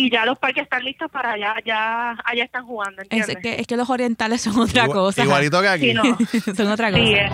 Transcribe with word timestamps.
y 0.00 0.10
ya 0.10 0.24
los 0.24 0.38
parques 0.38 0.62
están 0.62 0.82
listos 0.82 1.10
para 1.10 1.32
allá, 1.32 1.54
ya 1.66 2.16
allá 2.24 2.44
están 2.44 2.64
jugando, 2.64 3.02
Es 3.10 3.26
que, 3.36 3.56
es 3.60 3.66
que 3.66 3.76
los 3.76 3.90
orientales 3.90 4.40
son 4.40 4.58
otra 4.58 4.84
Igual- 4.84 4.98
cosa. 4.98 5.24
Igualito 5.24 5.60
que 5.60 5.68
aquí. 5.68 5.88
Sí, 5.90 5.94
no. 5.94 6.02
son 6.56 6.68
otra 6.68 6.90
cosa. 6.90 7.02
Sí, 7.04 7.12
eh. 7.14 7.28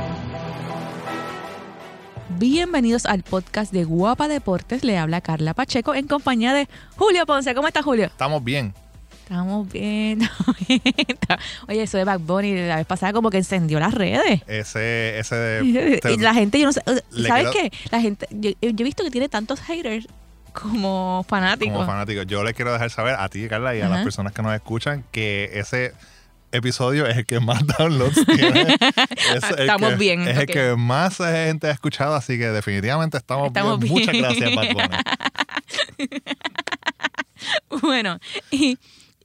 Bienvenidos 2.38 3.06
al 3.06 3.22
podcast 3.22 3.72
de 3.72 3.84
Guapa 3.84 4.26
Deportes. 4.26 4.82
Le 4.82 4.98
habla 4.98 5.20
Carla 5.20 5.54
Pacheco 5.54 5.94
en 5.94 6.08
compañía 6.08 6.52
de 6.54 6.68
Julio 6.96 7.24
Ponce. 7.24 7.54
¿Cómo 7.54 7.68
está 7.68 7.82
Julio? 7.82 8.06
Estamos 8.06 8.42
bien. 8.42 8.74
Estamos 9.22 9.70
bien. 9.72 10.22
estamos 10.22 10.56
bien. 10.68 10.80
Oye, 11.68 11.82
eso 11.84 11.98
de 11.98 12.04
Back 12.04 12.20
Bunny 12.20 12.54
la 12.66 12.76
vez 12.76 12.86
pasada 12.86 13.12
como 13.12 13.30
que 13.30 13.38
encendió 13.38 13.78
las 13.78 13.94
redes. 13.94 14.42
Ese, 14.48 15.18
ese 15.20 15.34
de, 15.36 16.00
y 16.14 16.18
la 16.18 16.34
gente, 16.34 16.58
yo 16.58 16.66
no 16.66 16.72
sé, 16.72 16.82
¿sabes 16.84 17.04
quiero- 17.12 17.52
qué? 17.52 17.70
La 17.92 18.00
gente, 18.00 18.26
yo, 18.30 18.50
yo 18.60 18.70
he 18.70 18.82
visto 18.84 19.04
que 19.04 19.10
tiene 19.12 19.28
tantos 19.28 19.60
haters 19.60 20.06
como 20.60 21.24
fanáticos. 21.28 21.74
como 21.74 21.86
fanático, 21.86 22.22
yo 22.22 22.42
le 22.44 22.54
quiero 22.54 22.72
dejar 22.72 22.90
saber 22.90 23.14
a 23.18 23.28
ti, 23.28 23.48
Carla, 23.48 23.74
y 23.76 23.80
a 23.80 23.86
Ajá. 23.86 23.94
las 23.96 24.04
personas 24.04 24.32
que 24.32 24.42
nos 24.42 24.54
escuchan 24.54 25.04
que 25.12 25.50
ese 25.54 25.92
episodio 26.52 27.06
es 27.06 27.16
el 27.16 27.26
que 27.26 27.40
más 27.40 27.60
downloads 27.78 28.24
tiene. 28.26 28.76
Es 29.34 29.44
Estamos 29.58 29.90
que- 29.90 29.96
bien, 29.96 30.26
Es 30.26 30.38
el 30.38 30.46
que 30.46 30.74
más 30.76 31.16
gente 31.18 31.66
ha 31.66 31.70
escuchado, 31.72 32.14
así 32.14 32.38
que 32.38 32.48
definitivamente 32.48 33.16
estamos, 33.18 33.48
Estamos 33.48 33.78
bien. 33.80 33.92
Muchas 33.92 34.14
gracias, 34.16 34.54
Bad 34.54 34.72
Bunny. 34.72 36.08
Bueno, 37.82 38.18
y, 38.50 38.78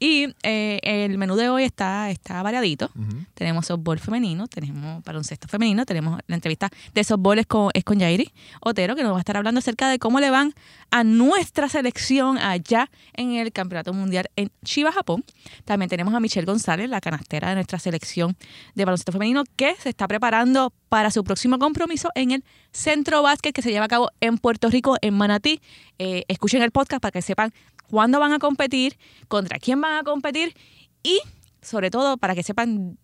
y 0.03 0.33
eh, 0.41 0.79
el 0.81 1.19
menú 1.19 1.35
de 1.35 1.49
hoy 1.49 1.63
está, 1.63 2.09
está 2.09 2.41
variadito. 2.41 2.89
Tenemos 3.35 3.67
softball 3.67 3.99
femenino, 3.99 4.47
tenemos 4.47 5.03
baloncesto 5.03 5.47
femenino, 5.47 5.85
tenemos 5.85 6.19
la 6.25 6.33
entrevista 6.35 6.71
de 6.95 7.03
softball 7.03 7.37
es 7.37 7.45
con, 7.45 7.69
es 7.75 7.83
con 7.83 7.99
Yairi 7.99 8.33
Otero, 8.61 8.95
que 8.95 9.03
nos 9.03 9.13
va 9.13 9.17
a 9.17 9.19
estar 9.19 9.37
hablando 9.37 9.59
acerca 9.59 9.89
de 9.89 9.99
cómo 9.99 10.19
le 10.19 10.31
van 10.31 10.55
a 10.89 11.03
nuestra 11.03 11.69
selección 11.69 12.39
allá 12.39 12.89
en 13.13 13.33
el 13.33 13.51
Campeonato 13.51 13.93
Mundial 13.93 14.27
en 14.35 14.49
Chiba, 14.65 14.91
Japón. 14.91 15.23
También 15.65 15.87
tenemos 15.87 16.15
a 16.15 16.19
Michelle 16.19 16.47
González, 16.47 16.89
la 16.89 16.99
canastera 16.99 17.49
de 17.49 17.55
nuestra 17.55 17.77
selección 17.77 18.35
de 18.73 18.85
baloncesto 18.85 19.11
femenino, 19.11 19.43
que 19.55 19.75
se 19.75 19.89
está 19.89 20.07
preparando 20.07 20.73
para 20.89 21.11
su 21.11 21.23
próximo 21.23 21.59
compromiso 21.59 22.09
en 22.15 22.31
el 22.31 22.43
Centro 22.71 23.21
Básquet 23.21 23.53
que 23.53 23.61
se 23.61 23.69
lleva 23.69 23.85
a 23.85 23.87
cabo 23.87 24.09
en 24.19 24.39
Puerto 24.39 24.67
Rico, 24.71 24.97
en 25.01 25.13
Manatí. 25.13 25.61
Eh, 25.99 26.23
escuchen 26.27 26.63
el 26.63 26.71
podcast 26.71 27.03
para 27.03 27.11
que 27.11 27.21
sepan 27.21 27.53
cuándo 27.91 28.19
van 28.19 28.33
a 28.33 28.39
competir, 28.39 28.97
contra 29.27 29.59
quién 29.59 29.79
van 29.81 29.97
a 29.99 30.03
competir 30.03 30.55
y 31.03 31.19
sobre 31.61 31.91
todo 31.91 32.17
para 32.17 32.33
que 32.33 32.41
sepan 32.41 32.97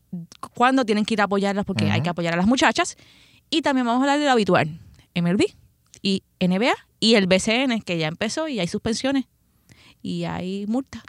cuándo 0.55 0.83
tienen 0.85 1.05
que 1.05 1.13
ir 1.13 1.21
a 1.21 1.25
apoyarlas 1.25 1.65
porque 1.65 1.91
hay 1.91 2.01
que 2.01 2.09
apoyar 2.09 2.33
a 2.33 2.37
las 2.37 2.47
muchachas. 2.47 2.95
Y 3.51 3.61
también 3.61 3.85
vamos 3.85 4.01
a 4.01 4.03
hablar 4.05 4.19
de 4.19 4.25
lo 4.25 4.31
habitual, 4.31 4.79
MLB 5.15 5.43
y 6.01 6.23
NBA 6.39 6.73
y 6.99 7.13
el 7.15 7.27
BCN 7.27 7.81
que 7.81 7.97
ya 7.99 8.07
empezó 8.07 8.47
y 8.47 8.59
hay 8.59 8.67
suspensiones 8.67 9.25
y 10.01 10.23
hay 10.23 10.65
multas. 10.67 11.03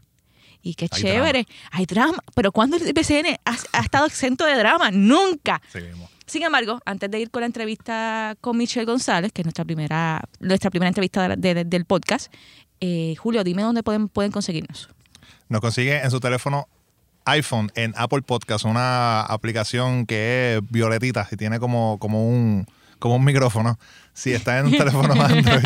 Y 0.60 0.74
qué 0.74 0.88
Hay 0.90 1.00
chévere, 1.00 1.46
hay 1.70 1.86
drama. 1.86 2.18
Pero 2.34 2.50
¿cuándo 2.52 2.76
el 2.76 2.92
BCN 2.92 3.38
ha, 3.44 3.56
ha 3.72 3.80
estado 3.80 4.06
exento 4.06 4.44
de 4.44 4.56
drama? 4.56 4.90
Nunca. 4.90 5.62
Seguimos. 5.72 6.10
Sin 6.26 6.42
embargo, 6.42 6.78
antes 6.84 7.10
de 7.10 7.20
ir 7.20 7.30
con 7.30 7.40
la 7.40 7.46
entrevista 7.46 8.36
con 8.42 8.56
Michelle 8.58 8.84
González, 8.84 9.32
que 9.32 9.40
es 9.42 9.46
nuestra 9.46 9.64
primera, 9.64 10.22
nuestra 10.40 10.68
primera 10.70 10.88
entrevista 10.88 11.26
de- 11.36 11.54
de- 11.54 11.64
del 11.64 11.84
podcast, 11.86 12.30
eh, 12.80 13.14
Julio, 13.16 13.44
dime 13.44 13.62
dónde 13.62 13.82
pueden, 13.82 14.08
pueden 14.08 14.32
conseguirnos. 14.32 14.88
Nos 15.48 15.60
consigue 15.60 16.02
en 16.02 16.10
su 16.10 16.20
teléfono 16.20 16.68
iPhone 17.24 17.70
en 17.74 17.92
Apple 17.96 18.22
Podcast, 18.22 18.64
una 18.64 19.20
aplicación 19.20 20.06
que 20.06 20.56
es 20.56 20.70
violetita 20.70 21.28
y 21.30 21.36
tiene 21.36 21.58
como, 21.58 21.98
como 21.98 22.26
un 22.28 22.66
como 22.98 23.16
un 23.16 23.24
micrófono. 23.24 23.78
Si 24.12 24.32
está 24.32 24.58
en 24.58 24.66
un 24.66 24.72
teléfono 24.72 25.12
Android, 25.22 25.64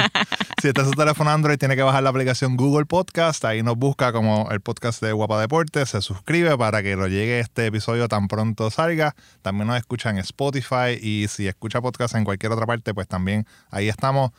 si 0.61 0.69
está 0.69 0.83
en 0.83 0.89
su 0.89 0.93
teléfono 0.93 1.31
Android, 1.31 1.57
tiene 1.57 1.75
que 1.75 1.83
bajar 1.83 2.03
la 2.03 2.11
aplicación 2.11 2.57
Google 2.57 2.85
Podcast. 2.85 3.45
Ahí 3.45 3.63
nos 3.63 3.77
busca 3.77 4.13
como 4.13 4.51
el 4.51 4.61
podcast 4.61 5.03
de 5.03 5.13
Guapa 5.13 5.41
Deportes, 5.41 5.91
se 5.91 6.03
suscribe 6.03 6.57
para 6.59 6.83
que 6.83 6.95
lo 6.95 7.09
llegue 7.09 7.41
este 7.41 7.67
episodio 7.67 8.09
tan 8.09 8.29
pronto 8.29 8.71
salga. 8.71 9.15
También 9.41 9.69
nos 9.69 9.79
escucha 9.79 10.11
en 10.11 10.19
Spotify 10.19 10.99
y 11.01 11.29
si 11.29 11.49
escucha 11.49 11.81
podcast 11.81 12.15
en 12.15 12.25
cualquier 12.25 12.53
otra 12.53 12.67
parte, 12.67 12.93
pues 12.93 13.09
también 13.09 13.47
ahí 13.71 13.89
estamos. 13.89 14.33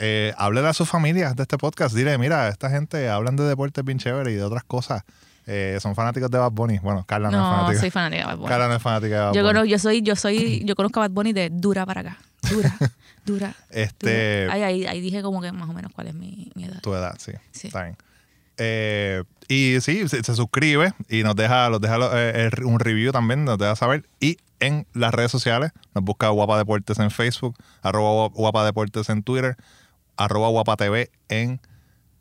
Eh, 0.00 0.32
háblele 0.38 0.68
a 0.68 0.72
sus 0.72 0.88
familias 0.88 1.36
de 1.36 1.42
este 1.42 1.58
podcast. 1.58 1.94
Dile, 1.94 2.16
mira, 2.18 2.48
esta 2.48 2.70
gente 2.70 3.08
hablan 3.08 3.36
de 3.36 3.44
deportes 3.44 3.84
bien 3.84 3.98
chévere 3.98 4.32
y 4.32 4.34
de 4.34 4.42
otras 4.42 4.64
cosas. 4.64 5.02
Eh, 5.46 5.78
son 5.80 5.94
fanáticos 5.94 6.30
de 6.30 6.38
Bad 6.38 6.52
Bunny. 6.52 6.78
Bueno, 6.78 7.04
Carla 7.06 7.30
no, 7.30 7.36
es 7.36 7.42
No, 7.42 7.56
fanática. 7.56 7.80
soy 7.80 7.90
fanática 7.90 8.20
de 8.22 8.26
Bad 8.26 8.36
Bunny. 8.38 8.48
Carla 8.48 8.68
no 8.68 8.74
es 8.76 8.82
fanática 8.82 9.14
de 9.14 9.20
Bad 9.20 9.32
Yo 9.34 9.40
Bunny. 9.42 9.48
conozco, 9.52 9.66
yo 9.66 9.78
soy, 9.78 10.02
yo 10.02 10.16
soy, 10.16 10.62
yo 10.64 10.74
conozco 10.74 11.00
a 11.00 11.08
Bad 11.08 11.10
Bunny 11.14 11.32
de 11.32 11.50
dura 11.50 11.84
para 11.86 12.00
acá. 12.00 12.18
Dura, 12.50 12.74
dura. 13.26 13.54
Este, 13.70 14.42
dura. 14.44 14.54
Ahí, 14.54 14.62
ahí, 14.62 14.86
ahí 14.86 15.00
dije 15.00 15.22
como 15.22 15.40
que 15.42 15.52
más 15.52 15.68
o 15.68 15.72
menos 15.72 15.92
cuál 15.92 16.06
es 16.08 16.14
mi, 16.14 16.50
mi 16.54 16.64
edad. 16.64 16.80
tu 16.80 16.94
edad, 16.94 17.14
sí. 17.18 17.32
Sí. 17.52 17.66
Está 17.68 17.84
bien. 17.84 17.96
Eh, 18.58 19.22
y 19.48 19.80
sí, 19.80 20.06
se, 20.08 20.22
se 20.22 20.34
suscribe 20.36 20.92
y 21.08 21.22
nos 21.22 21.34
deja, 21.34 21.70
nos 21.70 21.80
deja 21.80 21.96
eh, 22.12 22.50
un 22.64 22.78
review 22.78 23.10
también, 23.12 23.44
nos 23.44 23.58
deja 23.58 23.74
saber. 23.76 24.06
Y 24.20 24.36
en 24.60 24.86
las 24.92 25.12
redes 25.14 25.30
sociales, 25.30 25.72
nos 25.94 26.04
busca 26.04 26.28
Guapa 26.28 26.58
Deportes 26.58 26.98
en 26.98 27.10
Facebook, 27.10 27.56
arroba 27.82 28.28
Guapa 28.28 28.64
Deportes 28.64 29.08
en 29.08 29.22
Twitter, 29.22 29.56
arroba 30.24 30.48
Guapa 30.48 30.76
TV 30.76 31.10
en 31.28 31.60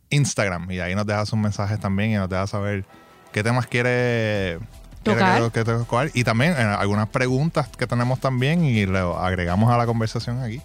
Instagram. 0.10 0.70
Y 0.72 0.80
ahí 0.80 0.96
nos 0.96 1.06
deja 1.06 1.26
sus 1.26 1.38
mensajes 1.40 1.80
también 1.80 2.12
y 2.12 2.16
nos 2.16 2.30
deja 2.30 2.48
saber 2.48 2.86
qué 3.32 3.44
temas 3.44 3.68
quiere 3.68 4.60
quiere 5.04 5.20
Tocar. 5.20 5.42
que- 5.44 5.52
que 5.52 5.64
tocar. 5.64 6.12
Y 6.14 6.24
también 6.24 6.54
eh, 6.54 6.62
algunas 6.62 7.08
preguntas 7.10 7.70
que 7.70 7.88
tenemos 7.88 8.20
también 8.20 8.66
y 8.66 8.86
lo 8.86 9.18
agregamos 9.18 9.72
a 9.72 9.78
la 9.78 9.86
conversación 9.86 10.42
aquí. 10.42 10.62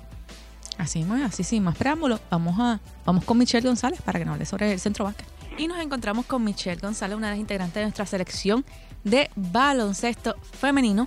Así 0.76 1.02
es, 1.02 1.08
así 1.24 1.44
sin 1.44 1.62
más 1.62 1.76
preámbulos, 1.76 2.20
vamos 2.30 2.58
a 2.58 2.80
vamos 3.04 3.24
con 3.24 3.38
Michelle 3.38 3.66
González 3.66 4.02
para 4.02 4.18
que 4.18 4.24
nos 4.24 4.34
hable 4.34 4.44
sobre 4.46 4.72
el 4.72 4.80
centro 4.80 5.04
básquet. 5.04 5.26
Y 5.56 5.68
nos 5.68 5.78
encontramos 5.78 6.26
con 6.26 6.42
Michelle 6.42 6.80
González, 6.80 7.16
una 7.16 7.28
de 7.28 7.34
las 7.34 7.40
integrantes 7.40 7.74
de 7.76 7.82
nuestra 7.82 8.06
selección 8.06 8.64
de 9.04 9.30
baloncesto 9.36 10.34
femenino, 10.58 11.06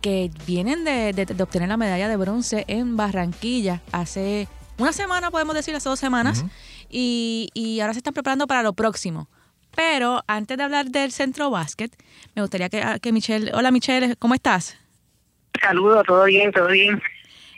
que 0.00 0.32
vienen 0.46 0.84
de, 0.84 1.12
de- 1.12 1.26
de 1.26 1.42
obtener 1.42 1.68
la 1.68 1.76
medalla 1.76 2.08
de 2.08 2.16
bronce 2.16 2.64
en 2.66 2.96
Barranquilla 2.96 3.82
hace 3.92 4.48
una 4.78 4.92
semana, 4.92 5.30
podemos 5.30 5.54
decir, 5.54 5.74
hace 5.74 5.88
dos 5.88 5.98
semanas, 6.00 6.44
y, 6.90 7.48
y 7.54 7.80
ahora 7.80 7.92
se 7.94 7.98
están 8.00 8.14
preparando 8.14 8.46
para 8.46 8.62
lo 8.62 8.72
próximo. 8.72 9.28
Pero 9.74 10.22
antes 10.28 10.56
de 10.56 10.62
hablar 10.62 10.86
del 10.86 11.10
centro 11.10 11.50
básquet, 11.50 11.92
me 12.34 12.42
gustaría 12.42 12.68
que, 12.68 12.82
que 13.02 13.12
Michelle, 13.12 13.50
hola 13.54 13.70
Michelle, 13.72 14.14
¿cómo 14.16 14.34
estás? 14.34 14.76
Saludos, 15.60 16.04
todo 16.06 16.24
bien, 16.24 16.52
todo 16.52 16.68
bien. 16.68 17.00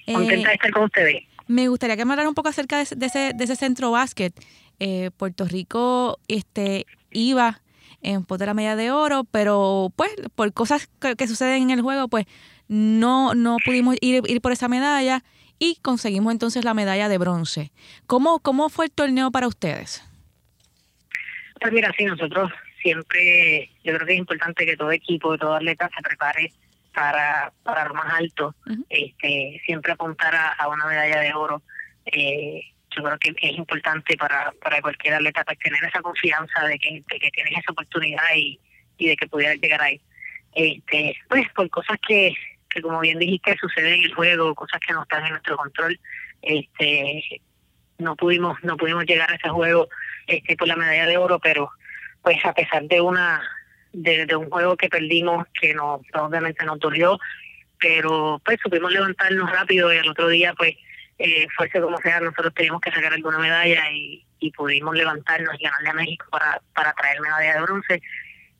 Eh, 0.06 0.14
Contenta 0.14 0.48
de 0.48 0.54
estar 0.54 0.70
con 0.70 0.84
ustedes. 0.84 1.24
Me 1.46 1.68
gustaría 1.68 1.96
que 1.96 2.04
me 2.04 2.12
hablara 2.12 2.28
un 2.28 2.34
poco 2.34 2.48
acerca 2.48 2.76
de, 2.76 2.82
ese- 2.84 2.96
de 2.96 3.06
ese, 3.06 3.32
de 3.34 3.44
ese 3.44 3.56
centro 3.56 3.90
básquet. 3.90 4.32
Eh, 4.80 5.10
Puerto 5.16 5.44
Rico 5.46 6.18
este, 6.28 6.86
iba 7.10 7.60
en 8.02 8.24
pos 8.24 8.38
de 8.38 8.46
la 8.46 8.54
medalla 8.54 8.76
de 8.76 8.90
oro, 8.90 9.24
pero 9.24 9.92
pues 9.96 10.10
por 10.34 10.52
cosas 10.52 10.88
que, 11.00 11.16
que 11.16 11.26
suceden 11.28 11.62
en 11.64 11.70
el 11.70 11.82
juego, 11.82 12.08
pues 12.08 12.26
no, 12.68 13.34
no 13.34 13.56
pudimos 13.64 13.96
ir, 14.00 14.22
ir 14.26 14.40
por 14.40 14.52
esa 14.52 14.68
medalla 14.68 15.22
y 15.58 15.76
conseguimos 15.82 16.32
entonces 16.32 16.64
la 16.64 16.74
medalla 16.74 17.08
de 17.08 17.18
bronce. 17.18 17.72
¿Cómo, 18.06 18.40
cómo 18.40 18.68
fue 18.68 18.86
el 18.86 18.90
torneo 18.90 19.30
para 19.30 19.48
ustedes? 19.48 20.02
Pues 21.60 21.72
mira, 21.72 21.92
sí, 21.96 22.04
nosotros 22.04 22.52
siempre, 22.82 23.70
yo 23.82 23.94
creo 23.94 24.06
que 24.06 24.12
es 24.12 24.18
importante 24.18 24.66
que 24.66 24.76
todo 24.76 24.92
equipo, 24.92 25.36
todo 25.38 25.54
atleta 25.54 25.90
se 25.94 26.02
prepare 26.02 26.52
para, 26.94 27.52
para 27.62 27.86
lo 27.86 27.94
más 27.94 28.14
alto, 28.14 28.54
este, 28.88 29.60
siempre 29.66 29.92
apuntar 29.92 30.34
a, 30.34 30.52
a 30.52 30.68
una 30.68 30.86
medalla 30.86 31.20
de 31.20 31.34
oro. 31.34 31.62
Eh, 32.06 32.62
yo 32.96 33.02
creo 33.02 33.18
que 33.18 33.34
es 33.36 33.58
importante 33.58 34.16
para, 34.16 34.52
para 34.62 34.80
cualquier 34.80 35.14
atleta 35.14 35.44
pues, 35.44 35.58
tener 35.58 35.82
esa 35.84 36.00
confianza 36.00 36.64
de 36.66 36.78
que, 36.78 37.02
de 37.10 37.18
que 37.18 37.30
tienes 37.30 37.58
esa 37.58 37.72
oportunidad 37.72 38.22
y, 38.34 38.58
y 38.96 39.08
de 39.08 39.16
que 39.16 39.26
pudieras 39.26 39.58
llegar 39.60 39.82
ahí. 39.82 40.00
Este, 40.54 41.16
pues 41.28 41.46
por 41.52 41.68
cosas 41.68 41.98
que, 42.06 42.32
como 42.82 43.00
bien 43.00 43.18
dijiste 43.18 43.56
suceden 43.60 43.94
en 43.94 44.04
el 44.04 44.14
juego, 44.14 44.54
cosas 44.54 44.80
que 44.86 44.92
no 44.92 45.02
están 45.02 45.24
en 45.24 45.30
nuestro 45.30 45.56
control, 45.56 45.98
este, 46.42 47.40
no 47.98 48.16
pudimos 48.16 48.58
no 48.62 48.76
pudimos 48.76 49.04
llegar 49.06 49.30
a 49.30 49.34
ese 49.34 49.48
juego 49.48 49.88
este 50.26 50.56
por 50.56 50.68
la 50.68 50.76
medalla 50.76 51.06
de 51.06 51.16
oro, 51.16 51.38
pero 51.38 51.70
pues 52.22 52.44
a 52.44 52.52
pesar 52.52 52.84
de 52.84 53.00
una 53.00 53.42
de, 53.92 54.26
de 54.26 54.36
un 54.36 54.50
juego 54.50 54.76
que 54.76 54.88
perdimos 54.88 55.46
que 55.58 55.74
no 55.74 56.00
obviamente 56.14 56.64
nos 56.64 56.78
dolió, 56.78 57.18
pero 57.80 58.40
pues 58.44 58.58
supimos 58.62 58.92
levantarnos 58.92 59.50
rápido 59.50 59.92
y 59.92 59.98
al 59.98 60.08
otro 60.08 60.28
día 60.28 60.54
pues 60.54 60.74
eh, 61.18 61.46
fuese 61.56 61.80
como 61.80 61.96
sea 61.98 62.20
nosotros 62.20 62.52
teníamos 62.54 62.80
que 62.80 62.92
sacar 62.92 63.12
alguna 63.12 63.38
medalla 63.38 63.90
y, 63.90 64.24
y 64.38 64.50
pudimos 64.52 64.94
levantarnos 64.94 65.54
y 65.58 65.64
ganarle 65.64 65.88
a 65.88 65.94
México 65.94 66.26
para 66.30 66.60
para 66.74 66.92
traer 66.92 67.20
medalla 67.20 67.54
de 67.54 67.62
bronce. 67.62 68.02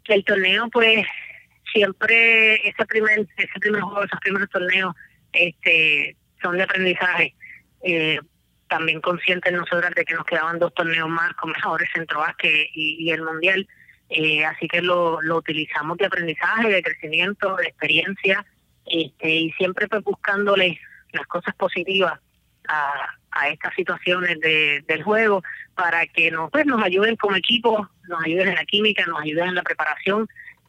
El 0.05 0.25
torneo 0.25 0.69
pues 0.71 1.05
siempre 1.77 2.69
ese 2.69 2.87
primer 2.87 3.27
ese 3.37 3.61
primer 3.61 3.83
juego 3.83 4.05
esos 4.05 4.21
primeros 4.21 4.49
torneos 4.51 4.95
este 5.33 6.17
son 6.43 6.57
de 6.57 6.63
aprendizaje 6.63 7.35
eh, 7.83 8.19
también 8.69 9.01
conscientes 9.01 9.53
nosotras 9.53 9.95
de 9.95 10.05
que 10.05 10.15
nos 10.15 10.25
quedaban 10.25 10.59
dos 10.59 10.75
torneos 10.75 11.09
más 11.09 11.33
con 11.35 11.53
mejores 11.53 11.89
centro 11.95 12.21
básquet 12.21 12.69
y, 12.75 13.11
el 13.11 13.23
mundial 13.23 13.69
eh, 14.09 14.45
así 14.45 14.69
que 14.69 14.83
lo, 14.83 15.21
lo 15.23 15.37
utilizamos 15.37 15.99
de 15.99 16.07
aprendizaje 16.07 16.69
de 16.69 16.83
crecimiento 16.83 17.57
de 17.57 17.67
experiencia 17.67 18.45
este 18.87 19.29
y 19.29 19.53
siempre 19.53 19.89
pues 19.89 20.03
buscándole 20.03 20.81
las 21.13 21.27
cosas 21.27 21.55
positivas 21.55 22.19
a, 22.69 23.17
a 23.37 23.49
estas 23.49 23.75
situaciones 23.75 24.41
de, 24.41 24.83
del 24.87 25.03
juego 25.03 25.43
para 25.75 26.07
que 26.07 26.31
nos, 26.31 26.51
pues, 26.51 26.67
nos 26.67 26.83
ayuden 26.83 27.17
como 27.17 27.37
equipo, 27.37 27.89
nos 28.09 28.25
ayuden 28.25 28.49
en 28.49 28.55
la 28.55 28.65
química, 28.65 29.05
nos 29.07 29.21
ayuden 29.21 29.49
en 29.49 29.55
la 29.55 29.63
preparación. 29.63 30.27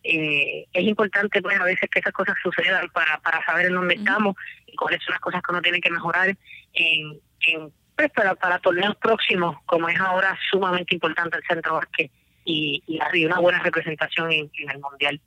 Eh, 0.09 0.65
es 0.71 0.83
importante 0.83 1.41
pues 1.41 1.59
a 1.59 1.65
veces 1.65 1.89
que 1.89 1.99
esas 1.99 2.13
cosas 2.13 2.35
sucedan 2.41 2.87
para, 2.93 3.19
para 3.19 3.43
saber 3.45 3.65
en 3.65 3.73
dónde 3.73 3.95
estamos 3.95 4.35
y 4.65 4.75
cuáles 4.75 5.03
son 5.03 5.11
las 5.11 5.19
cosas 5.19 5.41
que 5.41 5.51
uno 5.51 5.61
tiene 5.61 5.81
que 5.81 5.91
mejorar 5.91 6.29
en, 6.73 7.19
en 7.47 7.71
pues 7.95 8.09
para, 8.11 8.35
para 8.35 8.59
torneos 8.59 8.95
próximos, 8.97 9.57
como 9.65 9.89
es 9.89 9.99
ahora 9.99 10.37
sumamente 10.49 10.95
importante 10.95 11.37
el 11.37 11.43
centro 11.43 11.73
básquet 11.73 12.09
y, 12.45 12.81
y, 12.87 13.25
una 13.25 13.39
buena 13.39 13.59
representación 13.59 14.31
en, 14.31 14.49
en 14.59 14.69
el 14.69 14.79
mundial. 14.79 15.19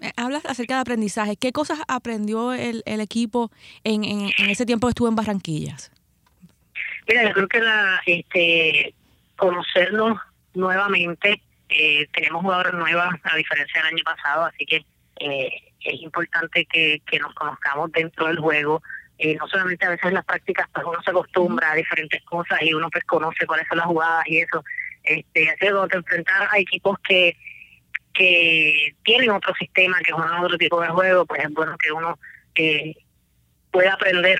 Eh, 0.00 0.12
hablas 0.16 0.46
acerca 0.46 0.76
de 0.76 0.80
aprendizaje. 0.80 1.36
¿Qué 1.36 1.52
cosas 1.52 1.80
aprendió 1.88 2.54
el, 2.54 2.82
el 2.86 3.00
equipo 3.00 3.50
en, 3.84 4.04
en, 4.04 4.30
en, 4.38 4.50
ese 4.50 4.64
tiempo 4.64 4.86
que 4.86 4.92
estuvo 4.92 5.08
en 5.08 5.16
Barranquillas? 5.16 5.92
Mira, 7.06 7.24
yo 7.24 7.32
creo 7.34 7.48
que 7.48 7.60
la, 7.60 8.00
este, 8.06 8.94
conocernos 9.36 10.18
nuevamente, 10.54 11.42
eh, 11.74 12.08
tenemos 12.12 12.42
jugadores 12.42 12.74
nuevas 12.74 13.08
a 13.24 13.36
diferencia 13.36 13.82
del 13.82 13.94
año 13.94 14.04
pasado, 14.04 14.44
así 14.44 14.64
que 14.66 14.84
eh, 15.20 15.50
es 15.80 16.02
importante 16.02 16.66
que, 16.66 17.00
nos 17.20 17.34
conozcamos 17.34 17.90
dentro 17.92 18.26
del 18.26 18.38
juego. 18.38 18.82
Eh, 19.18 19.36
no 19.36 19.46
solamente 19.48 19.86
a 19.86 19.90
veces 19.90 20.12
las 20.12 20.24
prácticas, 20.24 20.68
pues 20.72 20.84
uno 20.86 21.00
se 21.02 21.10
acostumbra 21.10 21.70
a 21.70 21.74
diferentes 21.74 22.22
cosas 22.24 22.60
y 22.62 22.74
uno 22.74 22.90
pues 22.90 23.04
conoce 23.04 23.46
cuáles 23.46 23.66
son 23.68 23.78
las 23.78 23.86
jugadas 23.86 24.24
y 24.26 24.38
eso. 24.40 24.64
Este, 25.04 25.48
así 25.48 25.58
que 25.58 25.70
cuando 25.70 25.88
te 25.88 25.96
enfrentas 25.96 26.52
a 26.52 26.58
equipos 26.58 26.98
que 27.06 27.36
que 28.12 28.94
tienen 29.04 29.30
otro 29.30 29.54
sistema, 29.54 29.98
que 30.04 30.12
juegan 30.12 30.44
otro 30.44 30.58
tipo 30.58 30.80
de 30.80 30.88
juego, 30.88 31.26
pues 31.26 31.44
es 31.44 31.52
bueno 31.52 31.76
que 31.78 31.92
uno 31.92 32.18
eh, 32.54 32.94
pueda 33.70 33.94
aprender 33.94 34.38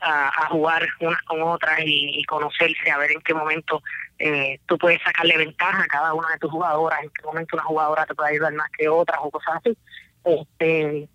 a, 0.00 0.48
jugar 0.48 0.86
unas 0.98 1.22
con 1.22 1.42
otras 1.42 1.78
y, 1.84 2.24
conocerse, 2.24 2.90
a 2.90 2.98
ver 2.98 3.12
en 3.12 3.20
qué 3.20 3.34
momento 3.34 3.82
eh, 4.22 4.60
tú 4.66 4.78
puedes 4.78 5.02
sacarle 5.02 5.36
ventaja 5.36 5.82
a 5.82 5.86
cada 5.88 6.14
una 6.14 6.28
de 6.30 6.38
tus 6.38 6.50
jugadoras, 6.50 7.02
en 7.02 7.10
qué 7.10 7.22
momento 7.24 7.56
una 7.56 7.64
jugadora 7.64 8.06
te 8.06 8.14
puede 8.14 8.30
ayudar 8.30 8.52
más 8.54 8.70
que 8.70 8.88
otras 8.88 9.18
o 9.22 9.30
cosas 9.30 9.56
así. 9.56 9.76
Este, 10.24 11.08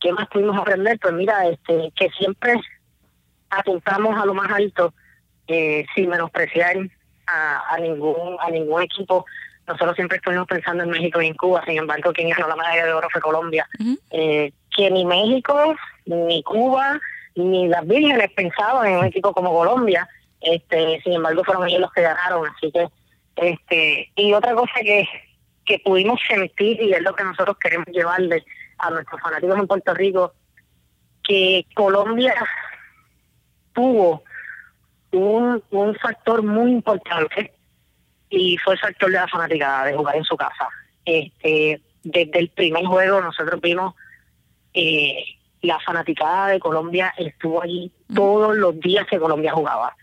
¿Qué 0.00 0.12
más 0.12 0.28
pudimos 0.28 0.56
aprender? 0.58 0.98
Pues 1.00 1.14
mira, 1.14 1.46
este, 1.48 1.90
que 1.96 2.10
siempre 2.10 2.60
apuntamos 3.48 4.20
a 4.20 4.26
lo 4.26 4.34
más 4.34 4.50
alto 4.52 4.92
eh, 5.46 5.86
sin 5.94 6.10
menospreciar 6.10 6.76
a, 7.26 7.74
a 7.74 7.78
ningún 7.78 8.36
a 8.40 8.50
ningún 8.50 8.82
equipo 8.82 9.24
nosotros 9.66 9.96
siempre 9.96 10.18
estuvimos 10.18 10.46
pensando 10.46 10.84
en 10.84 10.90
México 10.90 11.20
y 11.20 11.26
en 11.26 11.34
Cuba, 11.34 11.62
sin 11.66 11.76
embargo, 11.78 12.12
quien 12.12 12.28
ganó 12.28 12.46
la 12.48 12.56
medalla 12.56 12.86
de 12.86 12.92
oro 12.92 13.08
fue 13.10 13.20
Colombia. 13.20 13.68
eh, 14.10 14.52
que 14.76 14.90
ni 14.90 15.04
México, 15.04 15.74
ni 16.04 16.42
Cuba, 16.42 17.00
ni 17.34 17.66
las 17.66 17.86
vírgenes 17.86 18.30
pensaban 18.32 18.86
en 18.86 18.98
un 18.98 19.04
equipo 19.06 19.32
como 19.32 19.52
Colombia, 19.52 20.08
este, 20.46 21.00
sin 21.02 21.14
embargo 21.14 21.44
fueron 21.44 21.68
ellos 21.68 21.80
los 21.80 21.92
que 21.92 22.02
ganaron, 22.02 22.46
así 22.48 22.70
que 22.70 22.88
este 23.36 24.10
y 24.14 24.32
otra 24.32 24.54
cosa 24.54 24.72
que, 24.80 25.06
que 25.64 25.78
pudimos 25.80 26.20
sentir 26.26 26.80
y 26.80 26.92
es 26.92 27.02
lo 27.02 27.14
que 27.14 27.24
nosotros 27.24 27.56
queremos 27.58 27.88
llevarle 27.88 28.44
a 28.78 28.90
nuestros 28.90 29.20
fanáticos 29.20 29.58
en 29.58 29.66
Puerto 29.66 29.94
Rico, 29.94 30.34
que 31.22 31.66
Colombia 31.74 32.34
tuvo 33.72 34.22
un, 35.12 35.62
un 35.70 35.94
factor 35.96 36.42
muy 36.42 36.70
importante 36.70 37.52
y 38.30 38.56
fue 38.58 38.74
el 38.74 38.80
factor 38.80 39.10
de 39.10 39.16
la 39.16 39.28
fanaticada 39.28 39.86
de 39.86 39.96
jugar 39.96 40.16
en 40.16 40.24
su 40.24 40.36
casa. 40.36 40.68
Este, 41.04 41.80
desde 42.02 42.38
el 42.38 42.48
primer 42.50 42.84
juego 42.84 43.20
nosotros 43.20 43.60
vimos 43.60 43.94
eh, 44.74 45.24
la 45.62 45.80
fanaticada 45.80 46.48
de 46.48 46.60
Colombia 46.60 47.12
estuvo 47.16 47.62
allí 47.62 47.90
todos 48.14 48.56
los 48.56 48.78
días 48.80 49.06
que 49.06 49.18
Colombia 49.18 49.52
jugaba. 49.52 49.96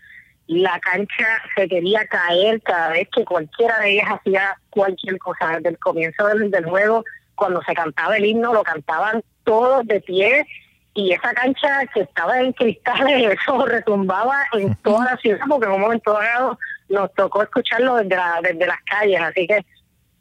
La 0.46 0.78
cancha 0.80 1.26
se 1.56 1.68
quería 1.68 2.06
caer 2.06 2.60
cada 2.62 2.90
vez 2.90 3.08
que 3.14 3.24
cualquiera 3.24 3.78
de 3.80 3.92
ellas 3.92 4.08
hacía 4.10 4.56
cualquier 4.70 5.18
cosa. 5.18 5.56
Desde 5.56 5.70
el 5.70 5.78
comienzo 5.78 6.26
del, 6.26 6.50
del 6.50 6.66
juego, 6.66 7.04
cuando 7.34 7.62
se 7.62 7.74
cantaba 7.74 8.16
el 8.16 8.24
himno, 8.24 8.52
lo 8.52 8.62
cantaban 8.62 9.22
todos 9.44 9.86
de 9.86 10.00
pie 10.00 10.46
y 10.94 11.12
esa 11.12 11.34
cancha 11.34 11.84
que 11.92 12.02
estaba 12.02 12.40
en 12.40 12.52
cristales, 12.52 13.38
eso 13.40 13.66
retumbaba 13.66 14.44
en 14.52 14.74
toda 14.76 15.04
la 15.06 15.16
ciudad, 15.16 15.40
porque 15.48 15.66
en 15.66 15.72
un 15.72 15.80
momento 15.80 16.12
dado 16.12 16.58
nos 16.88 17.12
tocó 17.14 17.42
escucharlo 17.42 17.96
desde, 17.96 18.16
desde 18.42 18.66
las 18.66 18.80
calles, 18.84 19.20
así 19.20 19.46
que, 19.46 19.64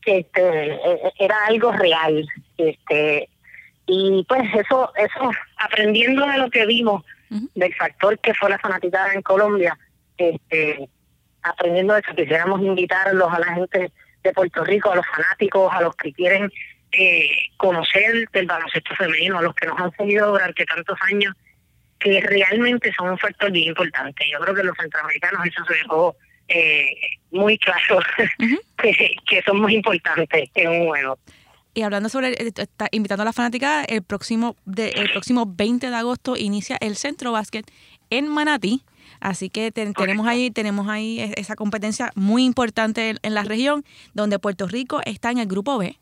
este 0.06 0.42
e, 0.42 0.76
e, 0.76 1.14
era 1.20 1.38
algo 1.48 1.72
real. 1.72 2.26
este 2.58 3.30
Y 3.86 4.26
pues 4.28 4.44
eso, 4.56 4.92
eso 4.96 5.32
aprendiendo 5.58 6.26
de 6.26 6.38
lo 6.40 6.50
que 6.50 6.66
vimos, 6.66 7.04
del 7.56 7.74
factor 7.76 8.20
que 8.20 8.34
fue 8.34 8.50
la 8.50 8.60
fanaticada 8.60 9.14
en 9.14 9.22
Colombia, 9.22 9.78
este 10.30 10.90
aprendiendo 11.44 11.94
de 11.94 12.00
eso, 12.00 12.16
quisiéramos 12.16 12.62
invitarlos 12.62 13.32
a 13.32 13.40
la 13.40 13.54
gente 13.54 13.92
de 14.24 14.34
Puerto 14.34 14.64
Rico, 14.64 14.92
a 14.92 14.96
los 14.96 15.06
fanáticos, 15.06 15.72
a 15.74 15.82
los 15.82 15.96
que 15.96 16.14
quieren 16.14 16.50
eh, 16.94 17.30
conocer 17.58 18.30
del 18.32 18.46
baloncesto 18.46 18.96
femenino, 18.96 19.40
a 19.40 19.42
los 19.42 19.54
que 19.56 19.68
nos 19.68 19.80
han 19.80 19.92
seguido 19.92 20.32
durante 20.32 20.66
tantos 20.66 20.98
años, 21.12 21.36
que 22.00 22.22
realmente 22.22 22.94
son 22.94 23.10
un 23.10 23.18
factor 23.18 23.52
bien 23.52 23.70
importante. 23.70 24.26
Yo 24.32 24.40
creo 24.40 24.56
que 24.56 24.64
los 24.64 24.78
centroamericanos 24.80 25.46
eso 25.46 25.66
se 25.66 25.74
dejó 25.76 26.16
eh, 26.48 26.96
muy 27.32 27.58
claro 27.58 28.00
que, 28.78 29.16
que, 29.28 29.42
son 29.44 29.62
muy 29.62 29.76
importantes 29.76 30.50
en 30.56 30.70
un 30.70 30.88
juego. 30.88 31.18
Y 31.74 31.82
hablando 31.82 32.10
sobre, 32.10 32.34
eh, 32.34 32.52
está 32.56 32.88
invitando 32.92 33.24
a 33.24 33.26
la 33.26 33.34
fanática, 33.34 33.84
el 33.84 34.04
próximo, 34.04 34.56
de, 34.66 34.90
el 34.90 35.12
próximo 35.12 35.46
20 35.48 35.90
de 35.90 35.96
agosto 35.96 36.36
inicia 36.38 36.78
el 36.80 36.96
Centro 36.96 37.32
Básquet 37.32 37.66
en 38.10 38.28
Manatí. 38.28 38.84
Así 39.24 39.50
que 39.50 39.72
tenemos 39.72 40.28
ahí 40.28 40.52
tenemos 40.52 40.90
ahí 40.90 41.18
esa 41.38 41.56
competencia 41.56 42.12
muy 42.14 42.44
importante 42.44 43.16
en, 43.22 43.34
la 43.34 43.44
región, 43.44 43.86
donde 44.14 44.38
Puerto 44.38 44.68
Rico 44.68 45.00
está 45.06 45.32
en 45.32 45.38
el 45.38 45.48
grupo 45.48 45.78
B, 45.78 45.98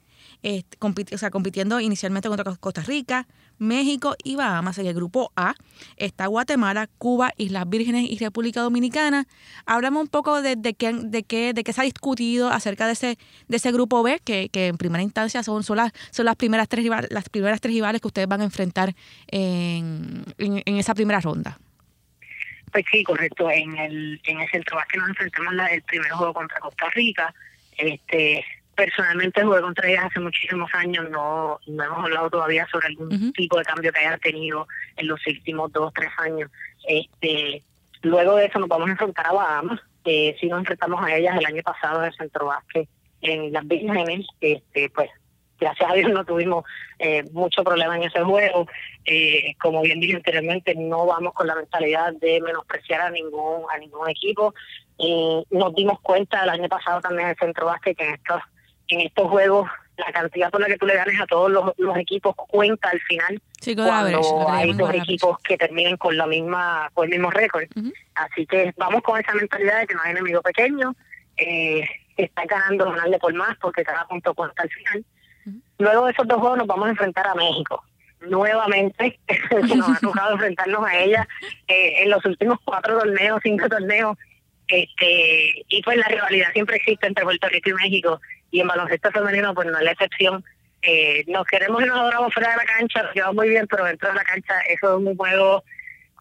o 0.81 1.17
sea, 1.19 1.29
compitiendo 1.29 1.79
inicialmente 1.79 2.29
contra 2.29 2.55
Costa 2.55 2.81
Rica, 2.81 3.27
México 3.59 4.15
y 4.23 4.37
Bahamas. 4.37 4.79
En 4.79 4.87
el 4.87 4.95
grupo 4.95 5.31
A 5.35 5.53
está 5.97 6.25
Guatemala, 6.25 6.89
Cuba, 6.97 7.31
Islas 7.37 7.69
Vírgenes 7.69 8.09
y 8.09 8.17
República 8.17 8.61
Dominicana. 8.61 9.27
Hablamos 9.67 10.01
un 10.01 10.07
poco 10.07 10.41
de, 10.41 10.55
de, 10.55 10.73
qué, 10.73 10.91
de, 10.91 11.21
qué, 11.21 11.53
de 11.53 11.63
qué 11.63 11.73
se 11.73 11.81
ha 11.81 11.83
discutido 11.83 12.49
acerca 12.49 12.87
de 12.87 12.93
ese, 12.93 13.19
de 13.47 13.57
ese 13.57 13.71
grupo 13.71 14.01
B, 14.01 14.19
que, 14.23 14.49
que 14.49 14.65
en 14.65 14.77
primera 14.77 15.03
instancia 15.03 15.43
son, 15.43 15.61
son, 15.61 15.77
las, 15.77 15.91
son 16.09 16.25
las, 16.25 16.37
primeras 16.37 16.67
tres 16.67 16.83
rivales, 16.83 17.11
las 17.11 17.29
primeras 17.29 17.61
tres 17.61 17.75
rivales 17.75 18.01
que 18.01 18.07
ustedes 18.07 18.27
van 18.27 18.41
a 18.41 18.45
enfrentar 18.45 18.95
en, 19.27 20.25
en, 20.39 20.77
esa 20.77 20.95
primera 20.95 21.19
ronda. 21.19 21.59
Pues 22.71 22.85
sí, 22.91 23.03
correcto. 23.03 23.49
En 23.49 23.77
el, 23.77 24.21
en 24.25 24.39
el 24.39 24.49
centro 24.49 24.77
que 24.89 24.97
nos 24.97 25.09
enfrentamos 25.09 25.53
el 25.71 25.81
primer 25.83 26.11
juego 26.11 26.33
contra 26.33 26.59
Costa 26.59 26.89
Rica. 26.89 27.33
Este, 27.77 28.43
personalmente 28.75 29.43
jugué 29.43 29.61
contra 29.61 29.87
ellas 29.87 30.05
hace 30.05 30.19
muchísimos 30.19 30.73
años, 30.73 31.09
no, 31.09 31.59
no 31.67 31.83
hemos 31.83 31.99
hablado 31.99 32.29
todavía 32.29 32.67
sobre 32.71 32.87
algún 32.87 33.31
tipo 33.33 33.57
de 33.57 33.65
cambio 33.65 33.91
que 33.91 33.99
hayan 33.99 34.19
tenido 34.19 34.67
en 34.97 35.07
los 35.07 35.19
últimos 35.27 35.71
dos 35.71 35.93
tres 35.93 36.09
años. 36.17 36.49
Este, 36.87 37.63
luego 38.01 38.35
de 38.35 38.45
eso 38.45 38.59
nos 38.59 38.69
vamos 38.69 38.87
a 38.87 38.91
enfrentar 38.91 39.27
a 39.27 39.33
Bahamas, 39.33 39.79
que 40.03 40.35
si 40.39 40.47
nos 40.47 40.59
enfrentamos 40.59 41.03
a 41.03 41.15
ellas 41.15 41.37
el 41.37 41.45
año 41.45 41.61
pasado 41.63 42.01
en 42.01 42.07
el 42.07 42.13
Centro 42.15 42.47
Vázquez, 42.47 42.87
en 43.21 43.53
las 43.53 43.67
Vírgenes, 43.67 44.25
este, 44.39 44.89
pues 44.89 45.09
gracias 45.61 45.89
a 45.89 45.93
Dios 45.93 46.11
no 46.11 46.25
tuvimos 46.25 46.65
eh, 46.99 47.23
mucho 47.31 47.63
problema 47.63 47.95
en 47.95 48.03
ese 48.03 48.21
juego. 48.21 48.67
Eh, 49.05 49.55
como 49.61 49.81
bien 49.81 49.99
dije 49.99 50.15
anteriormente, 50.15 50.75
no 50.75 51.05
vamos 51.05 51.33
con 51.33 51.47
la 51.47 51.55
mentalidad 51.55 52.13
de 52.13 52.41
menospreciar 52.41 53.01
a 53.01 53.09
ningún 53.11 53.63
a 53.73 53.77
ningún 53.77 54.09
equipo. 54.09 54.53
y 54.97 55.45
nos 55.51 55.73
dimos 55.75 55.99
cuenta 56.01 56.43
el 56.43 56.49
año 56.49 56.67
pasado 56.67 56.99
también 56.99 57.27
en 57.27 57.29
el 57.29 57.37
Centro 57.37 57.67
Vázquez 57.67 57.95
que 57.95 58.05
en 58.05 58.13
estos 58.15 58.41
en 58.89 59.01
estos 59.01 59.29
juegos 59.29 59.69
la 59.97 60.11
cantidad 60.11 60.49
por 60.49 60.61
la 60.61 60.67
que 60.67 60.77
tú 60.77 60.85
le 60.85 60.95
ganes 60.95 61.19
a 61.21 61.27
todos 61.27 61.51
los, 61.51 61.97
equipos 61.97 62.35
cuenta 62.35 62.89
al 62.89 62.99
final 63.01 63.41
cuando 63.75 64.49
hay 64.49 64.73
dos 64.73 64.93
equipos 64.93 65.37
que 65.39 65.57
terminen 65.57 65.97
con 65.97 66.17
la 66.17 66.25
misma 66.25 66.89
con 66.93 67.05
el 67.05 67.11
mismo 67.11 67.29
récord. 67.29 67.65
Así 68.15 68.45
que 68.47 68.73
vamos 68.77 69.03
con 69.03 69.19
esa 69.19 69.33
mentalidad 69.33 69.81
de 69.81 69.87
que 69.87 69.93
no 69.93 70.01
hay 70.01 70.11
enemigo 70.11 70.41
pequeño. 70.41 70.95
Eh, 71.37 71.83
está 72.17 72.45
ganando 72.45 72.85
ganarle 72.85 73.19
por 73.19 73.33
más 73.33 73.57
porque 73.61 73.83
cada 73.83 74.07
punto 74.07 74.33
cuenta 74.33 74.63
al 74.63 74.69
final 74.69 75.05
luego 75.81 76.05
de 76.05 76.11
esos 76.11 76.27
dos 76.27 76.39
juegos 76.39 76.59
nos 76.59 76.67
vamos 76.67 76.87
a 76.87 76.91
enfrentar 76.91 77.27
a 77.27 77.35
México 77.35 77.83
nuevamente 78.21 79.19
nos 79.75 79.89
ha 79.89 79.99
tocado 79.99 80.33
enfrentarnos 80.33 80.85
a 80.85 80.97
ella 80.97 81.27
eh, 81.67 82.03
en 82.03 82.09
los 82.09 82.23
últimos 82.25 82.59
cuatro 82.63 82.99
torneos 82.99 83.39
cinco 83.43 83.67
torneos 83.67 84.17
este 84.67 85.65
y 85.67 85.81
pues 85.83 85.97
la 85.97 86.07
rivalidad 86.07 86.53
siempre 86.53 86.77
existe 86.77 87.07
entre 87.07 87.23
Puerto 87.23 87.49
Rico 87.49 87.71
y 87.71 87.73
México 87.73 88.21
y 88.51 88.59
en 88.59 88.67
baloncesto 88.67 89.11
femenino 89.11 89.53
pues 89.53 89.67
no 89.67 89.77
es 89.77 89.83
la 89.83 89.91
excepción. 89.91 90.43
Eh, 90.83 91.23
nos 91.27 91.45
queremos 91.45 91.81
y 91.81 91.85
nos 91.85 91.97
adoramos 91.97 92.33
fuera 92.33 92.51
de 92.51 92.57
la 92.57 92.65
cancha, 92.65 93.03
nos 93.03 93.13
llevamos 93.13 93.35
muy 93.35 93.49
bien, 93.49 93.67
pero 93.67 93.85
dentro 93.85 94.09
de 94.09 94.15
la 94.15 94.23
cancha 94.23 94.59
eso 94.67 94.97
es 94.97 95.05
un 95.05 95.15
juego 95.15 95.63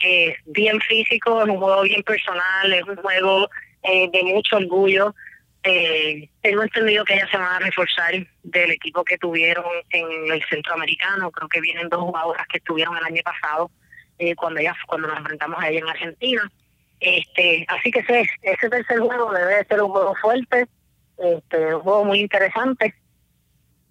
eh, 0.02 0.36
bien 0.46 0.80
físico, 0.80 1.42
es 1.42 1.48
un 1.48 1.58
juego 1.58 1.82
bien 1.82 2.02
personal, 2.02 2.72
es 2.72 2.84
un 2.84 2.96
juego 2.96 3.48
eh, 3.82 4.08
de 4.12 4.22
mucho 4.22 4.56
orgullo. 4.56 5.14
Eh, 5.62 6.28
tengo 6.40 6.62
entendido 6.62 7.04
que 7.04 7.14
ellas 7.14 7.30
se 7.30 7.36
van 7.36 7.56
a 7.56 7.58
reforzar 7.58 8.14
del 8.42 8.70
equipo 8.70 9.04
que 9.04 9.18
tuvieron 9.18 9.64
en 9.90 10.32
el 10.32 10.42
centroamericano, 10.48 11.30
creo 11.30 11.48
que 11.48 11.60
vienen 11.60 11.90
dos 11.90 12.00
jugadoras 12.00 12.46
que 12.48 12.58
estuvieron 12.58 12.96
el 12.96 13.04
año 13.04 13.22
pasado 13.22 13.70
eh, 14.18 14.34
cuando 14.34 14.60
ella, 14.60 14.74
cuando 14.86 15.08
nos 15.08 15.18
enfrentamos 15.18 15.62
a 15.62 15.68
ella 15.68 15.80
en 15.80 15.88
Argentina. 15.88 16.50
Este, 16.98 17.64
así 17.68 17.90
que 17.90 18.00
ese, 18.00 18.28
ese 18.42 18.68
tercer 18.68 19.00
juego 19.00 19.32
debe 19.32 19.64
ser 19.64 19.82
un 19.82 19.90
juego 19.90 20.14
fuerte, 20.16 20.66
este, 21.18 21.74
un 21.74 21.80
juego 21.82 22.04
muy 22.04 22.20
interesante. 22.20 22.94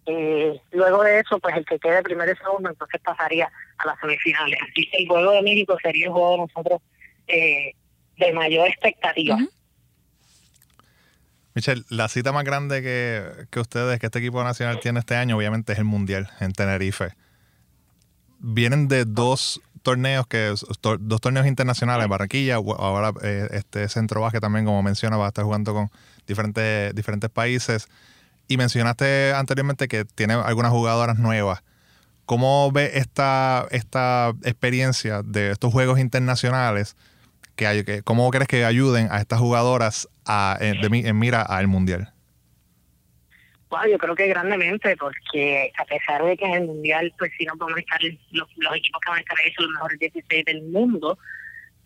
Eh, 0.05 0.59
luego 0.71 1.03
de 1.03 1.19
eso, 1.19 1.37
pues 1.39 1.55
el 1.55 1.65
que 1.65 1.77
quede 1.77 2.01
primero 2.01 2.31
y 2.31 2.35
segundo, 2.35 2.69
entonces 2.69 2.99
pasaría 3.01 3.51
a 3.77 3.85
las 3.85 3.99
semifinales. 3.99 4.59
Así 4.61 4.89
que 4.89 4.97
el 4.97 5.07
juego 5.07 5.31
de 5.31 5.41
México 5.43 5.77
sería 5.83 6.05
el 6.05 6.11
juego 6.11 6.31
de 6.31 6.37
nosotros 6.37 6.81
eh, 7.27 7.73
de 8.17 8.33
mayor 8.33 8.67
expectativa. 8.67 9.37
Michelle, 11.55 11.83
la 11.89 12.07
cita 12.07 12.31
más 12.31 12.43
grande 12.43 12.81
que, 12.81 13.47
que 13.49 13.59
ustedes, 13.59 13.99
que 13.99 14.05
este 14.05 14.19
equipo 14.19 14.43
nacional 14.43 14.79
tiene 14.79 14.99
este 14.99 15.15
año, 15.15 15.37
obviamente 15.37 15.73
es 15.73 15.79
el 15.79 15.85
Mundial 15.85 16.29
en 16.39 16.53
Tenerife. 16.53 17.15
Vienen 18.39 18.87
de 18.87 19.05
dos 19.05 19.61
torneos 19.81 20.27
que 20.27 20.53
dos 20.99 21.21
torneos 21.21 21.47
internacionales, 21.47 22.07
Barranquilla, 22.07 22.55
ahora 22.55 23.13
eh, 23.23 23.47
este 23.51 23.87
Centro 23.89 24.21
Básquet 24.21 24.41
también, 24.41 24.65
como 24.65 24.83
menciona, 24.83 25.17
va 25.17 25.25
a 25.25 25.27
estar 25.29 25.43
jugando 25.43 25.73
con 25.73 25.91
diferentes, 26.27 26.93
diferentes 26.93 27.29
países. 27.29 27.87
Y 28.47 28.57
mencionaste 28.57 29.33
anteriormente 29.33 29.87
que 29.87 30.05
tiene 30.05 30.33
algunas 30.33 30.71
jugadoras 30.71 31.19
nuevas. 31.19 31.63
¿Cómo 32.25 32.71
ve 32.71 32.91
esta, 32.95 33.67
esta 33.71 34.33
experiencia 34.43 35.21
de 35.23 35.51
estos 35.51 35.71
juegos 35.71 35.99
internacionales? 35.99 36.95
Que, 37.59 37.83
que, 37.83 38.01
¿Cómo 38.03 38.31
crees 38.31 38.47
que 38.47 38.63
ayuden 38.63 39.09
a 39.11 39.19
estas 39.19 39.37
jugadoras 39.37 40.07
a, 40.25 40.57
en, 40.61 40.79
de, 40.79 41.09
en 41.09 41.19
mira 41.19 41.41
al 41.41 41.67
Mundial? 41.67 42.13
yo 43.91 43.97
creo 43.97 44.15
que 44.15 44.27
grandemente, 44.27 44.95
porque 44.95 45.71
a 45.77 45.83
pesar 45.83 46.23
de 46.23 46.37
que 46.37 46.45
en 46.45 46.53
el 46.53 46.67
Mundial, 46.67 47.13
pues 47.19 47.33
sí 47.37 47.43
no 47.45 47.57
podemos 47.57 47.81
estar, 47.81 47.99
los, 48.31 48.49
equipos 48.77 49.01
que 49.01 49.09
van 49.09 49.17
a 49.17 49.21
estar 49.21 49.37
ahí 49.37 49.51
son 49.51 49.65
los 49.65 49.73
mejores 49.73 49.99
16 49.99 50.45
del 50.45 50.61
mundo, 50.63 51.17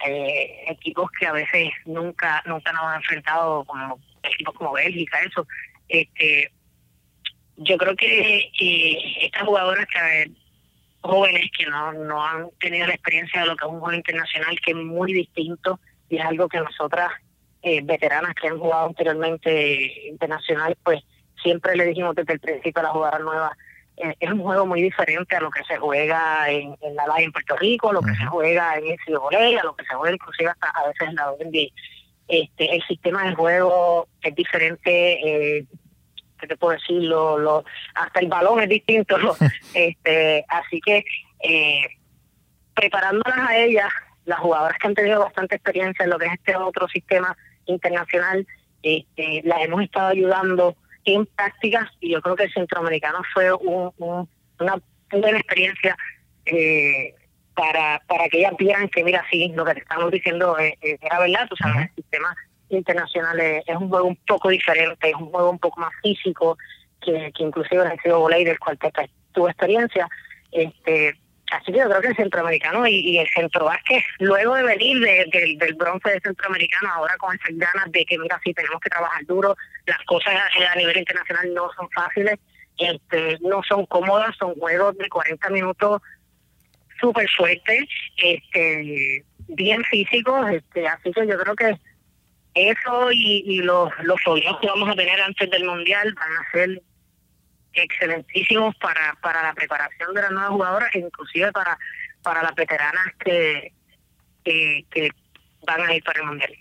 eh, 0.06 0.66
equipos 0.68 1.10
que 1.12 1.26
a 1.26 1.32
veces 1.32 1.72
nunca 1.86 2.44
nunca 2.46 2.72
nos 2.72 2.84
han 2.84 2.98
enfrentado, 2.98 3.66
como 3.66 4.00
equipos 4.22 4.54
como 4.54 4.74
Bélgica, 4.74 5.22
eso. 5.22 5.48
este 5.90 6.52
Yo 7.58 7.78
creo 7.78 7.96
que 7.96 8.52
eh, 8.60 9.26
estas 9.26 9.44
jugadoras 9.44 9.88
que 9.88 10.32
jóvenes 11.04 11.50
que 11.58 11.66
no, 11.66 11.94
no 11.94 12.26
han 12.26 12.50
tenido 12.60 12.88
la 12.88 12.94
experiencia 12.94 13.42
de 13.42 13.48
lo 13.48 13.56
que 13.56 13.66
es 13.66 13.72
un 13.72 13.80
juego 13.80 13.96
internacional, 13.96 14.60
que 14.62 14.72
es 14.72 14.78
muy 14.78 15.14
distinto 15.14 15.80
y 16.10 16.18
es 16.18 16.26
algo 16.26 16.48
que 16.48 16.60
nosotras, 16.60 17.12
eh, 17.62 17.82
veteranas 17.84 18.34
que 18.36 18.48
han 18.48 18.60
jugado 18.60 18.88
anteriormente 18.88 20.08
internacional, 20.08 20.76
pues 20.84 21.02
siempre 21.42 21.76
le 21.76 21.86
dijimos 21.86 22.16
desde 22.16 22.34
el 22.34 22.40
principio 22.40 22.80
a 22.80 22.84
la 22.84 22.90
jugadora 22.90 23.20
nueva, 23.20 23.58
eh, 23.98 24.16
es 24.20 24.32
un 24.32 24.42
juego 24.42 24.66
muy 24.66 24.82
diferente 24.82 25.36
a 25.36 25.42
lo 25.42 25.52
que 25.52 25.64
se 25.66 25.78
juega 25.78 26.50
en, 26.50 26.76
la 26.96 27.06
LAI 27.06 27.26
en 27.26 27.32
Puerto 27.32 27.56
Rico, 27.58 27.90
a 27.90 27.94
lo 27.94 28.02
que 28.02 28.16
se 28.16 28.26
juega 28.26 28.78
en 28.78 28.86
el 29.08 29.18
Voley, 29.20 29.56
a 29.56 29.64
lo 29.64 29.76
que 29.76 29.86
se 29.86 29.94
juega 29.94 30.16
inclusive 30.16 30.50
hasta 30.50 30.70
a 30.70 30.88
veces 30.88 31.10
en 31.10 31.16
la 31.16 31.32
NBA. 31.32 31.74
Este, 32.28 32.76
el 32.76 32.82
sistema 32.84 33.28
de 33.28 33.36
juego 33.36 34.08
es 34.22 34.34
diferente, 34.34 35.58
eh, 35.58 35.66
¿qué 36.44 36.48
te 36.48 36.58
puedo 36.58 36.74
decir? 36.74 37.02
Lo, 37.04 37.64
hasta 37.96 38.20
el 38.20 38.28
balón 38.28 38.62
es 38.62 38.70
distinto. 38.70 39.16
este, 39.74 40.46
así 40.50 40.82
que 40.82 41.06
eh, 41.42 41.88
preparándolas 42.76 43.50
a 43.50 43.58
ellas, 43.58 43.90
las 44.26 44.40
jugadoras 44.40 44.78
que 44.78 44.88
han 44.88 44.96
tenido 44.96 45.22
bastante 45.22 45.56
experiencia 45.56 46.04
en 46.04 46.10
lo 46.10 46.20
que 46.20 46.26
es 46.26 46.34
este 46.34 46.56
otro 46.56 46.88
sistema 46.90 47.36
internacional, 47.66 48.46
este, 48.82 49.42
las 49.46 49.62
hemos 49.62 49.84
estado 49.84 50.10
ayudando 50.10 50.76
en 51.06 51.26
prácticas 51.26 51.90
y 52.02 52.12
yo 52.12 52.22
creo 52.22 52.36
que 52.36 52.44
el 52.44 52.54
centroamericano 52.54 53.20
fue 53.34 53.54
una 53.54 54.82
buena 55.12 55.38
experiencia 55.38 55.98
eh, 56.46 57.16
para, 57.56 58.02
para 58.08 58.28
que 58.30 58.40
ellas 58.40 58.54
vieran 58.58 58.90
que, 58.90 59.04
mira, 59.04 59.24
sí, 59.32 59.52
lo 59.56 59.64
que 59.64 59.76
te 59.76 59.80
estamos 59.82 60.12
diciendo 60.12 60.58
es, 60.58 60.74
era 60.82 61.20
verdad, 61.20 61.48
tú 61.50 61.56
sabes, 61.56 61.90
el 61.90 61.96
sistema 61.96 62.36
internacional 62.70 63.40
es, 63.40 63.76
un 63.76 63.90
juego 63.90 64.08
un 64.08 64.16
poco 64.28 64.50
diferente, 64.50 65.10
es 65.10 65.16
un 65.16 65.30
juego 65.30 65.50
un 65.50 65.60
poco 65.60 65.80
más 65.80 65.92
físico 66.02 66.58
que, 67.02 67.32
que 67.36 67.44
inclusive 67.44 67.84
el 67.84 68.00
sido 68.02 68.20
volei 68.20 68.44
del 68.44 68.60
cual 68.60 68.78
te, 68.78 68.92
tuvo 69.34 69.50
experiencia. 69.50 70.08
Este, 70.52 71.16
Así 71.54 71.72
que 71.72 71.78
yo 71.78 71.88
creo 71.88 72.02
que 72.02 72.08
el 72.08 72.16
centroamericano 72.16 72.88
y, 72.88 73.20
el 73.20 73.28
centro 73.30 73.66
básquet, 73.66 74.04
luego 74.18 74.56
de 74.56 74.64
venir 74.64 75.00
del 75.00 75.74
bronce 75.76 76.10
del 76.10 76.22
centroamericano, 76.22 76.90
ahora 76.92 77.16
con 77.18 77.36
esas 77.36 77.56
ganas 77.56 77.92
de 77.92 78.06
que, 78.06 78.18
mira, 78.18 78.42
sí, 78.44 78.54
tenemos 78.56 78.80
que 78.82 78.90
trabajar 78.90 79.24
duro, 79.26 79.56
las 79.86 80.00
cosas 80.06 80.34
a, 80.34 80.76
nivel 80.76 80.98
internacional 80.98 81.54
no 81.54 81.70
son 81.78 81.88
fáciles, 81.92 82.40
este, 82.80 83.38
no 83.42 83.62
son 83.62 83.86
cómodas, 83.86 84.36
son 84.38 84.56
juegos 84.56 84.98
de 84.98 85.08
40 85.08 85.50
minutos 85.52 86.02
súper 87.00 87.30
fuertes, 87.30 87.84
este, 88.18 89.24
bien 89.50 89.84
físicos, 89.84 90.50
este, 90.50 90.88
así 90.88 91.12
que 91.12 91.28
yo 91.28 91.38
creo 91.38 91.56
que 91.56 91.78
eso 92.56 93.12
y, 93.12 93.44
y 93.46 93.58
los, 93.60 93.90
los 94.04 94.20
que 94.62 94.68
vamos 94.68 94.90
a 94.90 94.96
tener 94.96 95.20
antes 95.22 95.50
del 95.50 95.66
Mundial 95.66 96.14
van 96.14 96.32
a 96.32 96.52
ser 96.52 96.82
excelentísimos 97.74 98.76
para, 98.76 99.18
para 99.22 99.42
la 99.42 99.54
preparación 99.54 100.14
de 100.14 100.22
las 100.22 100.32
nuevas 100.32 100.52
jugadoras 100.52 100.96
inclusive 100.96 101.52
para, 101.52 101.78
para 102.22 102.44
las 102.44 102.56
veteranas 102.56 103.06
que, 103.24 103.74
que, 104.44 105.10
van 105.66 105.82
a 105.82 105.94
ir 105.94 106.04
para 106.04 106.20
el 106.20 106.26
Mundial. 106.26 106.54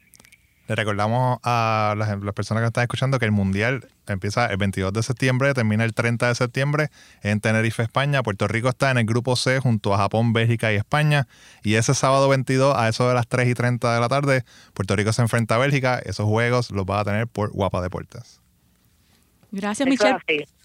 Le 0.69 0.77
recordamos 0.77 1.39
a 1.43 1.95
las, 1.97 2.09
personas 2.35 2.63
que 2.63 2.69
están 2.69 2.83
escuchando 2.83 3.19
que 3.19 3.25
el 3.25 3.33
Mundial 3.33 3.89
empieza 4.07 4.47
el 4.47 4.57
22 4.57 4.93
de 4.93 5.03
septiembre, 5.03 5.55
termina 5.55 5.85
el 5.85 5.95
30 5.95 6.29
de 6.29 6.35
septiembre 6.35 6.89
en 7.23 7.41
Tenerife, 7.41 7.83
España. 7.83 8.23
Puerto 8.23 8.49
Rico 8.49 8.69
está 8.69 8.91
en 8.91 8.99
el 8.99 9.07
grupo 9.07 9.37
C 9.37 9.59
junto 9.61 9.95
a 9.95 9.99
Japón, 9.99 10.33
Bélgica 10.33 10.73
y 10.73 10.77
España. 10.77 11.29
Y 11.63 11.75
ese 11.75 11.95
sábado 11.95 12.29
22 12.29 12.77
a 12.77 12.89
eso 12.89 13.09
de 13.09 13.15
las 13.15 13.29
3 13.29 13.49
y 13.49 13.55
30 13.55 13.95
de 13.95 14.01
la 14.01 14.09
tarde, 14.09 14.45
Puerto 14.75 14.97
Rico 14.97 15.13
se 15.13 15.23
enfrenta 15.23 15.57
a 15.57 15.59
Bélgica. 15.59 16.01
Esos 16.05 16.27
juegos 16.27 16.71
los 16.71 16.85
va 16.85 17.01
a 17.01 17.05
tener 17.05 17.27
por 17.27 17.51
Guapa 17.51 17.81
Deportes. 17.81 18.41
Gracias, 19.53 19.87
Michelle. 19.87 20.19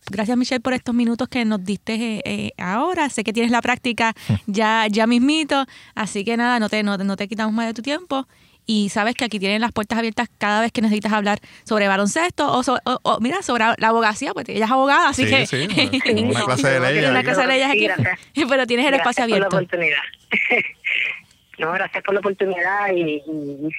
Gracias, 0.10 0.38
Michelle, 0.38 0.62
por 0.62 0.74
estos 0.74 0.96
minutos 0.96 1.27
que 1.27 1.44
nos 1.44 1.63
diste 1.63 1.94
eh, 1.94 2.22
eh, 2.24 2.51
ahora. 2.58 3.10
Sé 3.10 3.25
que 3.25 3.34
tienes 3.34 3.51
la 3.51 3.62
práctica 3.62 4.13
ya, 4.48 4.88
ya 4.89 5.06
mismito, 5.06 5.65
así 5.96 6.24
que 6.24 6.38
nada, 6.38 6.60
no 6.60 6.70
te, 6.70 6.82
no, 6.84 6.98
te 6.98 7.27
quitamos 7.27 7.53
más 7.53 7.67
de 7.67 7.74
tu 7.74 7.82
tiempo. 7.82 8.25
Y 8.67 8.89
sabes 8.89 9.15
que 9.15 9.25
aquí 9.25 9.39
tienen 9.39 9.62
las 9.62 9.71
puertas 9.71 9.97
abiertas 9.97 10.29
cada 10.38 10.62
vez 10.62 10.71
que 10.71 10.81
necesitas 10.81 11.13
hablar 11.13 11.39
sobre 11.63 11.88
baloncesto 11.88 12.45
o, 12.45 13.19
mira, 13.21 13.41
sobre 13.41 13.63
la 13.77 13.88
abogacía, 13.88 14.33
pues 14.33 14.47
ella 14.50 14.65
es 14.65 14.71
abogada, 14.71 15.09
así 15.09 15.25
que... 15.25 15.47
Sí, 15.47 15.67
una 16.24 16.43
clase 16.43 16.69
de 16.69 16.79
leyes. 16.79 17.09
Una 17.09 17.24
clase 17.24 17.41
de 17.41 17.47
leyes 17.47 17.69
aquí, 17.69 18.45
pero 18.50 18.67
tienes 18.67 18.86
el 18.86 18.95
espacio 18.95 19.24
abierto. 19.24 19.50
Por 19.50 19.62
la 19.62 19.65
oportunidad. 19.65 20.01
no, 21.59 21.71
gracias 21.71 22.03
por 22.03 22.13
la 22.13 22.19
oportunidad 22.19 22.91
y, 22.93 23.24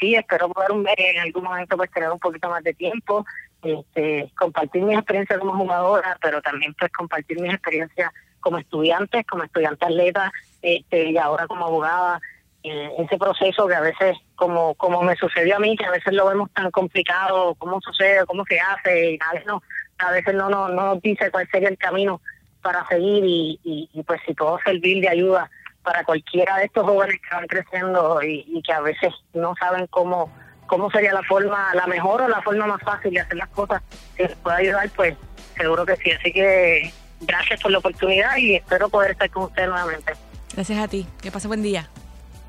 sí, 0.01 0.15
espero 0.15 0.49
poder 0.49 0.71
en 0.97 1.19
algún 1.21 1.45
momento 1.45 1.77
pues 1.77 1.91
tener 1.91 2.11
un 2.11 2.19
poquito 2.19 2.49
más 2.49 2.65
de 2.65 2.73
tiempo 2.73 3.27
este, 3.63 4.31
compartir 4.37 4.83
mi 4.83 4.95
experiencia 4.95 5.39
como 5.39 5.53
jugadora, 5.53 6.17
pero 6.23 6.41
también 6.41 6.75
pues 6.75 6.93
compartir 6.93 7.41
mi 7.41 7.51
experiencia 7.51 8.13
como 8.41 8.59
estudiante, 8.59 9.25
como 9.25 9.45
estudiante 9.45 9.85
atleta 9.85 10.33
este, 10.63 11.11
y 11.11 11.19
ahora 11.19 11.47
como 11.47 11.67
abogada. 11.67 12.21
Eh, 12.65 12.91
ese 12.99 13.17
proceso 13.19 13.69
que 13.69 13.75
a 13.75 13.81
veces, 13.81 14.17
como 14.35 14.75
como 14.75 15.03
me 15.03 15.15
sucedió 15.15 15.57
a 15.57 15.59
mí, 15.61 15.77
que 15.77 15.85
a 15.85 15.93
veces 15.93 16.13
lo 16.13 16.27
vemos 16.27 16.51
tan 16.53 16.71
complicado, 16.73 17.55
cómo 17.55 17.81
sucede, 17.81 18.27
cómo 18.27 18.45
se 18.47 18.59
hace, 18.59 19.13
y 19.13 19.19
a 19.21 19.33
veces 19.33 19.47
no, 19.47 19.63
a 19.99 20.11
veces 20.11 20.35
no, 20.35 20.49
no, 20.51 20.69
no 20.69 20.95
nos 20.95 21.03
dice 21.03 21.31
cuál 21.31 21.49
sería 21.51 21.69
el 21.69 21.79
camino 21.79 22.21
para 22.61 22.87
seguir 22.89 23.25
y, 23.25 23.61
y, 23.63 24.03
pues 24.03 24.21
si 24.27 24.35
puedo 24.35 24.59
servir 24.65 25.01
de 25.01 25.09
ayuda 25.09 25.49
para 25.83 26.05
cualquiera 26.05 26.57
de 26.57 26.65
estos 26.65 26.85
jóvenes 26.85 27.21
que 27.21 27.35
van 27.35 27.47
creciendo 27.47 28.21
y, 28.23 28.61
que 28.63 28.73
a 28.73 28.81
veces 28.81 29.15
no 29.33 29.55
saben 29.59 29.87
cómo 29.87 30.31
cómo 30.67 30.91
sería 30.91 31.15
la 31.15 31.23
forma, 31.23 31.75
la 31.75 31.87
mejor 31.87 32.21
o 32.21 32.29
la 32.29 32.43
forma 32.43 32.67
más 32.67 32.83
fácil 32.83 33.15
de 33.15 33.21
hacer 33.21 33.39
las 33.39 33.49
cosas 33.49 33.83
que 34.15 34.25
les 34.25 34.37
pueda 34.37 34.57
ayudar, 34.57 34.91
pues 34.95 35.17
seguro 35.57 35.87
que 35.87 35.97
sí. 35.97 36.11
Así 36.11 36.31
que 36.31 36.93
gracias 37.23 37.63
por 37.63 37.71
la 37.71 37.79
oportunidad 37.79 38.37
y 38.37 38.57
espero 38.57 38.91
poder 38.91 39.13
estar 39.13 39.31
con 39.31 39.45
usted 39.45 39.67
nuevamente. 39.67 40.13
Gracias 40.53 40.79
a 40.79 40.89
ti. 40.89 41.07
Que 41.23 41.31
pase 41.31 41.49
buen 41.49 41.63
día. 41.63 41.89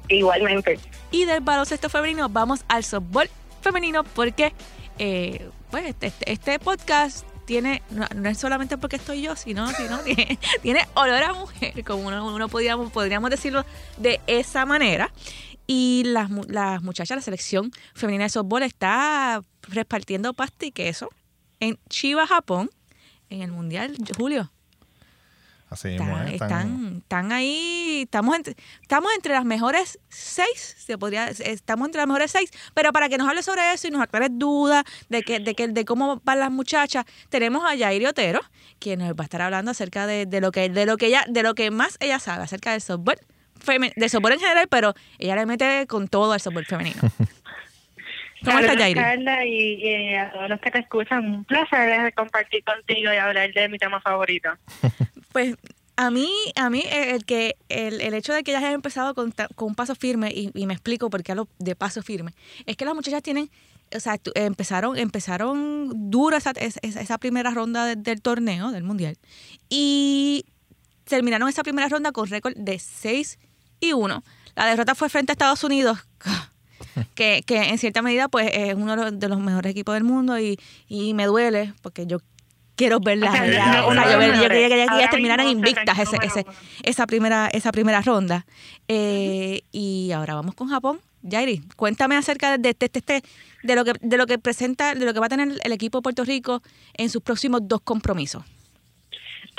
Igualmente. 0.10 0.80
Y 1.12 1.26
del 1.26 1.42
baloncesto 1.42 1.90
femenino 1.90 2.28
vamos 2.30 2.66
al 2.68 2.84
softball 2.84 3.30
femenino 3.62 4.04
porque 4.04 4.54
eh, 4.98 5.50
pues 5.72 5.86
este, 5.86 6.08
este, 6.08 6.32
este 6.32 6.60
podcast 6.60 7.26
tiene, 7.46 7.82
no, 7.90 8.30
es 8.30 8.38
solamente 8.38 8.78
porque 8.78 8.98
estoy 8.98 9.22
yo, 9.22 9.36
sino, 9.36 9.68
sino 9.72 9.98
tiene, 10.04 10.38
tiene 10.62 10.88
olor 10.94 11.24
a 11.24 11.34
mujer, 11.34 11.84
como 11.84 12.08
uno, 12.08 12.26
uno 12.28 12.48
podríamos, 12.48 12.92
podríamos 12.92 13.30
decirlo 13.30 13.66
de 13.98 14.20
esa 14.28 14.66
manera. 14.66 15.12
Y 15.66 16.04
las, 16.06 16.30
las 16.48 16.82
muchachas, 16.82 17.18
la 17.18 17.22
selección 17.22 17.72
femenina 17.94 18.26
de 18.26 18.30
softball 18.30 18.64
está 18.64 19.42
repartiendo 19.64 20.34
pasta 20.34 20.66
y 20.66 20.72
queso 20.72 21.10
en 21.60 21.80
Chiba, 21.90 22.26
Japón, 22.26 22.70
en 23.30 23.42
el 23.42 23.52
Mundial, 23.52 23.96
Julio. 24.18 24.52
Así 25.72 25.90
están, 25.90 26.28
están, 26.30 26.96
están, 26.98 27.32
ahí, 27.32 28.02
estamos 28.06 28.36
entre, 28.36 28.56
estamos 28.82 29.12
entre 29.16 29.34
las 29.34 29.46
mejores 29.46 30.00
seis, 30.10 30.76
se 30.80 30.98
podría, 30.98 31.28
estamos 31.28 31.88
entre 31.88 32.00
las 32.00 32.08
mejores 32.08 32.32
seis, 32.32 32.52
pero 32.74 32.92
para 32.92 33.08
que 33.08 33.20
nos 33.20 33.30
hable 33.30 33.44
sobre 33.44 33.72
eso 33.74 33.88
y 33.88 33.92
nos 33.92 34.02
aclare 34.02 34.30
dudas 34.32 34.84
de 35.10 35.22
que, 35.22 35.40
de 35.40 35.54
que, 35.54 35.68
de 35.68 35.86
cómo 35.86 36.22
van 36.24 36.40
las 36.40 36.50
muchachas, 36.52 37.06
tenemos 37.30 37.64
a 37.70 37.76
Yairi 37.76 38.08
Otero, 38.08 38.40
quien 38.80 38.98
nos 39.00 39.10
va 39.12 39.22
a 39.22 39.24
estar 39.26 39.44
hablando 39.44 39.70
acerca 39.70 40.08
de, 40.08 40.26
de 40.26 40.42
lo 40.42 40.52
que, 40.52 40.70
de 40.70 40.86
lo 40.88 40.98
que 40.98 41.06
ella, 41.08 41.24
de 41.28 41.44
lo 41.44 41.54
que 41.54 41.70
más 41.70 41.98
ella 42.00 42.18
sabe 42.18 42.44
acerca 42.44 42.72
del 42.72 42.82
softball 42.82 43.18
feme- 43.64 43.94
de 43.96 44.10
softball 44.10 44.34
en 44.34 44.40
general, 44.40 44.68
pero 44.70 44.96
ella 45.20 45.36
le 45.36 45.46
mete 45.46 45.86
con 45.86 46.08
todo 46.08 46.34
al 46.34 46.40
softball 46.42 46.66
femenino. 46.66 47.02
¿Cómo 48.44 48.58
estás, 48.60 48.78
Yairi? 48.78 48.98
Carla, 48.98 49.46
y, 49.46 49.74
y 49.86 50.16
a 50.16 50.32
todos 50.32 50.50
los 50.50 50.62
que 50.62 50.72
te 50.72 50.80
escuchan, 50.80 51.26
un 51.26 51.44
placer 51.44 52.04
de 52.06 52.12
compartir 52.14 52.64
contigo 52.64 53.12
y 53.14 53.18
hablar 53.18 53.52
de 53.52 53.68
mi 53.68 53.78
tema 53.78 54.00
favorito. 54.00 54.50
Pues 55.32 55.56
a 55.96 56.12
mí, 56.12 56.30
a 56.56 56.70
mí 56.70 56.80
eh, 56.86 57.12
el 57.16 57.26
que 57.26 57.56
el, 57.70 58.02
el 58.02 58.14
hecho 58.14 58.34
de 58.34 58.44
que 58.44 58.52
ellas 58.52 58.62
hayan 58.64 58.76
empezado 58.76 59.14
con, 59.16 59.34
con 59.56 59.68
un 59.70 59.76
paso 59.76 59.96
firme 59.96 60.32
y, 60.34 60.50
y 60.54 60.66
me 60.66 60.74
explico 60.74 61.10
por 61.10 61.24
qué 61.24 61.34
hablo 61.34 61.48
de 61.60 61.76
paso 61.76 62.02
firme 62.02 62.34
es 62.66 62.78
que 62.78 62.86
las 62.86 62.96
muchachas 62.96 63.22
tienen, 63.22 63.50
o 63.96 64.00
sea, 64.00 64.18
empezaron 64.36 64.98
empezaron 64.98 66.10
duro 66.10 66.38
esa, 66.38 66.52
esa, 66.52 66.80
esa 66.82 67.18
primera 67.18 67.52
ronda 67.52 67.86
de- 67.86 67.96
del 67.98 68.22
torneo 68.22 68.72
del 68.72 68.84
mundial 68.84 69.18
y 69.70 70.46
terminaron 71.04 71.50
esa 71.50 71.64
primera 71.64 71.90
ronda 71.90 72.12
con 72.12 72.28
récord 72.28 72.54
de 72.56 72.80
6 72.80 73.38
y 73.82 73.94
1. 73.94 74.24
La 74.56 74.66
derrota 74.68 74.94
fue 74.96 75.10
frente 75.10 75.32
a 75.32 75.34
Estados 75.34 75.64
Unidos. 75.64 76.00
Que, 77.16 77.44
que 77.46 77.58
en 77.70 77.78
cierta 77.78 78.02
medida 78.02 78.28
pues 78.30 78.50
es 78.54 78.74
uno 78.74 79.12
de 79.12 79.28
los 79.30 79.40
mejores 79.40 79.72
equipos 79.72 79.94
del 79.94 80.04
mundo 80.04 80.40
y, 80.40 80.60
y 80.88 81.14
me 81.14 81.26
duele 81.26 81.74
porque 81.82 82.06
yo 82.08 82.18
quiero 82.80 83.00
verlas 83.00 83.34
O 83.34 83.38
sea, 83.94 84.12
yo, 84.14 84.20
quería 84.48 84.70
que 84.70 84.84
ellas 84.84 85.10
terminaran 85.12 85.48
invictas 85.48 86.00
ese, 86.00 86.18
ese- 86.24 86.46
esa 86.84 87.06
primera 87.06 87.48
esa 87.52 87.72
primera 87.72 88.02
ronda. 88.02 88.46
Eh, 88.88 89.62
y 89.72 90.12
ahora 90.14 90.34
vamos 90.36 90.56
con 90.56 90.70
Japón. 90.70 91.00
Yairi, 91.22 91.62
cuéntame 91.76 92.16
acerca 92.16 92.58
de, 92.58 92.74
de, 92.74 92.74
de, 92.80 93.02
de- 93.06 93.24
de 93.64 93.76
lo 93.76 93.84
que 93.84 93.92
de 94.00 94.18
lo 94.18 94.26
que 94.26 94.40
presenta, 94.40 94.96
de 94.96 95.06
lo 95.06 95.14
que 95.14 95.20
va 95.20 95.26
a 95.26 95.30
tener 95.30 95.50
el 95.62 95.72
equipo 95.74 95.98
de 95.98 96.02
Puerto 96.04 96.24
Rico 96.24 96.62
en 96.96 97.10
sus 97.10 97.22
próximos 97.22 97.60
dos 97.68 97.82
compromisos. 97.82 98.44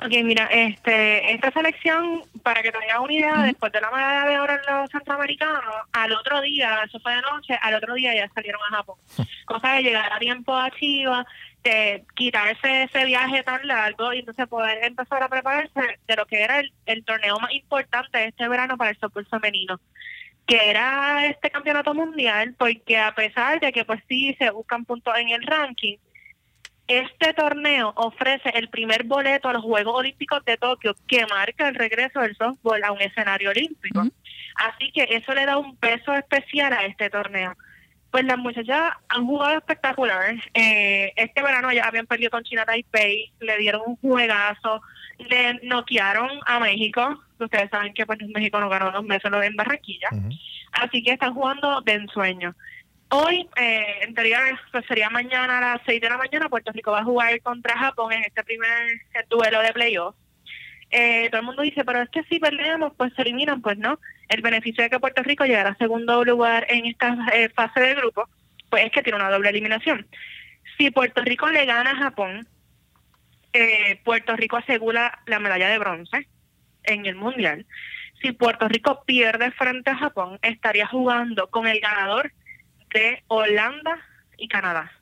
Ok, 0.02 0.12
mira, 0.24 0.46
este, 0.46 1.34
esta 1.34 1.50
selección, 1.50 2.22
para 2.42 2.62
que 2.62 2.72
te 2.72 2.78
hagas 2.78 3.00
una 3.04 3.12
idea, 3.12 3.42
después 3.42 3.70
de 3.70 3.82
la 3.82 3.90
medalla 3.90 4.30
de 4.30 4.40
oro 4.40 4.54
en 4.54 4.60
los 4.80 4.90
centroamericanos, 4.90 5.62
al 5.92 6.12
otro 6.14 6.40
día, 6.40 6.78
eso 6.86 6.98
fue 7.00 7.12
de 7.14 7.20
noche, 7.20 7.54
al 7.60 7.74
otro 7.74 7.92
día 7.92 8.14
ya 8.14 8.26
salieron 8.34 8.62
a 8.72 8.76
Japón. 8.76 8.96
Cosa 9.44 9.72
de 9.74 9.82
llegar 9.82 10.10
a 10.10 10.18
tiempo 10.18 10.54
a 10.56 10.70
Chivas, 10.70 11.26
de 11.62 12.04
quitarse 12.14 12.84
ese 12.84 13.04
viaje 13.04 13.42
tan 13.42 13.66
largo 13.66 14.12
y 14.12 14.20
entonces 14.20 14.46
poder 14.48 14.82
empezar 14.84 15.22
a 15.22 15.28
prepararse 15.28 15.98
de 16.06 16.16
lo 16.16 16.26
que 16.26 16.42
era 16.42 16.60
el, 16.60 16.72
el 16.86 17.04
torneo 17.04 17.38
más 17.38 17.52
importante 17.52 18.18
de 18.18 18.26
este 18.26 18.48
verano 18.48 18.76
para 18.76 18.90
el 18.90 18.98
softball 18.98 19.26
femenino 19.26 19.80
que 20.50 20.68
era 20.68 21.26
este 21.26 21.48
campeonato 21.48 21.94
mundial, 21.94 22.56
porque 22.58 22.98
a 22.98 23.14
pesar 23.14 23.60
de 23.60 23.70
que 23.70 23.84
pues 23.84 24.00
sí 24.08 24.34
se 24.36 24.50
buscan 24.50 24.84
puntos 24.84 25.14
en 25.16 25.28
el 25.28 25.46
ranking, 25.46 25.96
este 26.88 27.32
torneo 27.34 27.92
ofrece 27.94 28.50
el 28.54 28.68
primer 28.68 29.04
boleto 29.04 29.48
a 29.48 29.52
los 29.52 29.62
Juegos 29.62 29.94
Olímpicos 29.94 30.44
de 30.44 30.56
Tokio 30.56 30.96
que 31.06 31.24
marca 31.26 31.68
el 31.68 31.76
regreso 31.76 32.18
del 32.18 32.34
softball 32.34 32.82
a 32.82 32.90
un 32.90 33.00
escenario 33.00 33.50
olímpico. 33.50 34.08
Así 34.56 34.90
que 34.90 35.06
eso 35.10 35.32
le 35.34 35.46
da 35.46 35.56
un 35.56 35.76
peso 35.76 36.12
especial 36.14 36.72
a 36.72 36.84
este 36.84 37.08
torneo. 37.10 37.54
Pues 38.10 38.24
las 38.24 38.38
muchachas 38.38 38.92
han 39.08 39.26
jugado 39.26 39.58
espectacular. 39.58 40.34
Eh, 40.54 41.12
este 41.16 41.42
verano 41.42 41.72
ya 41.72 41.84
habían 41.84 42.06
perdido 42.06 42.30
con 42.30 42.42
China 42.42 42.64
Taipei, 42.64 43.32
le 43.40 43.58
dieron 43.58 43.82
un 43.86 43.96
juegazo, 43.96 44.82
le 45.18 45.60
noquearon 45.62 46.28
a 46.46 46.58
México. 46.58 47.22
Ustedes 47.38 47.70
saben 47.70 47.94
que 47.94 48.06
pues 48.06 48.18
México 48.34 48.58
no 48.60 48.68
ganó 48.68 48.90
dos 48.90 49.04
meses 49.04 49.30
en 49.32 49.56
Barranquilla. 49.56 50.08
Así 50.72 51.02
que 51.02 51.12
están 51.12 51.34
jugando 51.34 51.80
de 51.82 51.92
ensueño. 51.92 52.54
Hoy, 53.12 53.48
eh, 53.56 54.00
en 54.02 54.14
teoría, 54.14 54.38
pues 54.70 54.84
sería 54.86 55.10
mañana 55.10 55.58
a 55.58 55.60
las 55.60 55.80
6 55.84 56.00
de 56.00 56.08
la 56.08 56.16
mañana, 56.16 56.48
Puerto 56.48 56.70
Rico 56.70 56.92
va 56.92 57.00
a 57.00 57.04
jugar 57.04 57.40
contra 57.42 57.76
Japón 57.76 58.12
en 58.12 58.22
este 58.22 58.44
primer 58.44 59.00
duelo 59.28 59.60
de 59.62 59.72
playoff. 59.72 60.14
Eh, 60.90 61.28
todo 61.30 61.40
el 61.40 61.46
mundo 61.46 61.62
dice, 61.62 61.84
pero 61.84 62.02
es 62.02 62.08
que 62.10 62.24
si 62.24 62.38
perdemos, 62.40 62.92
pues 62.96 63.12
se 63.14 63.22
eliminan. 63.22 63.62
Pues 63.62 63.78
no. 63.78 63.98
El 64.28 64.42
beneficio 64.42 64.82
de 64.82 64.90
que 64.90 65.00
Puerto 65.00 65.22
Rico 65.22 65.44
llegara 65.44 65.70
a 65.70 65.76
segundo 65.76 66.24
lugar 66.24 66.66
en 66.68 66.86
esta 66.86 67.16
eh, 67.32 67.48
fase 67.50 67.80
de 67.80 67.94
grupo, 67.94 68.28
pues 68.68 68.84
es 68.84 68.92
que 68.92 69.02
tiene 69.02 69.18
una 69.18 69.30
doble 69.30 69.50
eliminación. 69.50 70.06
Si 70.78 70.90
Puerto 70.90 71.22
Rico 71.22 71.48
le 71.48 71.64
gana 71.64 71.90
a 71.90 71.96
Japón, 71.96 72.46
eh, 73.52 74.00
Puerto 74.04 74.36
Rico 74.36 74.56
asegura 74.56 75.20
la 75.26 75.40
medalla 75.40 75.68
de 75.68 75.78
bronce 75.78 76.28
en 76.84 77.06
el 77.06 77.16
Mundial. 77.16 77.66
Si 78.22 78.32
Puerto 78.32 78.68
Rico 78.68 79.02
pierde 79.04 79.50
frente 79.52 79.90
a 79.90 79.96
Japón, 79.96 80.38
estaría 80.42 80.86
jugando 80.86 81.48
con 81.48 81.66
el 81.66 81.80
ganador 81.80 82.32
de 82.92 83.22
Holanda 83.28 83.98
y 84.36 84.48
Canadá. 84.48 84.92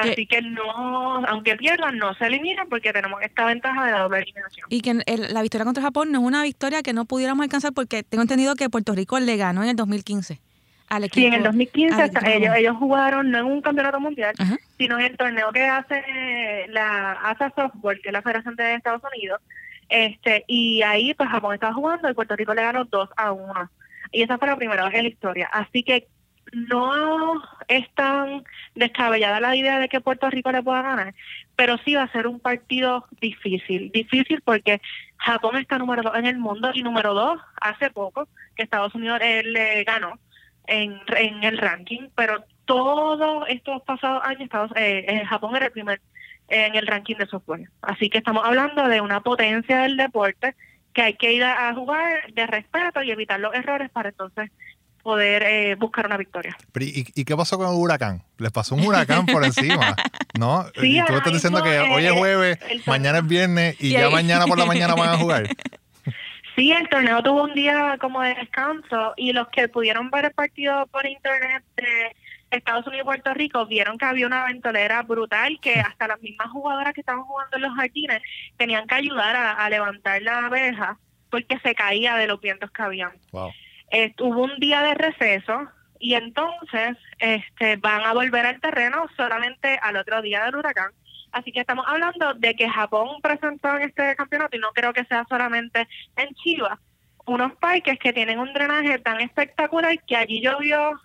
Así 0.00 0.26
que 0.26 0.42
no, 0.42 1.24
aunque 1.26 1.56
pierdan, 1.56 1.98
no 1.98 2.14
se 2.14 2.26
eliminan 2.26 2.68
porque 2.68 2.92
tenemos 2.92 3.20
esta 3.22 3.44
ventaja 3.46 3.84
de 3.86 3.92
la 3.92 4.00
doble 4.00 4.18
eliminación. 4.20 4.66
Y 4.70 4.80
que 4.80 4.90
el- 4.90 5.32
la 5.34 5.42
victoria 5.42 5.64
contra 5.64 5.82
Japón 5.82 6.12
no 6.12 6.20
es 6.20 6.24
una 6.24 6.42
victoria 6.42 6.82
que 6.82 6.92
no 6.92 7.04
pudiéramos 7.04 7.42
alcanzar 7.44 7.72
porque 7.72 8.02
tengo 8.02 8.22
entendido 8.22 8.54
que 8.56 8.68
Puerto 8.70 8.94
Rico 8.94 9.18
le 9.20 9.36
ganó 9.36 9.62
en 9.62 9.70
el 9.70 9.76
2015 9.76 10.40
al 10.88 11.04
equipo. 11.04 11.20
Sí, 11.20 11.26
en 11.26 11.34
el 11.34 11.42
2015 11.42 11.94
al 11.94 12.00
hasta- 12.02 12.20
equipo 12.20 12.36
ellos, 12.44 12.54
ellos 12.56 12.76
jugaron 12.78 13.30
no 13.30 13.38
en 13.38 13.44
un 13.46 13.60
campeonato 13.60 14.00
mundial, 14.00 14.34
Ajá. 14.38 14.56
sino 14.78 14.98
en 14.98 15.06
el 15.06 15.16
torneo 15.16 15.52
que 15.52 15.64
hace 15.64 16.02
la 16.68 17.12
ASA 17.12 17.52
Softball, 17.54 18.00
que 18.02 18.08
es 18.08 18.12
la 18.12 18.22
Federación 18.22 18.56
de 18.56 18.74
Estados 18.74 19.02
Unidos. 19.14 19.40
este 19.90 20.44
Y 20.46 20.82
ahí, 20.82 21.14
pues 21.14 21.28
Japón 21.30 21.54
estaba 21.54 21.72
jugando 21.72 22.10
y 22.10 22.14
Puerto 22.14 22.36
Rico 22.36 22.52
le 22.54 22.62
ganó 22.62 22.84
2 22.84 23.08
a 23.16 23.32
1. 23.32 23.70
Y 24.12 24.22
esa 24.22 24.36
fue 24.38 24.48
la 24.48 24.56
primera 24.56 24.84
vez 24.84 24.94
en 24.94 25.02
la 25.04 25.08
historia. 25.08 25.48
Así 25.52 25.82
que 25.82 26.06
no 26.52 27.42
es 27.68 27.88
tan 27.94 28.44
descabellada 28.74 29.40
la 29.40 29.56
idea 29.56 29.78
de 29.78 29.88
que 29.88 30.00
Puerto 30.00 30.28
Rico 30.30 30.52
le 30.52 30.62
pueda 30.62 30.82
ganar, 30.82 31.14
pero 31.56 31.78
sí 31.84 31.94
va 31.94 32.04
a 32.04 32.12
ser 32.12 32.26
un 32.26 32.40
partido 32.40 33.06
difícil. 33.20 33.90
Difícil 33.92 34.40
porque 34.42 34.80
Japón 35.16 35.56
está 35.56 35.78
número 35.78 36.02
2 36.02 36.16
en 36.16 36.26
el 36.26 36.38
mundo 36.38 36.70
y 36.74 36.82
número 36.82 37.14
2 37.14 37.40
hace 37.60 37.90
poco 37.90 38.28
que 38.56 38.62
Estados 38.62 38.94
Unidos 38.94 39.18
eh, 39.22 39.42
le 39.44 39.84
ganó 39.84 40.18
en, 40.66 41.00
el 41.42 41.58
ranking, 41.58 42.08
pero 42.14 42.44
todos 42.64 43.44
estos 43.48 43.82
pasados 43.82 44.22
años 44.24 44.42
Estados, 44.42 44.70
eh, 44.76 45.04
eh, 45.08 45.24
Japón 45.24 45.56
era 45.56 45.66
el 45.66 45.72
primer 45.72 46.00
en 46.48 46.74
el 46.76 46.86
ranking 46.86 47.16
de 47.16 47.26
software. 47.26 47.68
Así 47.82 48.08
que 48.08 48.18
estamos 48.18 48.42
hablando 48.44 48.88
de 48.88 49.00
una 49.02 49.20
potencia 49.20 49.80
del 49.82 49.96
deporte 49.98 50.54
que 50.94 51.02
hay 51.02 51.14
que 51.14 51.32
ir 51.32 51.44
a 51.44 51.72
jugar 51.74 52.32
de 52.32 52.46
respeto 52.46 53.02
y 53.02 53.10
evitar 53.10 53.38
los 53.38 53.54
errores 53.54 53.90
para 53.90 54.08
entonces 54.08 54.50
poder 55.08 55.42
eh, 55.42 55.74
buscar 55.76 56.04
una 56.06 56.18
victoria. 56.18 56.54
Pero, 56.72 56.84
¿Y, 56.84 57.06
y 57.14 57.24
qué 57.24 57.34
pasó 57.34 57.56
con 57.56 57.66
el 57.68 57.74
huracán? 57.74 58.22
Les 58.36 58.52
pasó 58.52 58.74
un 58.74 58.84
huracán 58.86 59.24
por 59.24 59.42
encima, 59.42 59.96
¿no? 60.38 60.66
Sí, 60.80 60.98
y 60.98 61.04
tú 61.06 61.14
estás 61.16 61.32
diciendo 61.32 61.62
que 61.62 61.78
hoy 61.78 62.04
es 62.04 62.12
eh, 62.12 62.18
jueves, 62.18 62.58
el- 62.68 62.82
mañana 62.86 63.18
es 63.18 63.26
viernes 63.26 63.76
y, 63.80 63.88
Y 63.88 63.90
ya 63.92 64.06
ahí- 64.06 64.12
mañana 64.12 64.44
por 64.46 64.58
la 64.58 64.66
mañana 64.66 64.94
van 64.94 65.08
a 65.10 65.16
jugar. 65.16 65.48
Sí, 66.56 66.72
el 66.72 66.88
torneo 66.88 67.22
tuvo 67.22 67.44
un 67.44 67.54
día 67.54 67.96
como 68.00 68.20
de 68.20 68.34
descanso 68.34 69.14
y 69.16 69.32
los 69.32 69.46
que 69.48 69.68
pudieron 69.68 70.10
ver 70.10 70.24
el 70.24 70.32
partido 70.32 70.88
por 70.88 71.06
internet 71.06 71.62
de 71.76 72.16
Estados 72.50 72.84
Unidos 72.88 73.04
y 73.04 73.06
Puerto 73.06 73.32
Rico 73.32 73.64
vieron 73.66 73.96
que 73.96 74.04
había 74.06 74.26
una 74.26 74.44
ventolera 74.46 75.02
brutal 75.02 75.60
que 75.62 75.74
hasta 75.74 76.08
las 76.08 76.20
mismas 76.20 76.50
jugadoras 76.50 76.94
que 76.94 77.00
estaban 77.02 77.22
jugando 77.22 77.56
en 77.58 77.62
los 77.62 77.74
jardines 77.76 78.20
tenían 78.56 78.88
que 78.88 78.94
ayudar 78.96 79.36
a, 79.36 79.52
a 79.52 79.70
levantar 79.70 80.20
la 80.22 80.48
verja 80.48 80.98
porque 81.30 81.60
se 81.60 81.76
caía 81.76 82.16
de 82.16 82.26
los 82.26 82.40
vientos 82.40 82.72
que 82.72 82.82
habían. 82.82 83.12
Wow. 83.30 83.52
Eh, 83.90 84.14
hubo 84.20 84.44
un 84.44 84.58
día 84.58 84.82
de 84.82 84.94
receso 84.94 85.68
y 85.98 86.14
entonces 86.14 86.96
este 87.18 87.76
van 87.76 88.04
a 88.04 88.12
volver 88.12 88.46
al 88.46 88.60
terreno 88.60 89.06
solamente 89.16 89.78
al 89.82 89.96
otro 89.96 90.22
día 90.22 90.44
del 90.44 90.56
huracán. 90.56 90.92
Así 91.32 91.52
que 91.52 91.60
estamos 91.60 91.84
hablando 91.86 92.34
de 92.34 92.54
que 92.54 92.68
Japón 92.68 93.20
presentó 93.22 93.76
en 93.76 93.82
este 93.82 94.16
campeonato, 94.16 94.56
y 94.56 94.60
no 94.60 94.70
creo 94.72 94.92
que 94.92 95.04
sea 95.04 95.26
solamente 95.28 95.86
en 96.16 96.34
Chivas, 96.34 96.78
unos 97.26 97.54
parques 97.56 97.98
que 97.98 98.12
tienen 98.12 98.38
un 98.38 98.52
drenaje 98.54 98.98
tan 98.98 99.20
espectacular 99.20 99.98
que 100.06 100.16
allí 100.16 100.40
llovió 100.40 100.98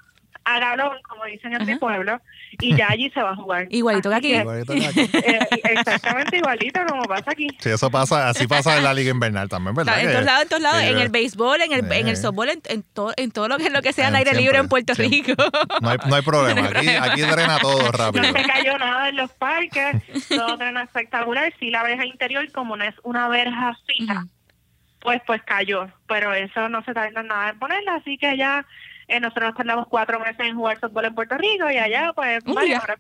a 0.46 0.60
galón, 0.60 0.98
como 1.08 1.24
dicen 1.26 1.54
en 1.54 1.66
mi 1.66 1.72
Ajá. 1.74 1.80
pueblo, 1.80 2.22
y 2.60 2.76
ya 2.76 2.88
allí 2.90 3.10
se 3.12 3.22
va 3.22 3.32
a 3.32 3.36
jugar. 3.36 3.66
Igualito 3.70 4.10
que 4.10 4.16
aquí. 4.16 4.36
Igualito 4.36 4.74
que 4.74 4.86
aquí. 4.88 5.10
eh, 5.14 5.40
exactamente 5.64 6.38
igualito 6.38 6.82
como 6.88 7.04
pasa 7.04 7.32
aquí. 7.32 7.48
Sí, 7.60 7.70
eso 7.70 7.90
pasa, 7.90 8.30
así 8.30 8.46
pasa 8.48 8.78
en 8.78 8.84
la 8.84 8.94
liga 8.94 9.12
invernal 9.12 9.48
también, 9.50 9.74
¿verdad? 9.76 10.00
en 10.02 10.12
todos 10.12 10.26
lados, 10.26 10.42
en 10.44 10.50
todos 10.50 10.62
lados, 10.62 10.82
que- 10.82 10.90
en 10.90 11.00
el 11.00 11.10
béisbol, 11.10 11.62
en 11.62 11.72
el, 11.74 11.92
en 11.92 12.08
el 12.08 12.18
softball, 12.18 12.50
en, 12.50 12.62
en 12.66 12.84
todo, 12.84 13.14
en 13.16 13.32
todo 13.32 13.48
lo 13.48 13.58
que, 13.58 13.70
lo 13.70 13.82
que 13.82 13.94
sea 13.94 14.08
al 14.10 14.16
Eh, 14.16 14.18
aire 14.18 14.32
siempre, 14.32 14.44
libre 14.44 14.58
en 14.60 14.68
Puerto 14.70 14.96
siempre. 14.96 15.18
Rico. 15.34 15.44
No 15.82 15.90
hay, 15.90 15.98
no 16.08 16.16
hay 16.16 16.22
problema, 16.22 16.68
aquí, 16.76 16.90
aquí 16.90 17.22
drena 17.22 17.58
todo 17.60 17.92
rápido. 17.92 18.24
No 18.32 18.34
se 18.40 18.46
cayó 18.48 18.78
nada 18.78 19.10
en 19.10 19.16
los 19.16 19.32
parques, 19.32 20.02
todo 20.30 20.58
drena 20.58 20.84
espectacular. 20.84 21.54
Sí, 21.60 21.70
la 21.70 21.84
verja 21.84 22.06
interior, 22.06 22.52
como 22.52 22.76
no 22.76 22.84
es 22.84 22.96
una 23.04 23.28
verja 23.30 23.78
fija, 23.88 24.20
Ujú. 24.20 24.30
pues 25.02 25.22
pues 25.26 25.42
cayó. 25.44 25.88
Pero 26.08 26.34
eso 26.34 26.70
no 26.70 26.84
se 26.84 26.94
tarda 26.94 27.24
nada 27.24 27.50
en 27.50 27.60
ponerla, 27.60 27.96
así 27.96 28.18
que 28.18 28.38
ya 28.38 28.66
eh, 29.08 29.20
nosotros 29.20 29.54
tardamos 29.56 29.88
cuatro 29.90 30.20
meses 30.20 30.40
en 30.40 30.56
jugar 30.56 30.80
softball 30.80 31.06
en 31.06 31.16
Puerto 31.16 31.38
Rico 31.38 31.70
y 31.70 31.78
allá 31.78 32.12
pues 32.14 32.44
Un 32.46 32.54
varias 32.56 32.80
día. 32.80 32.84
horas. 32.84 33.00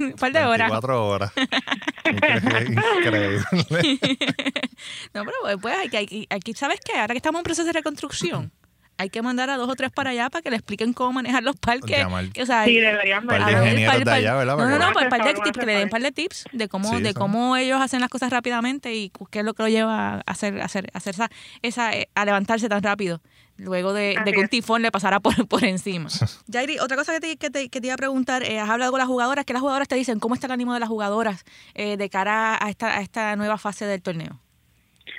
Un 0.00 0.12
par 0.18 0.32
de 0.32 0.44
horas. 0.44 0.68
24 0.70 1.06
horas. 1.08 1.32
Increíble. 2.98 3.42
No, 5.14 5.22
pero 5.24 5.58
pues 5.60 5.76
hay 5.76 5.88
que, 5.88 5.96
hay 5.98 6.06
que- 6.06 6.26
hay 6.28 6.40
que- 6.40 6.54
¿sabes 6.54 6.80
qué? 6.84 6.98
Ahora 6.98 7.14
que 7.14 7.18
estamos 7.18 7.38
en 7.38 7.44
proceso 7.44 7.64
de 7.64 7.72
reconstrucción, 7.72 8.50
hay 8.98 9.10
que 9.10 9.22
mandar 9.22 9.48
a 9.50 9.56
dos 9.56 9.68
o 9.68 9.74
tres 9.76 9.90
para 9.92 10.10
allá 10.10 10.28
para 10.28 10.42
que 10.42 10.50
le 10.50 10.56
expliquen 10.56 10.92
cómo 10.92 11.12
manejar 11.12 11.42
los 11.44 11.56
parques. 11.56 11.96
Llamar. 11.98 12.24
O 12.40 12.46
sea, 12.46 12.64
Sí, 12.64 12.78
deberían. 12.80 13.24
No, 13.26 13.38
no, 13.38 13.46
que- 13.46 14.78
no, 14.78 14.92
par, 14.92 15.08
par 15.08 15.24
de 15.24 15.34
tips, 15.34 15.58
que 15.58 15.66
le 15.66 15.74
den 15.78 15.88
par 15.88 16.02
de 16.02 16.10
tips 16.12 16.44
de 16.52 16.68
cómo, 16.68 16.90
Sí, 16.96 17.02
de 17.02 17.14
cómo 17.14 17.56
ellos 17.56 17.80
hacen 17.80 18.00
las 18.00 18.08
cosas 18.10 18.30
rápidamente 18.30 18.92
y 18.94 19.12
qué 19.30 19.40
es 19.40 19.44
lo 19.44 19.54
que 19.54 19.62
lo 19.62 19.68
lleva 19.68 20.14
a 20.14 20.20
hacer, 20.26 20.60
a 20.60 20.64
hacer, 20.64 20.88
a 20.92 20.98
hacer 20.98 21.14
esa, 21.14 21.30
esa, 21.62 21.92
eh, 21.92 22.08
a 22.14 22.24
levantarse 22.24 22.68
tan 22.68 22.82
rápido 22.82 23.20
luego 23.62 23.92
de, 23.92 24.16
que 24.24 24.38
un 24.38 24.48
tifón 24.48 24.82
le 24.82 24.90
pasara 24.90 25.20
por, 25.20 25.46
por 25.48 25.64
encima. 25.64 26.08
Jairi, 26.52 26.78
otra 26.78 26.96
cosa 26.96 27.12
que 27.14 27.20
te, 27.20 27.36
que 27.36 27.50
te, 27.50 27.68
que 27.68 27.80
te 27.80 27.86
iba 27.86 27.94
a 27.94 27.98
preguntar, 27.98 28.42
eh, 28.42 28.58
has 28.58 28.68
hablado 28.68 28.90
con 28.90 28.98
las 28.98 29.08
jugadoras, 29.08 29.44
¿qué 29.44 29.52
las 29.52 29.62
jugadoras 29.62 29.88
te 29.88 29.94
dicen? 29.96 30.20
¿Cómo 30.20 30.34
está 30.34 30.46
el 30.46 30.52
ánimo 30.52 30.74
de 30.74 30.80
las 30.80 30.88
jugadoras 30.88 31.44
eh, 31.74 31.96
de 31.96 32.10
cara 32.10 32.58
a 32.60 32.70
esta, 32.70 32.98
a 32.98 33.00
esta 33.00 33.36
nueva 33.36 33.58
fase 33.58 33.86
del 33.86 34.02
torneo? 34.02 34.38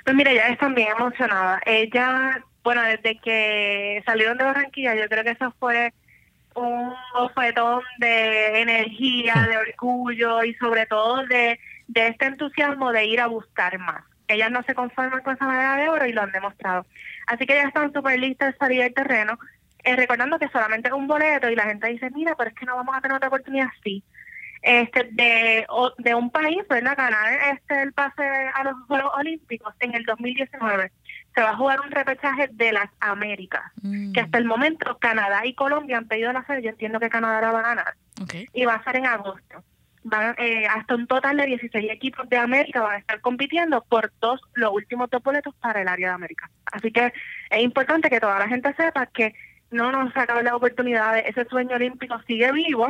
Pues 0.04 0.16
mira, 0.16 0.30
ella 0.30 0.48
están 0.48 0.74
bien 0.74 0.88
emocionada. 0.96 1.60
Ella, 1.64 2.42
bueno, 2.62 2.82
desde 2.82 3.18
que 3.18 4.02
salieron 4.04 4.36
de 4.38 4.44
Barranquilla, 4.44 4.94
yo 4.94 5.08
creo 5.08 5.24
que 5.24 5.30
eso 5.30 5.54
fue 5.58 5.92
un 6.54 6.92
bofetón 7.14 7.82
de 7.98 8.60
energía, 8.60 9.46
de 9.48 9.56
orgullo 9.56 10.44
y 10.44 10.54
sobre 10.54 10.86
todo 10.86 11.24
de, 11.26 11.58
de 11.88 12.08
este 12.08 12.26
entusiasmo 12.26 12.92
de 12.92 13.06
ir 13.06 13.20
a 13.20 13.26
buscar 13.26 13.78
más. 13.78 14.04
Ellas 14.28 14.50
no 14.50 14.62
se 14.62 14.74
conforman 14.74 15.20
con 15.22 15.34
esa 15.34 15.46
medalla 15.46 15.82
de 15.82 15.88
oro 15.88 16.06
y 16.06 16.12
lo 16.12 16.22
han 16.22 16.32
demostrado. 16.32 16.86
Así 17.26 17.46
que 17.46 17.54
ellas 17.54 17.68
están 17.68 17.92
súper 17.92 18.18
listas 18.18 18.54
salir 18.58 18.82
al 18.82 18.92
terreno, 18.94 19.38
eh, 19.82 19.96
recordando 19.96 20.38
que 20.38 20.48
solamente 20.48 20.88
es 20.88 20.94
un 20.94 21.06
boleto 21.06 21.48
y 21.50 21.56
la 21.56 21.64
gente 21.64 21.88
dice, 21.88 22.10
mira, 22.10 22.34
pero 22.36 22.50
es 22.50 22.56
que 22.56 22.66
no 22.66 22.76
vamos 22.76 22.96
a 22.96 23.00
tener 23.00 23.16
otra 23.16 23.28
oportunidad 23.28 23.68
así 23.78 24.02
este 24.62 25.08
de, 25.12 25.66
o- 25.68 25.92
de 25.98 26.14
un 26.14 26.30
país, 26.30 26.58
¿verdad? 26.70 26.96
Ganar 26.96 27.34
este 27.54 27.82
el 27.82 27.92
pase 27.92 28.22
a 28.54 28.64
los 28.64 28.74
Juegos 28.86 29.12
Olímpicos 29.14 29.74
en 29.80 29.94
el 29.94 30.04
2019. 30.06 30.90
Se 31.34 31.42
va 31.42 31.50
a 31.50 31.56
jugar 31.56 31.80
un 31.80 31.90
repechaje 31.90 32.48
de 32.50 32.72
las 32.72 32.88
Américas, 33.00 33.62
Mm, 33.82 34.12
que 34.12 34.20
hasta 34.20 34.38
el 34.38 34.46
momento 34.46 34.96
Canadá 34.98 35.44
y 35.44 35.54
Colombia 35.54 35.98
han 35.98 36.08
pedido 36.08 36.32
la 36.32 36.46
serie. 36.46 36.62
Yo 36.64 36.70
entiendo 36.70 36.98
que 36.98 37.10
Canadá 37.10 37.42
la 37.42 37.52
va 37.52 37.58
a 37.60 37.74
ganar 37.74 37.94
ok. 38.22 38.34
y 38.54 38.64
va 38.64 38.74
a 38.76 38.84
ser 38.84 38.96
en 38.96 39.06
agosto. 39.06 39.62
Van, 40.04 40.34
eh, 40.38 40.66
hasta 40.66 40.94
un 40.94 41.06
total 41.06 41.38
de 41.38 41.46
16 41.46 41.90
equipos 41.90 42.28
de 42.28 42.36
América 42.36 42.82
van 42.82 42.94
a 42.94 42.98
estar 42.98 43.20
compitiendo 43.20 43.82
por 43.88 44.12
dos 44.20 44.40
los 44.54 44.72
últimos 44.72 45.08
dos 45.10 45.22
boletos 45.22 45.54
para 45.56 45.80
el 45.80 45.88
área 45.88 46.08
de 46.08 46.14
América. 46.14 46.50
Así 46.70 46.92
que 46.92 47.12
es 47.50 47.62
importante 47.62 48.10
que 48.10 48.20
toda 48.20 48.38
la 48.38 48.48
gente 48.48 48.74
sepa 48.74 49.06
que 49.06 49.34
no 49.70 49.90
nos 49.90 50.16
acaben 50.16 50.44
las 50.44 50.54
oportunidades, 50.54 51.24
ese 51.26 51.46
sueño 51.46 51.76
olímpico 51.76 52.20
sigue 52.26 52.52
vivo 52.52 52.88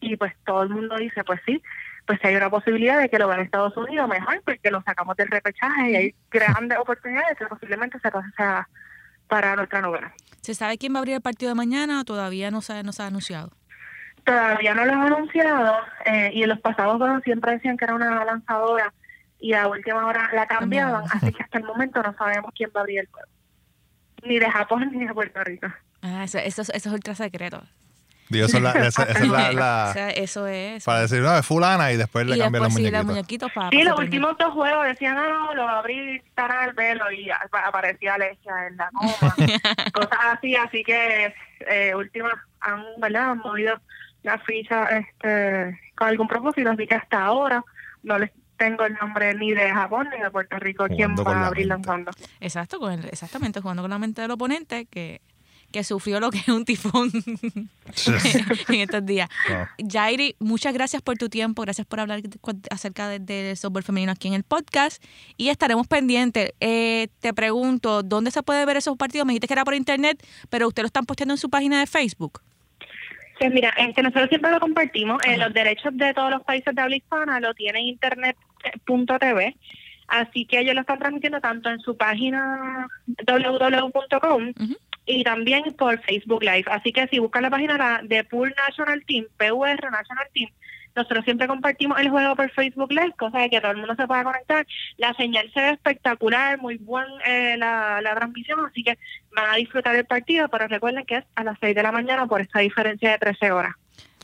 y 0.00 0.16
pues 0.16 0.32
todo 0.46 0.62
el 0.62 0.70
mundo 0.70 0.96
dice, 0.96 1.24
pues 1.24 1.40
sí, 1.44 1.60
pues 2.06 2.18
si 2.20 2.28
hay 2.28 2.36
una 2.36 2.50
posibilidad 2.50 3.00
de 3.00 3.08
que 3.08 3.18
lo 3.18 3.28
gane 3.28 3.42
Estados 3.42 3.76
Unidos, 3.76 4.08
mejor, 4.08 4.42
porque 4.44 4.70
lo 4.70 4.82
sacamos 4.82 5.16
del 5.16 5.28
repechaje 5.28 5.90
y 5.90 5.96
hay 5.96 6.14
grandes 6.30 6.78
oportunidades 6.78 7.36
que 7.38 7.46
posiblemente 7.46 7.98
se 7.98 8.10
sea 8.36 8.68
para 9.28 9.56
nuestra 9.56 9.80
novena. 9.80 10.12
¿Se 10.42 10.54
sabe 10.54 10.76
quién 10.76 10.92
va 10.92 10.98
a 10.98 11.00
abrir 11.00 11.14
el 11.14 11.22
partido 11.22 11.50
de 11.50 11.54
mañana 11.54 12.00
o 12.00 12.04
todavía 12.04 12.50
no 12.50 12.60
se, 12.60 12.82
no 12.82 12.92
se 12.92 13.02
ha 13.02 13.06
anunciado? 13.06 13.50
Todavía 14.24 14.74
no 14.74 14.84
lo 14.86 14.92
han 14.92 15.02
anunciado 15.02 15.76
eh, 16.06 16.30
y 16.32 16.42
en 16.42 16.48
los 16.48 16.60
pasados 16.60 16.96
juegos 16.98 17.22
siempre 17.24 17.52
decían 17.52 17.76
que 17.76 17.84
era 17.84 17.94
una 17.94 18.24
lanzadora 18.24 18.92
y 19.38 19.52
a 19.52 19.68
última 19.68 20.06
hora 20.06 20.30
la 20.32 20.46
cambiaban, 20.46 21.04
así 21.12 21.30
que 21.32 21.42
hasta 21.42 21.58
el 21.58 21.64
momento 21.64 22.02
no 22.02 22.14
sabemos 22.16 22.50
quién 22.56 22.70
va 22.74 22.80
a 22.80 22.82
abrir 22.82 23.00
el 23.00 23.08
juego. 23.08 23.28
Ni 24.22 24.38
de 24.38 24.50
Japón 24.50 24.90
ni 24.92 25.06
de 25.06 25.12
Puerto 25.12 25.44
Rico. 25.44 25.66
Ah, 26.00 26.24
eso, 26.24 26.38
eso, 26.38 26.62
es- 26.62 26.70
eso 26.70 26.88
es 26.88 26.94
ultra 26.94 27.14
secreto. 27.14 27.62
Digo, 28.30 28.46
esa 28.46 28.56
es 28.56 28.62
la, 28.62 28.72
esa, 28.72 29.02
esa 29.02 29.18
es 29.18 29.28
la, 29.28 29.52
la- 29.52 29.86
O 29.90 29.92
sea, 29.92 30.08
eso 30.10 30.46
es. 30.46 30.82
para 30.84 31.00
decir, 31.02 31.20
no, 31.20 31.36
es 31.36 31.44
fulana 31.44 31.92
y 31.92 31.98
después 31.98 32.26
le 32.26 32.38
cambian 32.38 32.62
los 32.64 32.72
sí, 32.72 32.82
los 32.84 32.90
muñequitos. 32.90 33.06
muñequitos 33.06 33.52
para 33.52 33.68
Sí, 33.70 33.82
los 33.84 33.98
últimos 33.98 34.38
dos 34.38 34.52
juegos 34.54 34.86
decían, 34.86 35.18
ah, 35.18 35.28
no, 35.28 35.54
lo 35.54 35.64
va 35.64 35.72
a 35.72 35.78
abrir 35.80 36.22
Tara 36.34 36.64
el 36.64 36.72
velo 36.72 37.12
y 37.12 37.28
aparecía 37.30 38.14
Alesia 38.14 38.66
en 38.68 38.76
la 38.78 38.88
goma, 38.92 39.34
cosas 39.92 40.18
así, 40.32 40.56
así 40.56 40.82
que 40.82 41.34
eh, 41.68 41.94
últimas 41.94 42.32
han, 42.60 42.82
¿verdad? 42.96 43.32
han 43.32 43.38
movido 43.38 43.78
la 44.24 44.38
ficha 44.40 44.86
este, 44.86 45.78
con 45.96 46.08
algún 46.08 46.26
propósito, 46.26 46.68
así 46.70 46.86
que 46.88 46.96
hasta 46.96 47.24
ahora 47.24 47.62
no 48.02 48.18
les 48.18 48.30
tengo 48.56 48.84
el 48.84 48.94
nombre 48.94 49.32
ni 49.34 49.52
de 49.52 49.70
Japón 49.70 50.08
ni 50.14 50.20
de 50.22 50.30
Puerto 50.30 50.58
Rico 50.58 50.86
quién 50.88 51.14
va 51.14 51.32
a 51.44 51.46
abrir 51.46 51.66
lanzando. 51.66 52.10
Exacto, 52.40 52.78
con 52.80 52.92
el- 52.92 53.04
exactamente, 53.06 53.60
jugando 53.60 53.82
con 53.82 53.90
la 53.90 53.98
mente 53.98 54.20
del 54.22 54.30
oponente 54.32 54.86
que, 54.86 55.20
que 55.72 55.82
sufrió 55.84 56.20
lo 56.20 56.30
que 56.30 56.38
es 56.38 56.48
un 56.48 56.64
tifón 56.64 57.10
en 58.68 58.80
estos 58.80 59.04
días. 59.04 59.28
No. 59.48 59.88
Jairi, 59.90 60.36
muchas 60.38 60.72
gracias 60.72 61.02
por 61.02 61.16
tu 61.18 61.28
tiempo, 61.28 61.62
gracias 61.62 61.86
por 61.86 62.00
hablar 62.00 62.20
acerca 62.70 63.08
de- 63.08 63.18
del 63.18 63.56
softball 63.56 63.82
femenino 63.82 64.12
aquí 64.12 64.28
en 64.28 64.34
el 64.34 64.44
podcast 64.44 65.02
y 65.36 65.48
estaremos 65.48 65.86
pendientes. 65.86 66.52
Eh, 66.60 67.08
te 67.20 67.34
pregunto, 67.34 68.02
¿dónde 68.02 68.30
se 68.30 68.42
puede 68.42 68.64
ver 68.66 68.76
esos 68.76 68.96
partidos? 68.96 69.26
Me 69.26 69.32
dijiste 69.32 69.48
que 69.48 69.54
era 69.54 69.64
por 69.64 69.74
internet, 69.74 70.24
pero 70.48 70.68
ustedes 70.68 70.84
lo 70.84 70.88
están 70.88 71.06
posteando 71.06 71.34
en 71.34 71.38
su 71.38 71.50
página 71.50 71.80
de 71.80 71.86
Facebook. 71.86 72.40
Pues 73.44 73.52
mira, 73.52 73.74
este, 73.76 74.02
nosotros 74.02 74.30
siempre 74.30 74.50
lo 74.52 74.58
compartimos. 74.58 75.18
Eh, 75.26 75.36
los 75.36 75.52
derechos 75.52 75.94
de 75.94 76.14
todos 76.14 76.30
los 76.30 76.42
países 76.44 76.74
de 76.74 76.80
habla 76.80 76.96
hispana 76.96 77.40
lo 77.40 77.52
tiene 77.52 77.82
internet.tv. 77.82 79.54
Así 80.08 80.46
que 80.46 80.60
ellos 80.60 80.74
lo 80.74 80.80
están 80.80 80.98
transmitiendo 80.98 81.42
tanto 81.42 81.68
en 81.68 81.78
su 81.80 81.94
página 81.94 82.88
www.com 83.06 84.48
Ujú. 84.48 84.76
y 85.04 85.24
también 85.24 85.62
por 85.76 86.00
Facebook 86.04 86.42
Live. 86.42 86.64
Así 86.70 86.90
que 86.90 87.06
si 87.08 87.18
buscan 87.18 87.42
la 87.42 87.50
página 87.50 88.00
de 88.02 88.24
Pool 88.24 88.54
National 88.66 89.04
Team, 89.04 89.26
PUR 89.36 89.90
National 89.90 90.26
Team, 90.32 90.48
nosotros 90.94 91.24
siempre 91.24 91.46
compartimos 91.46 91.98
el 91.98 92.10
juego 92.10 92.36
por 92.36 92.50
Facebook 92.50 92.92
Live, 92.92 93.14
cosa 93.18 93.38
de 93.38 93.50
que 93.50 93.60
todo 93.60 93.72
el 93.72 93.78
mundo 93.78 93.94
se 93.96 94.06
pueda 94.06 94.24
conectar. 94.24 94.66
La 94.96 95.12
señal 95.14 95.50
se 95.52 95.60
ve 95.60 95.70
espectacular, 95.70 96.58
muy 96.58 96.76
buena 96.76 97.12
la, 97.56 98.00
la 98.00 98.14
transmisión, 98.14 98.60
así 98.66 98.82
que 98.84 98.98
van 99.34 99.50
a 99.50 99.56
disfrutar 99.56 99.94
el 99.96 100.06
partido, 100.06 100.48
pero 100.48 100.68
recuerden 100.68 101.04
que 101.04 101.16
es 101.16 101.24
a 101.34 101.44
las 101.44 101.58
6 101.60 101.74
de 101.74 101.82
la 101.82 101.92
mañana 101.92 102.26
por 102.26 102.40
esta 102.40 102.60
diferencia 102.60 103.10
de 103.10 103.18
13 103.18 103.52
horas. 103.52 103.74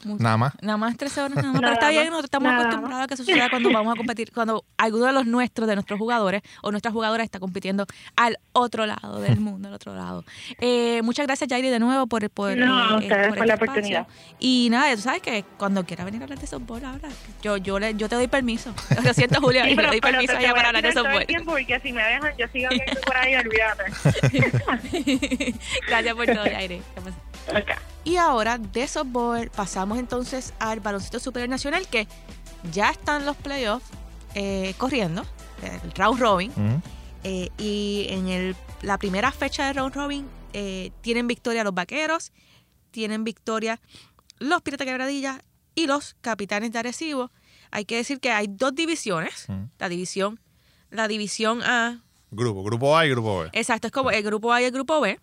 Nada 0.04 0.36
más. 0.36 0.52
Nada 0.62 0.76
más 0.78 0.96
13 0.96 1.20
horas, 1.20 1.36
nada 1.36 1.52
más. 1.52 1.60
Pero 1.60 1.72
está 1.72 1.90
bien, 1.90 2.04
nosotros 2.06 2.24
estamos 2.24 2.50
nada 2.52 2.62
acostumbrados 2.64 3.04
a 3.04 3.06
que 3.06 3.14
eso 3.14 3.24
suceda 3.24 3.50
cuando 3.50 3.70
vamos 3.72 3.92
a 3.94 3.96
competir, 3.96 4.32
cuando 4.32 4.64
alguno 4.78 5.06
de 5.06 5.12
los 5.12 5.26
nuestros, 5.26 5.68
de 5.68 5.74
nuestros 5.74 5.98
jugadores 5.98 6.42
o 6.62 6.70
nuestras 6.70 6.92
jugadoras 6.94 7.24
está 7.24 7.38
compitiendo 7.38 7.86
al 8.16 8.38
otro 8.52 8.86
lado 8.86 9.20
del 9.20 9.38
mundo, 9.40 9.68
al 9.68 9.74
otro 9.74 9.94
lado. 9.94 10.24
Eh, 10.58 11.02
muchas 11.02 11.26
gracias, 11.26 11.48
Jairi, 11.50 11.68
de 11.68 11.78
nuevo 11.78 12.06
por, 12.06 12.28
por, 12.30 12.56
No, 12.56 12.92
eh, 12.98 13.02
ustedes 13.02 13.36
por 13.36 13.46
la 13.46 13.54
oportunidad. 13.56 14.06
Y 14.38 14.68
nada, 14.70 14.94
tú 14.94 15.02
sabes 15.02 15.20
que 15.22 15.44
cuando 15.58 15.84
quiera 15.84 16.04
venir 16.04 16.22
a 16.22 16.24
hablar 16.24 16.38
de 16.38 16.46
softball, 16.46 16.84
habla. 16.84 17.08
Yo, 17.42 17.56
yo, 17.58 17.78
le, 17.78 17.94
yo 17.94 18.08
te 18.08 18.14
doy 18.16 18.26
permiso. 18.28 18.74
Lo 19.04 19.12
siento, 19.14 19.40
Julia, 19.40 19.64
Sí, 19.64 19.70
yo 19.70 19.76
le 19.76 19.82
pero- 19.82 19.88
doy 19.90 20.00
pero 20.00 20.12
permiso 20.12 20.32
te- 20.32 20.36
a 20.36 20.38
te 20.40 20.44
ella 20.44 20.52
voy 20.52 20.56
para 20.58 20.68
hablar 20.68 20.82
de 20.82 20.92
softball. 20.92 21.26
tiempo 21.26 21.50
porque 21.52 21.80
si 21.80 21.92
me 21.92 22.02
dejan, 22.02 22.32
yo 22.38 22.46
sigo 22.48 22.68
viendo 22.70 23.00
por 23.02 23.16
ahí, 23.16 23.34
olvídate. 23.36 23.84
gracias 25.86 26.14
por 26.14 26.26
todo, 26.26 26.44
Jairi. 26.44 26.82
Ok. 27.48 27.70
Y 28.04 28.16
ahora 28.16 28.58
de 28.58 28.88
softball 28.88 29.50
pasamos 29.50 29.98
entonces 29.98 30.54
al 30.58 30.80
baloncesto 30.80 31.18
superior 31.18 31.48
nacional 31.48 31.86
que 31.88 32.08
ya 32.72 32.90
están 32.90 33.26
los 33.26 33.36
playoffs 33.36 33.86
eh, 34.34 34.74
corriendo, 34.78 35.24
el 35.62 35.92
round 35.92 36.20
robin. 36.20 36.52
Eh, 37.24 37.50
y 37.58 38.06
en 38.08 38.28
el, 38.28 38.56
la 38.82 38.96
primera 38.96 39.30
fecha 39.30 39.66
de 39.66 39.74
round 39.74 39.94
robin 39.94 40.26
eh, 40.52 40.92
tienen 41.02 41.26
victoria 41.26 41.64
los 41.64 41.74
vaqueros, 41.74 42.32
tienen 42.90 43.24
victoria 43.24 43.80
los 44.38 44.62
piratas 44.62 44.86
quebradillas 44.86 45.40
y 45.74 45.86
los 45.86 46.16
capitanes 46.22 46.72
de 46.72 46.78
Arecibo. 46.78 47.30
Hay 47.70 47.84
que 47.84 47.96
decir 47.96 48.20
que 48.20 48.32
hay 48.32 48.46
dos 48.48 48.74
divisiones. 48.74 49.46
La 49.78 49.88
división, 49.88 50.40
la 50.90 51.06
división 51.06 51.62
A 51.62 52.02
Grupo, 52.32 52.62
grupo 52.62 52.96
A 52.96 53.06
y 53.06 53.10
grupo 53.10 53.40
B. 53.40 53.50
Exacto, 53.52 53.88
es 53.88 53.92
como 53.92 54.10
el 54.10 54.22
grupo 54.22 54.52
A 54.52 54.62
y 54.62 54.64
el 54.64 54.70
grupo 54.70 55.00
B. 55.00 55.18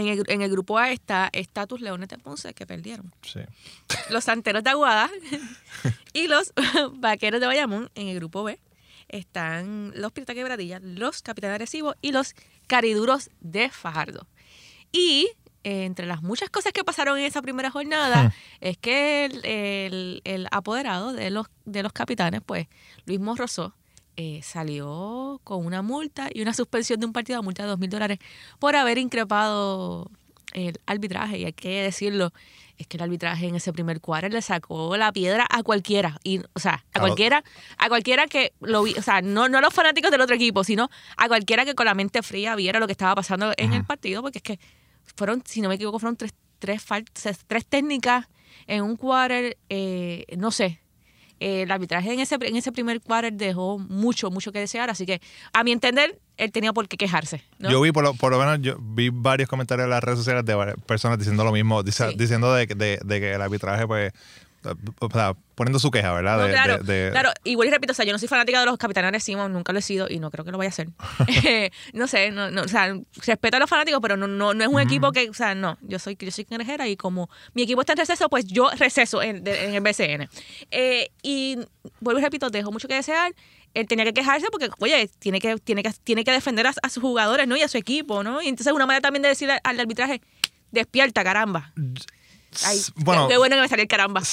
En 0.00 0.08
el, 0.08 0.24
en 0.28 0.42
el 0.42 0.50
grupo 0.50 0.78
A 0.78 0.90
está, 0.90 1.28
está 1.32 1.66
tus 1.66 1.80
Leones 1.80 2.08
de 2.08 2.18
Ponce, 2.18 2.52
que 2.54 2.66
perdieron. 2.66 3.12
Sí. 3.22 3.40
Los 4.10 4.24
Santeros 4.24 4.64
de 4.64 4.70
Aguada 4.70 5.10
y 6.12 6.26
los 6.26 6.52
Vaqueros 6.94 7.40
de 7.40 7.46
Bayamón. 7.46 7.90
En 7.94 8.08
el 8.08 8.16
grupo 8.16 8.42
B 8.44 8.58
están 9.08 9.92
los 9.94 10.12
Piratas 10.12 10.34
Quebradillas, 10.36 10.82
los 10.82 11.22
Capitanes 11.22 11.56
Arecibo 11.56 11.94
y 12.00 12.12
los 12.12 12.34
Cariduros 12.66 13.30
de 13.40 13.68
Fajardo. 13.70 14.26
Y 14.92 15.28
eh, 15.64 15.84
entre 15.84 16.06
las 16.06 16.22
muchas 16.22 16.48
cosas 16.50 16.72
que 16.72 16.84
pasaron 16.84 17.18
en 17.18 17.24
esa 17.24 17.42
primera 17.42 17.70
jornada 17.70 18.28
Hmm. 18.28 18.32
es 18.60 18.78
que 18.78 19.24
el, 19.26 19.44
el- 19.44 20.22
el 20.24 20.48
apoderado 20.50 21.12
de 21.12 21.30
los, 21.30 21.46
de 21.64 21.82
los 21.82 21.92
capitanes, 21.92 22.40
pues 22.44 22.66
Luis 23.04 23.20
Morrosó, 23.20 23.74
eh, 24.16 24.40
salió 24.42 25.40
con 25.44 25.64
una 25.64 25.82
multa 25.82 26.28
y 26.32 26.42
una 26.42 26.54
suspensión 26.54 27.00
de 27.00 27.06
un 27.06 27.12
partido 27.12 27.42
multa 27.42 27.62
de 27.62 27.68
dos 27.70 27.78
mil 27.78 27.90
dólares 27.90 28.18
por 28.58 28.76
haber 28.76 28.98
increpado 28.98 30.10
el 30.52 30.78
arbitraje. 30.86 31.38
Y 31.38 31.44
hay 31.44 31.52
que 31.52 31.82
decirlo, 31.82 32.32
es 32.76 32.86
que 32.86 32.96
el 32.96 33.02
arbitraje 33.02 33.46
en 33.46 33.54
ese 33.54 33.72
primer 33.72 34.00
cuadro 34.00 34.28
le 34.28 34.42
sacó 34.42 34.96
la 34.96 35.12
piedra 35.12 35.46
a 35.50 35.62
cualquiera. 35.62 36.18
Y, 36.24 36.40
o 36.54 36.58
sea, 36.58 36.84
a 36.94 37.00
cualquiera, 37.00 37.44
a 37.78 37.88
cualquiera 37.88 38.26
que 38.26 38.52
lo 38.60 38.82
vi, 38.82 38.94
o 38.94 39.02
sea, 39.02 39.20
no, 39.22 39.48
no 39.48 39.58
a 39.58 39.60
los 39.60 39.74
fanáticos 39.74 40.10
del 40.10 40.20
otro 40.20 40.34
equipo, 40.34 40.64
sino 40.64 40.88
a 41.16 41.28
cualquiera 41.28 41.64
que 41.64 41.74
con 41.74 41.86
la 41.86 41.94
mente 41.94 42.22
fría 42.22 42.54
viera 42.56 42.80
lo 42.80 42.86
que 42.86 42.92
estaba 42.92 43.14
pasando 43.14 43.52
en 43.56 43.72
el 43.72 43.84
partido, 43.84 44.22
porque 44.22 44.38
es 44.38 44.42
que 44.42 44.58
fueron, 45.16 45.42
si 45.44 45.60
no 45.60 45.68
me 45.68 45.74
equivoco, 45.74 45.98
fueron 45.98 46.16
tres, 46.16 46.32
tres, 46.58 46.84
tres 47.46 47.66
técnicas 47.66 48.26
en 48.66 48.82
un 48.82 48.96
quarter, 48.96 49.56
eh, 49.68 50.24
no 50.36 50.50
sé. 50.50 50.80
Eh, 51.40 51.62
el 51.62 51.70
arbitraje 51.70 52.12
en 52.12 52.20
ese, 52.20 52.36
en 52.40 52.54
ese 52.56 52.70
primer 52.70 53.00
quarter 53.00 53.32
dejó 53.32 53.78
mucho, 53.78 54.30
mucho 54.30 54.52
que 54.52 54.60
desear. 54.60 54.90
Así 54.90 55.06
que, 55.06 55.20
a 55.52 55.64
mi 55.64 55.72
entender, 55.72 56.18
él 56.36 56.52
tenía 56.52 56.72
por 56.72 56.86
qué 56.88 56.96
quejarse. 56.96 57.42
¿no? 57.58 57.70
Yo 57.70 57.80
vi, 57.80 57.90
por 57.92 58.04
lo, 58.04 58.14
por 58.14 58.30
lo 58.30 58.38
menos, 58.38 58.58
yo 58.60 58.76
vi 58.80 59.10
varios 59.12 59.48
comentarios 59.48 59.84
en 59.84 59.90
las 59.90 60.04
redes 60.04 60.18
sociales 60.20 60.44
de 60.44 60.54
personas 60.86 61.18
diciendo 61.18 61.42
lo 61.44 61.52
mismo, 61.52 61.82
dice- 61.82 62.10
Sí. 62.10 62.14
diciendo 62.16 62.52
de, 62.54 62.66
de- 62.66 63.00
de 63.04 63.20
que 63.20 63.32
el 63.32 63.42
arbitraje, 63.42 63.86
pues, 63.86 64.12
o 65.00 65.10
sea, 65.10 65.34
poniendo 65.54 65.78
su 65.78 65.90
queja, 65.90 66.12
¿verdad? 66.12 66.38
No, 66.38 66.44
De- 66.44 66.52
claro, 66.52 66.78
de- 66.78 67.04
de- 67.04 67.10
claro, 67.10 67.30
igual 67.44 67.68
y 67.68 67.70
repito, 67.70 67.92
o 67.92 67.94
sea, 67.94 68.04
yo 68.04 68.12
no 68.12 68.18
soy 68.18 68.28
fanática 68.28 68.60
de 68.60 68.66
los 68.66 68.76
capitanes 68.78 69.08
Arecibo, 69.08 69.48
nunca 69.48 69.72
lo 69.72 69.78
he 69.78 69.82
sido 69.82 70.06
y 70.08 70.18
no 70.18 70.30
creo 70.30 70.44
que 70.44 70.50
lo 70.50 70.58
vaya 70.58 70.68
a 70.68 70.72
hacer. 70.72 70.88
no 71.94 72.06
sé, 72.06 72.30
no, 72.30 72.50
no, 72.50 72.62
o 72.62 72.68
sea, 72.68 72.94
respeto 73.26 73.56
a 73.56 73.60
los 73.60 73.70
fanáticos, 73.70 74.00
pero 74.00 74.16
no, 74.16 74.26
no, 74.26 74.54
no 74.54 74.64
es 74.64 74.68
un 74.68 74.80
equipo 74.80 75.12
que, 75.12 75.28
o 75.30 75.34
sea, 75.34 75.54
no, 75.54 75.78
yo 75.82 75.98
soy, 75.98 76.16
yo 76.18 76.30
soy 76.30 76.44
cangrejera 76.44 76.88
y 76.88 76.96
como 76.96 77.30
mi 77.54 77.62
equipo 77.62 77.80
está 77.80 77.92
en 77.94 77.98
receso, 77.98 78.28
pues 78.28 78.46
yo 78.46 78.70
receso 78.76 79.22
en, 79.22 79.46
el 79.46 79.80
BCN. 79.80 80.28
Eh, 80.70 81.10
y 81.22 81.58
vuelvo 82.00 82.20
y 82.20 82.22
repito, 82.24 82.50
dejo 82.50 82.70
mucho 82.72 82.88
que 82.88 82.94
desear. 82.94 83.32
Él 83.72 83.86
tenía 83.86 84.04
que 84.04 84.12
quejarse 84.12 84.48
porque, 84.50 84.68
oye, 84.80 85.08
tiene 85.20 85.40
que, 85.40 85.56
tiene 85.58 85.84
que, 85.84 85.92
tiene 86.02 86.24
que 86.24 86.32
defender 86.32 86.66
a, 86.66 86.72
a 86.82 86.88
sus 86.88 87.00
jugadores, 87.02 87.46
¿no? 87.46 87.56
Y 87.56 87.62
a 87.62 87.68
su 87.68 87.78
equipo, 87.78 88.24
¿no? 88.24 88.42
Y 88.42 88.48
entonces 88.48 88.72
una 88.72 88.84
manera 88.84 89.00
también 89.00 89.22
de 89.22 89.28
decirle 89.28 89.60
al 89.62 89.78
arbitraje, 89.78 90.20
despierta, 90.72 91.22
caramba. 91.22 91.72
Ay, 92.64 92.80
bueno, 92.96 93.28
qué, 93.28 93.36
bueno 93.38 93.56
que 93.56 93.62
me 93.62 93.68
salió 93.68 93.82
el 93.82 93.88
caramba. 93.88 94.22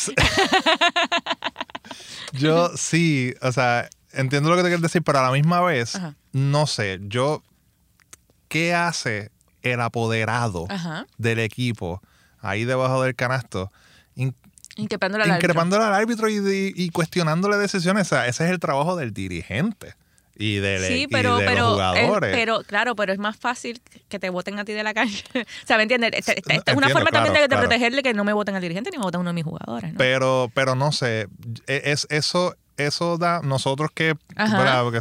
Yo 2.33 2.71
sí, 2.75 3.33
o 3.41 3.51
sea, 3.51 3.89
entiendo 4.11 4.49
lo 4.49 4.55
que 4.55 4.61
te 4.63 4.67
quieres 4.67 4.81
decir, 4.81 5.01
pero 5.03 5.19
a 5.19 5.23
la 5.23 5.31
misma 5.31 5.61
vez, 5.61 5.95
Ajá. 5.95 6.15
no 6.33 6.67
sé, 6.67 6.99
yo, 7.03 7.41
¿qué 8.49 8.73
hace 8.75 9.31
el 9.61 9.79
apoderado 9.81 10.65
Ajá. 10.69 11.05
del 11.17 11.39
equipo 11.39 12.01
ahí 12.41 12.65
debajo 12.65 13.01
del 13.03 13.15
canasto? 13.15 13.71
In- 14.15 14.35
Increpándole 14.75 15.23
al 15.23 15.31
árbitro. 15.31 15.47
increpándole 15.49 15.83
al 15.85 15.93
árbitro 15.93 16.29
y, 16.29 16.35
y- 16.35 16.73
y 16.75 16.89
cuestionándole 16.89 17.57
decisiones. 17.57 18.07
O 18.07 18.09
sea, 18.09 18.27
ese 18.27 18.45
es 18.45 18.51
el 18.51 18.59
trabajo 18.59 18.95
del 18.95 19.13
dirigente 19.13 19.95
y, 20.37 20.57
del, 20.57 20.83
Sí, 20.83 21.03
y 21.03 21.07
pero, 21.07 21.37
de 21.37 21.45
pero, 21.45 21.61
los 21.61 21.71
eh, 21.95 22.01
jugadores. 22.05 22.35
pero, 22.35 22.61
claro, 22.63 22.95
pero 22.95 23.13
es 23.13 23.19
más 23.19 23.37
fácil 23.37 23.81
que 24.09 24.19
te 24.19 24.29
voten 24.29 24.59
a 24.59 24.65
ti 24.65 24.73
de 24.73 24.83
la 24.83 24.93
cancha. 24.93 25.23
o 25.35 25.67
sea, 25.67 25.77
¿me 25.77 25.83
entiendes? 25.83 26.11
Esta, 26.13 26.33
esta- 26.33 26.53
esta 26.53 26.71
es 26.71 26.77
una 26.77 26.89
forma 26.89 27.09
también 27.11 27.33
de, 27.33 27.39
claro, 27.39 27.43
de 27.43 27.47
claro. 27.55 27.61
protegerle 27.67 28.03
que 28.03 28.13
no 28.13 28.23
me 28.23 28.33
voten 28.33 28.55
al 28.55 28.61
dirigente 28.61 28.89
ni 28.91 28.97
me 28.97 29.03
voten 29.03 29.19
a 29.19 29.21
uno 29.21 29.29
de 29.29 29.33
mis 29.35 29.43
jugadores, 29.43 29.93
¿no? 29.93 29.97
Pero, 29.97 30.51
pero 30.53 30.75
no 30.75 30.91
sé, 30.91 31.27
es 31.67 32.07
eso, 32.09 32.55
eso 32.77 33.17
da 33.17 33.41
nosotros 33.43 33.89
que, 33.93 34.15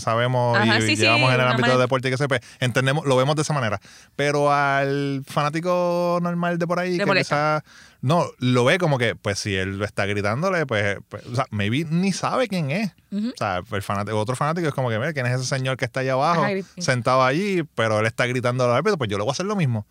sabemos 0.01 0.59
Ajá, 0.59 0.79
y 0.79 0.83
sí, 0.83 0.97
sí, 0.97 1.03
llevamos 1.03 1.33
en 1.33 1.41
el 1.41 1.47
ámbito 1.47 1.71
del 1.71 1.79
deporte 1.79 2.09
y 2.09 2.11
que 2.11 2.17
se 2.17 2.29
pues, 2.29 2.41
entendemos, 2.61 3.05
lo 3.07 3.17
vemos 3.17 3.37
de 3.37 3.43
esa 3.43 3.53
manera. 3.53 3.81
Pero 4.17 4.53
al 4.53 5.23
fanático 5.27 6.19
normal 6.23 6.59
de 6.59 6.67
por 6.67 6.79
ahí, 6.81 6.99
que 6.99 7.05
quizás 7.05 7.63
no, 8.01 8.27
lo 8.39 8.65
ve 8.65 8.79
como 8.79 8.99
que, 8.99 9.15
pues 9.15 9.39
si 9.39 9.57
él 9.57 9.83
está 9.83 10.07
gritándole, 10.07 10.67
pues, 10.67 10.99
pues, 11.09 11.27
o 11.27 11.35
sea, 11.35 11.47
maybe 11.51 11.85
ni 11.85 12.13
sabe 12.13 12.49
quién 12.49 12.71
es. 12.71 12.93
O 13.13 13.37
sea, 13.37 13.63
el 13.71 13.83
fanático, 13.83 14.19
otro 14.19 14.37
fanático 14.37 14.69
es 14.69 14.75
como 14.75 14.91
que, 14.91 14.99
mira, 14.99 15.13
¿quién 15.13 15.27
es 15.27 15.41
ese 15.41 15.47
señor 15.47 15.77
que 15.77 15.87
está 15.87 16.01
allá 16.01 16.13
abajo, 16.13 16.45
Ajá, 16.45 16.53
sentado 16.79 17.25
allí, 17.25 17.63
pero 17.75 18.01
él 18.01 18.07
está 18.07 18.27
gritando 18.27 18.65
al 18.65 18.73
árbitro? 18.73 18.99
Pues 18.99 19.09
yo 19.09 19.17
le 19.17 19.25
voy 19.25 19.31
a 19.31 19.33
hacer 19.33 19.47
lo 19.47 19.57
mismo. 19.57 19.87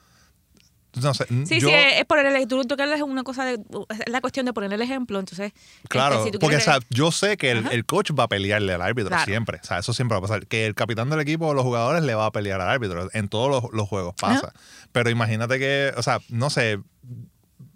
No 1.01 1.13
sé, 1.13 1.25
Sí, 1.45 1.59
yo, 1.59 1.67
sí, 1.69 1.73
es 1.73 2.05
por 2.05 2.19
el 2.19 2.47
tú, 2.47 2.63
tú 2.63 2.75
es 2.81 3.01
una 3.01 3.23
cosa 3.23 3.43
de 3.45 3.53
es 3.53 4.09
la 4.09 4.21
cuestión 4.21 4.45
de 4.45 4.53
poner 4.53 4.71
el 4.73 4.81
ejemplo, 4.81 5.19
entonces 5.19 5.51
este, 5.77 5.87
Claro, 5.89 6.23
si 6.23 6.31
tú 6.31 6.39
porque 6.39 6.57
o 6.57 6.61
sea, 6.61 6.79
yo 6.89 7.11
sé 7.11 7.37
que 7.37 7.51
el, 7.51 7.59
Ajá. 7.59 7.69
el 7.71 7.85
coach 7.85 8.11
va 8.17 8.23
a 8.25 8.27
pelearle 8.27 8.73
al 8.73 8.81
árbitro 8.81 9.09
Claro. 9.09 9.25
siempre. 9.25 9.59
O 9.61 9.65
sea, 9.65 9.79
eso 9.79 9.93
siempre 9.93 10.13
va 10.15 10.19
a 10.19 10.21
pasar. 10.21 10.47
Que 10.47 10.65
el 10.65 10.75
capitán 10.75 11.09
del 11.09 11.19
equipo 11.19 11.47
o 11.47 11.53
los 11.53 11.63
jugadores 11.63 12.03
le 12.03 12.15
va 12.15 12.25
a 12.27 12.31
pelear 12.31 12.61
al 12.61 12.69
árbitro. 12.69 13.09
En 13.13 13.27
todos 13.29 13.49
los, 13.49 13.73
los 13.73 13.87
juegos 13.89 14.15
pasa. 14.19 14.53
Pero 14.91 15.09
imagínate 15.09 15.59
que, 15.59 15.91
o 15.97 16.03
sea, 16.03 16.19
no 16.29 16.49
sé, 16.49 16.79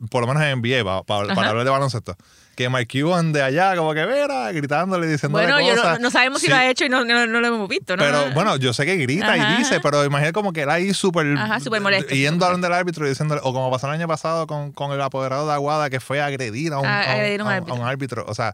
por 0.09 0.21
lo 0.21 0.27
menos 0.27 0.43
en 0.43 0.59
NBA, 0.61 0.83
pa- 0.83 1.03
pa- 1.03 1.19
para, 1.27 1.33
Ajá. 1.33 1.49
hablar 1.49 1.65
de 1.65 1.71
baloncesto, 1.71 2.15
que 2.59 2.69
Mike 2.69 3.01
Cuban 3.01 3.31
de 3.31 3.41
allá, 3.41 3.73
como 3.77 3.93
que 3.93 4.05
vera, 4.05 4.51
gritándole, 4.51 5.07
diciéndole 5.07 5.45
bueno, 5.51 5.61
yo 5.65 5.97
no, 5.99 6.11
sabemos 6.11 6.41
si 6.41 6.49
lo 6.49 6.55
ha 6.55 6.67
hecho 6.69 6.83
y 6.83 6.89
no, 6.89 7.05
no, 7.05 7.25
no 7.25 7.39
lo 7.39 7.47
hemos 7.47 7.69
visto, 7.69 7.95
¿no? 7.95 8.03
Pero 8.03 8.31
bueno, 8.33 8.57
yo 8.57 8.73
sé 8.73 8.85
que 8.85 8.97
grita 8.97 9.31
Ajá, 9.33 9.53
y 9.55 9.57
dice, 9.59 9.79
pero 9.79 10.03
imagínate 10.03 10.33
como 10.33 10.51
que 10.51 10.63
él 10.63 10.69
ahí 10.69 10.93
súper. 10.93 11.25
Ajá, 11.37 11.61
súper 11.61 11.79
molesto, 11.79 12.13
Yendo 12.13 12.33
súper 12.45 12.47
a 12.47 12.51
donde 12.51 12.67
el 12.67 12.73
árbitro 12.73 13.05
y 13.05 13.09
diciéndole, 13.09 13.39
o 13.45 13.53
como 13.53 13.71
pasó 13.71 13.87
el 13.87 13.93
año 13.93 14.09
pasado 14.09 14.45
con, 14.45 14.73
con 14.73 14.91
el 14.91 15.01
apoderado 15.01 15.47
de 15.47 15.53
Aguada 15.53 15.89
que 15.89 16.01
fue 16.01 16.19
a 16.19 16.25
agredir 16.25 16.73
a 16.73 16.79
un, 16.79 16.85
A- 16.85 17.01
a 17.01 17.05
un- 17.05 17.11
agredir 17.11 17.39
a 17.39 17.43
un 17.45 17.49
a 17.49 17.51
un- 17.51 17.55
árbitro. 17.55 17.73
a 17.75 17.77
un 17.79 17.87
árbitro. 17.87 18.25
O 18.27 18.35
sea, 18.35 18.53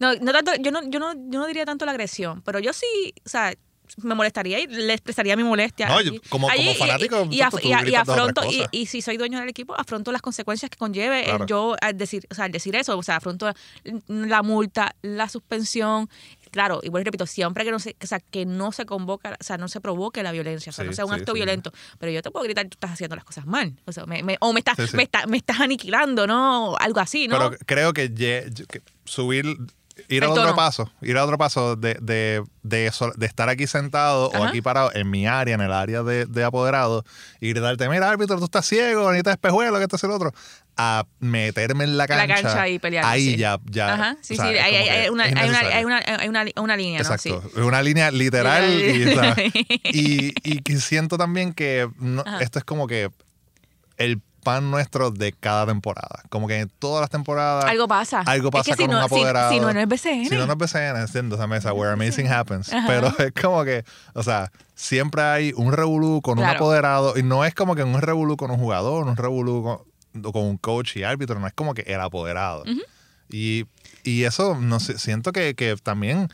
No, 0.00 0.12
no 0.16 0.32
tanto, 0.32 0.50
yo 0.58 0.72
no, 0.72 0.80
yo 0.90 0.98
no, 0.98 1.12
yo 1.14 1.38
no 1.38 1.46
diría 1.46 1.64
tanto 1.64 1.84
la 1.86 1.92
agresión, 1.92 2.42
pero 2.42 2.58
yo 2.58 2.72
sí, 2.72 3.14
o 3.24 3.28
sea, 3.28 3.52
me 3.98 4.14
molestaría 4.14 4.58
y 4.60 4.66
le 4.66 4.92
expresaría 4.94 5.36
mi 5.36 5.44
molestia. 5.44 5.88
No, 5.88 5.98
allí- 5.98 6.20
como- 6.28 6.48
allí 6.48 6.58
como 6.64 6.70
y- 6.72 6.74
fanático, 6.74 7.16
y, 7.30 7.36
y, 7.36 7.38
tú 7.50 7.56
y 7.88 7.94
afronto, 7.94 8.42
y, 8.72 8.86
si 8.86 9.02
soy 9.02 9.16
dueño 9.16 9.38
del 9.40 9.48
equipo, 9.48 9.74
afronto 9.78 10.10
las 10.12 10.22
consecuencias 10.22 10.70
que 10.70 10.76
conlleve 10.78 11.30
el 11.30 11.46
yo 11.46 11.76
al 11.80 11.96
decir, 11.96 12.26
o 12.30 12.34
sea, 12.34 12.46
al 12.46 12.52
decir 12.52 12.74
eso, 12.76 12.96
o 12.98 13.02
sea, 13.02 13.16
afronto 13.16 13.52
la 14.08 14.42
multa, 14.42 14.94
la 15.02 15.28
suspensión. 15.28 16.08
Claro, 16.50 16.78
y 16.84 16.88
vuelvo 16.88 17.02
y 17.02 17.04
repito, 17.06 17.26
siempre 17.26 17.64
que 17.64 17.72
no 17.72 17.80
se, 17.80 17.96
o 18.00 18.06
sea, 18.06 18.20
que 18.20 18.46
no 18.46 18.70
se 18.70 18.86
convoca, 18.86 19.36
o 19.40 19.42
sea, 19.42 19.56
no 19.58 19.66
se 19.66 19.80
provoque 19.80 20.22
la 20.22 20.30
violencia, 20.30 20.70
o 20.70 20.72
sea, 20.72 20.84
Sí, 20.84 20.90
no 20.90 20.94
sea 20.94 21.04
un 21.04 21.14
sí, 21.14 21.18
acto 21.20 21.32
sí. 21.32 21.38
violento. 21.38 21.72
Pero 21.98 22.12
yo 22.12 22.22
te 22.22 22.30
puedo 22.30 22.44
gritar, 22.44 22.64
tú 22.66 22.74
estás 22.76 22.92
haciendo 22.92 23.16
las 23.16 23.24
cosas 23.24 23.44
mal. 23.44 23.74
O 23.86 23.92
sea, 23.92 24.06
me, 24.06 24.22
me- 24.22 24.36
o 24.40 24.52
me 24.52 24.60
estás, 24.60 24.94
me, 24.94 25.02
está- 25.02 25.26
me 25.26 25.36
estás 25.36 25.58
aniquilando, 25.60 26.28
¿no? 26.28 26.76
Algo 26.78 27.00
así, 27.00 27.26
¿no? 27.26 27.36
Pero 27.38 27.56
creo 27.66 27.92
que, 27.92 28.08
ye- 28.14 28.52
que 28.68 28.82
subir, 29.04 29.44
ir 30.08 30.24
a 30.24 30.30
otro 30.30 30.42
tono. 30.42 30.56
paso, 30.56 30.90
ir 31.02 31.16
a 31.16 31.24
otro 31.24 31.38
paso 31.38 31.76
de, 31.76 31.94
de, 32.00 32.42
de, 32.62 32.86
eso- 32.86 33.12
de 33.16 33.26
estar 33.26 33.48
aquí 33.48 33.66
sentado 33.66 34.28
o 34.30 34.44
aquí 34.44 34.60
parado 34.62 34.90
en 34.94 35.10
mi 35.10 35.26
área, 35.26 35.54
en 35.54 35.60
el 35.60 35.72
área 35.72 36.02
de, 36.02 36.26
de 36.26 36.44
apoderado, 36.44 37.04
y 37.40 37.50
gritarte, 37.50 37.88
mira, 37.88 38.10
árbitro, 38.10 38.38
tú 38.38 38.44
estás 38.46 38.66
ciego, 38.66 39.02
necesitas 39.10 39.34
espejuelo, 39.34 39.76
que 39.78 39.84
esto 39.84 39.96
es 39.96 40.04
el 40.04 40.10
otro, 40.10 40.32
a 40.76 41.06
meterme 41.20 41.84
en 41.84 41.96
la 41.96 42.06
La 42.08 42.26
cancha. 42.26 42.68
y 42.68 42.78
pelear, 42.80 43.04
Ahí 43.04 43.32
sí. 43.32 43.36
ya, 43.36 43.60
ya. 43.66 43.94
Ajá, 43.94 44.16
sí, 44.20 44.34
o 44.34 44.36
sea, 44.36 44.46
sí, 44.50 44.58
hay, 44.58 45.08
una, 45.08 45.24
hay, 45.24 45.30
una, 45.32 45.58
hay, 45.60 45.84
una, 45.84 45.98
hay 46.18 46.28
una, 46.28 46.44
una 46.56 46.76
línea, 46.76 46.98
¿no? 46.98 47.02
Exacto, 47.02 47.42
Sí. 47.42 47.50
es 47.56 47.62
una 47.64 47.80
línea 47.82 48.10
literal 48.10 48.64
y, 48.68 49.04
Sí. 49.92 50.34
y, 50.64 50.76
siento 50.80 51.16
también 51.16 51.52
que 51.54 51.88
no- 52.00 52.24
esto 52.40 52.58
es 52.58 52.64
como 52.64 52.86
que 52.88 53.10
el 53.96 54.20
pan 54.44 54.70
nuestro 54.70 55.10
de 55.10 55.32
cada 55.32 55.66
temporada. 55.66 56.22
Como 56.28 56.46
que 56.46 56.60
en 56.60 56.68
todas 56.78 57.00
las 57.00 57.10
temporadas 57.10 57.64
Algo 57.64 57.88
pasa. 57.88 58.20
algo 58.20 58.48
Es 58.48 58.52
pasa 58.52 58.76
si 58.76 58.82
con 58.84 58.90
no, 58.92 59.02
un 59.02 59.08
si- 59.08 59.14
apoderado. 59.16 59.50
Si, 59.52 59.58
no, 59.58 59.72
no 59.72 59.80
es 59.80 59.88
BCN. 59.88 60.28
Si 60.28 60.36
no, 60.36 60.46
no 60.46 60.52
es 60.52 60.58
BCN, 60.58 60.96
entiendo 61.00 61.34
esa 61.34 61.48
mesa, 61.48 61.72
where 61.72 61.92
amazing 61.92 62.30
happens. 62.30 62.72
Ajá. 62.72 62.86
Pero 62.86 63.08
es 63.18 63.32
como 63.42 63.64
que, 63.64 63.84
o 64.12 64.22
sea, 64.22 64.52
siempre 64.76 65.22
hay 65.22 65.52
un 65.56 65.72
revolú 65.72 66.20
con 66.22 66.38
un 66.38 66.44
apoderado 66.44 67.18
y 67.18 67.24
no 67.24 67.44
es 67.44 67.54
como 67.54 67.74
que 67.74 67.82
un 67.82 68.00
revolú 68.00 68.36
con 68.36 68.52
un 68.52 68.58
jugador, 68.58 69.06
un 69.08 69.16
revolú 69.16 69.82
con, 70.12 70.32
con 70.32 70.42
un 70.44 70.58
coach 70.58 70.96
y 70.96 71.02
árbitro, 71.02 71.40
no 71.40 71.46
es 71.48 71.52
como 71.54 71.74
que 71.74 71.82
el 71.82 72.00
apoderado. 72.00 72.62
y, 73.28 73.64
y 74.04 74.24
eso, 74.24 74.56
no 74.60 74.78
sé, 74.78 74.98
siento 74.98 75.32
que, 75.32 75.54
que 75.54 75.76
también 75.82 76.28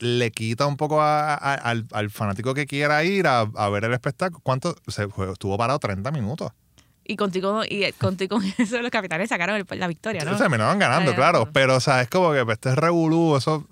le 0.00 0.32
quita 0.32 0.66
un 0.66 0.76
poco 0.76 1.00
a- 1.00 1.32
a- 1.34 1.54
al, 1.54 1.86
al 1.92 2.10
fanático 2.10 2.52
que 2.52 2.66
quiera 2.66 3.04
ir 3.04 3.26
a, 3.28 3.42
a 3.54 3.68
ver 3.70 3.84
el 3.84 3.92
espectáculo. 3.94 4.40
¿Cuánto? 4.42 4.74
Se 4.88 5.04
estuvo 5.30 5.56
parado 5.56 5.78
30 5.78 6.10
minutos. 6.10 6.50
Y 7.06 7.16
contigo, 7.16 7.62
y 7.68 7.90
contigo 7.92 8.38
con 8.38 8.44
eso 8.58 8.80
los 8.80 8.90
capitanes 8.90 9.28
sacaron 9.28 9.56
el- 9.56 9.78
la 9.80 9.86
victoria, 9.86 10.24
¿no? 10.24 10.36
Terminaron 10.36 10.78
ganando, 10.78 11.10
Ay, 11.10 11.16
claro. 11.16 11.48
Pero, 11.52 11.76
o 11.76 11.80
sea, 11.80 12.00
es 12.02 12.08
como 12.08 12.32
que 12.32 12.44
pues, 12.44 12.54
este 12.56 12.74
revolú, 12.74 13.36
eso, 13.36 13.66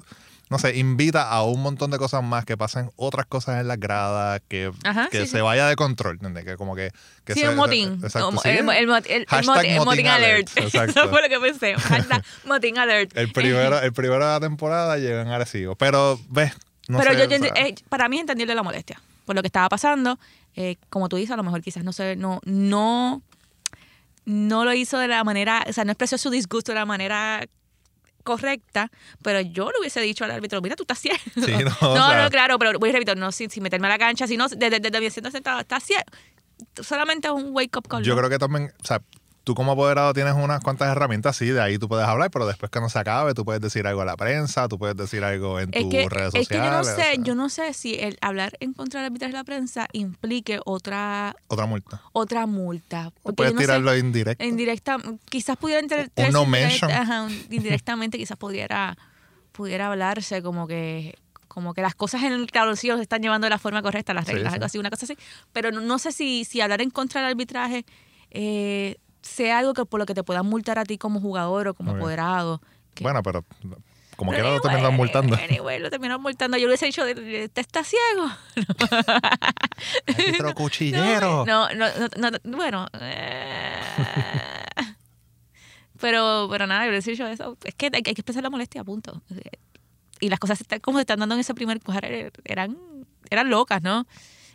no 0.50 0.58
sé, 0.58 0.76
invita 0.76 1.30
a 1.30 1.42
un 1.44 1.62
montón 1.62 1.90
de 1.90 1.96
cosas 1.96 2.22
más, 2.22 2.44
que 2.44 2.58
pasen 2.58 2.90
otras 2.96 3.24
cosas 3.24 3.60
en 3.60 3.68
las 3.68 3.80
gradas, 3.80 4.42
que, 4.48 4.70
Ajá, 4.84 5.08
que 5.10 5.20
sí, 5.22 5.26
se 5.28 5.36
sí. 5.38 5.42
vaya 5.42 5.66
de 5.66 5.76
control, 5.76 6.16
¿entiendes? 6.16 6.44
Que 6.44 6.56
como 6.58 6.76
que... 6.76 6.90
que 7.24 7.32
sí, 7.32 7.40
se- 7.40 7.48
un 7.48 7.56
motín. 7.56 8.00
Exacto, 8.02 8.32
sí. 8.42 8.50
el, 8.50 8.58
el, 8.58 8.66
el, 8.68 8.86
motín 8.86 9.76
motín 9.78 10.06
alert, 10.08 10.50
alert. 10.50 10.50
exacto. 10.56 11.00
Eso 11.00 11.08
fue 11.08 11.22
lo 11.22 11.28
que 11.30 11.40
pensé. 11.40 11.74
Hashtag 11.74 12.22
motín 12.44 12.76
alert. 12.78 13.16
El 13.16 13.32
primero, 13.32 13.78
el 13.80 13.94
primero 13.94 14.26
de 14.26 14.32
la 14.32 14.40
temporada 14.40 14.98
llegan 14.98 15.28
a 15.28 15.36
Arecibo. 15.36 15.74
Pero, 15.76 16.20
ves, 16.28 16.52
no 16.88 16.98
Pero 16.98 17.12
sé, 17.12 17.18
yo, 17.18 17.24
o 17.24 17.38
sea, 17.54 17.64
eh, 17.66 17.74
para 17.88 18.10
mí 18.10 18.18
entendible 18.18 18.54
la 18.54 18.62
molestia 18.62 19.00
por 19.24 19.36
lo 19.36 19.40
que 19.42 19.46
estaba 19.46 19.68
pasando. 19.68 20.18
Eh, 20.56 20.76
como 20.90 21.08
tú 21.08 21.16
dices, 21.16 21.30
a 21.32 21.36
lo 21.36 21.42
mejor 21.42 21.62
quizás 21.62 21.82
no 21.84 21.92
se, 21.92 22.16
no, 22.16 22.40
no, 22.44 23.22
no 24.24 24.64
lo 24.64 24.72
hizo 24.74 24.98
de 24.98 25.08
la 25.08 25.24
manera, 25.24 25.64
o 25.68 25.72
sea, 25.72 25.84
no 25.84 25.92
expresó 25.92 26.18
su 26.18 26.30
disgusto 26.30 26.72
de 26.72 26.76
la 26.78 26.84
manera 26.86 27.46
correcta, 28.24 28.90
pero 29.22 29.40
yo 29.40 29.70
le 29.72 29.80
hubiese 29.80 30.00
dicho 30.00 30.24
al 30.24 30.30
árbitro, 30.30 30.60
mira, 30.60 30.76
tú 30.76 30.84
estás 30.84 30.98
ciego. 31.00 31.18
Sí, 31.34 31.40
no, 31.64 31.70
no, 31.80 31.92
o 31.92 31.96
sea- 32.08 32.22
no, 32.24 32.30
claro, 32.30 32.58
pero 32.58 32.78
voy 32.78 32.90
a 32.90 32.92
repetir, 32.92 33.16
no 33.16 33.32
sin, 33.32 33.50
sin 33.50 33.62
meterme 33.62 33.86
a 33.88 33.90
la 33.90 33.98
cancha, 33.98 34.26
sino 34.26 34.46
desde, 34.48 34.78
desde 34.80 35.00
mi 35.00 35.06
asiento 35.06 35.30
sentado, 35.30 35.60
estás 35.60 35.82
ciego. 35.82 36.02
Solamente 36.80 37.26
es 37.28 37.34
un 37.34 37.48
wake 37.52 37.76
up 37.76 37.88
call. 37.88 38.04
Yo 38.04 38.16
creo 38.16 38.30
que 38.30 38.38
también, 38.38 38.72
o 38.80 38.86
sea, 38.86 39.02
tú 39.44 39.54
como 39.54 39.72
apoderado 39.72 40.12
tienes 40.14 40.34
unas 40.34 40.60
cuantas 40.60 40.88
herramientas, 40.88 41.36
sí, 41.36 41.46
de 41.46 41.60
ahí 41.60 41.78
tú 41.78 41.88
puedes 41.88 42.06
hablar, 42.06 42.30
pero 42.30 42.46
después 42.46 42.70
que 42.70 42.80
no 42.80 42.88
se 42.88 42.98
acabe, 42.98 43.34
tú 43.34 43.44
puedes 43.44 43.60
decir 43.60 43.86
algo 43.86 44.00
a 44.02 44.04
la 44.04 44.16
prensa, 44.16 44.68
tú 44.68 44.78
puedes 44.78 44.96
decir 44.96 45.24
algo 45.24 45.58
en 45.60 45.70
tus 45.70 45.92
redes 45.92 46.34
es 46.34 46.48
que 46.48 46.54
yo 46.54 46.60
no 46.70 46.84
sociales. 46.84 46.86
o 46.88 46.96
sé, 46.96 47.02
sea, 47.14 47.14
yo 47.24 47.34
no 47.34 47.48
sé 47.48 47.72
si 47.74 47.94
el 47.94 48.18
hablar 48.20 48.56
en 48.60 48.72
contra 48.72 49.00
del 49.00 49.06
arbitraje 49.06 49.32
de 49.32 49.38
la 49.38 49.44
prensa 49.44 49.88
implique 49.92 50.60
otra 50.64 51.34
Otra 51.48 51.66
multa. 51.66 52.02
otra 52.12 52.46
multa. 52.46 53.10
O 53.22 53.32
puedes 53.32 53.52
no 53.54 53.60
tirarlo 53.60 53.96
indirecto. 53.96 54.44
indirecta 54.44 54.98
quizás 55.28 55.56
pudiera 55.56 55.80
entre, 55.80 56.08
Un 56.16 56.30
no 56.32 56.46
mention. 56.46 56.90
ajá, 56.90 57.28
indirectamente 57.50 58.18
quizás 58.18 58.36
pudiera 58.36 58.96
pudiera 59.52 59.88
hablarse 59.88 60.40
como 60.42 60.66
que 60.66 61.18
como 61.48 61.74
que 61.74 61.82
las 61.82 61.94
cosas 61.94 62.22
en 62.22 62.32
el 62.32 62.46
tabloncillo 62.50 62.96
se 62.96 63.02
están 63.02 63.20
llevando 63.20 63.44
de 63.44 63.50
la 63.50 63.58
forma 63.58 63.82
correcta 63.82 64.14
las 64.14 64.24
Sí, 64.26 64.32
reglas 64.32 64.52
sí. 64.52 64.54
algo 64.54 64.64
así 64.64 64.78
una 64.78 64.88
cosa 64.88 65.04
así 65.04 65.18
pero 65.52 65.70
no, 65.70 65.82
no 65.82 65.98
sé 65.98 66.10
si 66.12 66.46
si 66.46 66.62
hablar 66.62 66.80
en 66.80 66.88
contra 66.88 67.20
del 67.20 67.28
arbitraje 67.32 67.84
eh, 68.30 68.96
sea 69.22 69.58
algo 69.58 69.72
que 69.74 69.84
por 69.86 69.98
lo 70.00 70.06
que 70.06 70.14
te 70.14 70.22
puedan 70.24 70.46
multar 70.46 70.78
a 70.78 70.84
ti 70.84 70.98
como 70.98 71.20
jugador 71.20 71.68
o 71.68 71.74
como 71.74 71.92
apoderado 71.92 72.60
que- 72.94 73.04
Bueno, 73.04 73.22
pero 73.22 73.44
como 74.16 74.30
Pero 74.32 74.42
lo 74.44 74.48
anyway, 74.50 74.62
terminaron 74.62 74.94
multando. 74.96 75.36
Anyway, 75.36 75.78
lo 75.80 75.90
terminaron 75.90 76.22
multando. 76.22 76.56
Yo 76.58 76.64
le 76.64 76.68
hubiese 76.72 76.86
dicho, 76.86 77.02
¿te 77.04 77.60
estás 77.60 77.86
ciego? 77.88 78.30
Árbitro 80.06 80.54
cuchillero. 80.54 81.44
No, 81.46 81.72
no, 81.74 81.86
no, 82.18 82.30
no, 82.44 82.56
bueno. 82.56 82.86
eh, 83.00 83.74
pero, 86.00 86.48
pero 86.50 86.66
nada, 86.66 86.82
yo 86.84 86.90
le 86.90 86.96
hubiese 86.98 87.12
dicho 87.12 87.26
eso. 87.26 87.56
Es 87.64 87.74
que 87.74 87.86
hay, 87.86 87.92
hay 87.96 88.02
que 88.02 88.10
expresar 88.10 88.42
la 88.42 88.50
molestia, 88.50 88.84
punto. 88.84 89.22
Y 90.20 90.28
las 90.28 90.38
cosas 90.38 90.60
están, 90.60 90.80
como 90.80 90.98
se 90.98 91.02
están 91.02 91.18
dando 91.18 91.34
en 91.34 91.40
ese 91.40 91.54
primer 91.54 91.80
cuadro 91.80 92.08
eran, 92.44 92.76
eran 93.30 93.50
locas, 93.50 93.82
¿no? 93.82 94.06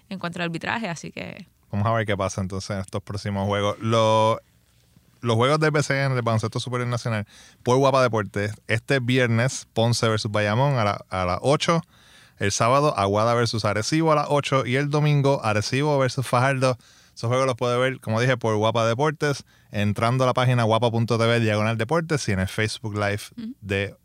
En 0.09 0.19
cuanto 0.19 0.39
al 0.39 0.43
arbitraje, 0.45 0.87
así 0.87 1.11
que... 1.11 1.47
Vamos 1.71 1.85
a 1.87 1.91
ver 1.93 2.05
qué 2.05 2.15
pasa 2.15 2.39
entonces 2.41 2.69
en 2.69 2.79
estos 2.79 3.01
próximos 3.03 3.45
juegos. 3.47 3.77
Los, 3.79 4.37
los 5.21 5.35
juegos 5.35 5.59
de 5.59 5.69
BCN, 5.69 6.13
del 6.15 6.21
Baloncesto 6.23 6.59
Superior 6.59 6.87
Nacional, 6.87 7.25
por 7.63 7.77
Guapa 7.77 8.01
Deportes, 8.01 8.53
este 8.67 8.99
viernes, 8.99 9.67
Ponce 9.73 10.07
versus 10.07 10.31
Bayamón 10.31 10.77
a, 10.77 10.83
la- 10.83 11.05
a 11.09 11.25
las 11.25 11.39
8. 11.41 11.81
El 12.39 12.51
sábado, 12.51 12.93
Aguada 12.97 13.33
versus 13.33 13.65
Arecibo 13.65 14.11
a 14.11 14.15
las 14.15 14.27
8. 14.29 14.65
Y 14.65 14.75
el 14.75 14.89
domingo, 14.89 15.41
Arecibo 15.43 15.97
versus 15.97 16.25
Fajardo. 16.27 16.77
Esos 17.15 17.29
juegos 17.29 17.47
los 17.47 17.55
puede 17.55 17.77
ver, 17.79 17.99
como 17.99 18.21
dije, 18.21 18.37
por 18.37 18.55
Guapa 18.57 18.85
Deportes, 18.87 19.43
entrando 19.71 20.23
a 20.23 20.27
la 20.27 20.33
página 20.33 20.63
guapa.tv 20.63 21.39
diagonal 21.39 21.75
deportes 21.77 22.27
y 22.29 22.31
en 22.33 22.39
el 22.39 22.47
Facebook 22.47 22.93
Live 22.95 23.23
de 23.61 23.95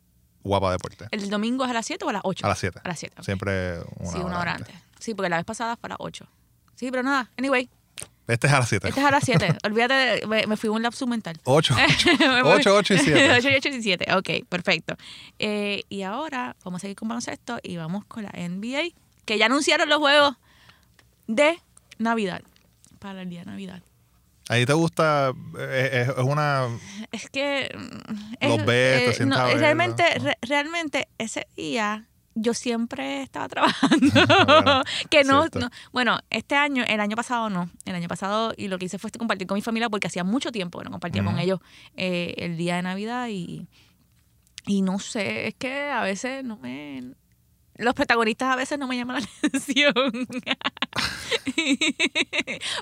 Guapa 0.45 0.73
Deportes. 0.73 1.09
¿El 1.11 1.29
domingo 1.29 1.65
es 1.65 1.71
a 1.71 1.75
las 1.75 1.85
7 1.85 2.03
o 2.07 2.09
a 2.09 2.13
las 2.15 2.23
8? 2.25 2.47
A 2.47 2.49
las 2.49 2.59
7. 2.59 2.81
A 2.83 2.89
las 2.89 2.99
7. 2.99 3.15
ok. 3.19 3.25
Siempre 3.25 3.81
una, 3.99 4.11
sí, 4.11 4.19
una 4.19 4.41
hora 4.41 4.55
antes. 4.55 4.75
Sí, 4.99 5.15
porque 5.15 5.29
la 5.29 5.37
vez 5.37 5.45
pasada 5.45 5.77
fue 5.77 5.89
a 5.89 5.91
las 5.91 5.99
8. 6.01 6.27
Sí, 6.75 6.91
pero 6.91 7.03
nada. 7.03 7.31
Anyway, 7.37 7.69
Este 8.29 8.47
es 8.47 8.53
a 8.53 8.61
las 8.61 8.69
7. 8.69 8.89
este 8.89 9.01
es 9.01 9.07
a 9.07 9.11
las 9.11 9.25
7. 9.25 9.59
Olvídate, 9.65 9.95
de- 9.95 10.27
me, 10.27 10.47
me 10.47 10.57
fui 10.57 10.69
un 10.71 10.83
lapsus 10.83 11.09
mental. 11.09 11.39
8, 11.45 11.75
Me 12.21 12.43
voy. 12.43 12.53
8, 12.61 12.75
8 12.75 12.95
y 12.95 12.99
7. 12.99 13.33
8 13.39 13.49
y 13.51 13.55
8 13.57 13.69
y 13.69 13.83
7. 13.83 14.15
Ok, 14.15 14.31
perfecto. 14.49 14.97
Eh, 15.39 15.83
y 15.89 16.03
ahora 16.03 16.55
vamos 16.65 16.81
a 16.81 16.83
seguir 16.83 16.97
con 16.97 17.09
baloncesto 17.09 17.59
y 17.63 17.77
vamos 17.77 18.05
con 18.07 18.23
la 18.23 18.31
NBA, 18.31 18.95
que 19.25 19.39
ya 19.39 19.47
anunciaron 19.47 19.89
los 19.89 19.99
juegos 19.99 20.37
de 21.27 21.59
Navidad. 21.99 22.43
Para 22.99 23.23
el 23.23 23.29
día 23.31 23.41
de 23.41 23.47
Navidad. 23.47 23.83
Ahí 24.49 24.67
te 24.67 24.73
gusta, 24.73 25.33
eh, 25.59 26.05
es, 26.05 26.09
es 26.17 26.25
una... 26.25 26.69
Es 27.11 27.29
que. 27.31 27.71
mm, 27.75 28.47
Los 28.49 28.59
es- 28.61 28.67
ves, 28.67 29.05
te 29.07 29.13
sientas 29.15 29.39
a 29.41 29.45
verlo. 29.47 29.61
realmente, 29.61 30.05
re- 30.19 30.39
realmente, 30.43 31.09
ese 31.19 31.47
día 31.57 32.07
yo 32.35 32.55
siempre 32.55 33.23
estaba 33.23 33.49
trabajando. 33.49 34.07
Bueno, 34.47 34.83
que 35.11 35.25
no, 35.25 35.47
Bueno, 35.93 36.19
este 36.31 36.55
año, 36.57 36.85
el 36.87 37.01
año 37.01 37.17
pasado 37.17 37.51
no. 37.51 37.71
El 37.85 37.95
año 37.95 38.09
pasado, 38.09 38.53
y 38.57 38.69
lo 38.69 38.79
que 38.79 38.87
hice 38.87 38.99
fue 38.99 39.11
compartir 39.11 39.47
con 39.47 39.55
mi 39.57 39.63
familia 39.63 39.89
porque 39.91 40.07
hacía 40.07 40.25
mucho 40.25 40.51
tiempo 40.53 40.79
que 40.79 40.85
no 40.85 40.91
compartía 40.91 41.23
con 41.25 41.39
ellos 41.39 41.61
eh, 41.97 42.35
el 42.39 42.57
día 42.57 42.77
de 42.77 42.83
Navidad 42.83 43.29
y. 43.29 43.67
Y 44.65 44.83
no 44.83 45.01
sé, 45.01 45.49
es 45.49 45.55
que 45.55 45.91
a 45.91 46.03
veces 46.03 46.45
no 46.45 46.57
me. 46.57 47.03
Los 47.77 47.95
protagonistas 47.95 48.53
a 48.53 48.57
veces 48.57 48.79
no 48.79 48.87
me 48.87 48.97
llaman 48.97 49.21
la 49.23 49.29
atención. 49.49 49.93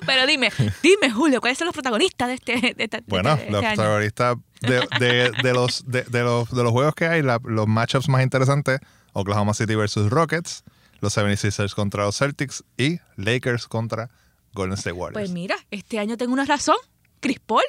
Pero 0.05 0.27
dime, 0.27 0.49
dime, 0.83 1.09
Julio, 1.11 1.41
¿cuáles 1.41 1.57
son 1.57 1.65
los 1.65 1.73
protagonistas 1.73 2.27
de 2.27 2.33
este, 2.35 2.53
de 2.75 2.87
de 2.87 3.03
Bueno, 3.07 3.31
este- 3.33 3.45
de 3.45 3.51
los 3.51 3.63
este 3.63 3.75
protagonistas 3.75 4.37
de, 4.61 4.87
de, 4.99 5.31
de 5.43 5.53
los, 5.53 5.83
de, 5.89 6.03
de 6.03 6.21
los, 6.23 6.51
de 6.51 6.63
los 6.63 6.71
juegos 6.71 6.93
que 6.95 7.05
hay, 7.07 7.21
la- 7.21 7.39
los 7.43 7.67
matchups 7.67 8.09
más 8.09 8.21
interesantes, 8.23 8.79
Oklahoma 9.13 9.53
City 9.53 9.75
versus 9.75 10.09
Rockets, 10.09 10.63
los 10.99 11.17
76ers 11.17 11.73
contra 11.73 12.03
los 12.05 12.17
Celtics 12.17 12.63
y 12.77 12.99
Lakers 13.17 13.67
contra 13.67 14.09
Golden 14.53 14.77
State 14.77 14.93
Warriors. 14.93 15.13
Pues 15.21 15.31
mira, 15.31 15.55
este 15.71 15.99
año 15.99 16.17
tengo 16.17 16.33
una 16.33 16.45
razón. 16.45 16.75
Chris 17.19 17.39
Paul. 17.39 17.63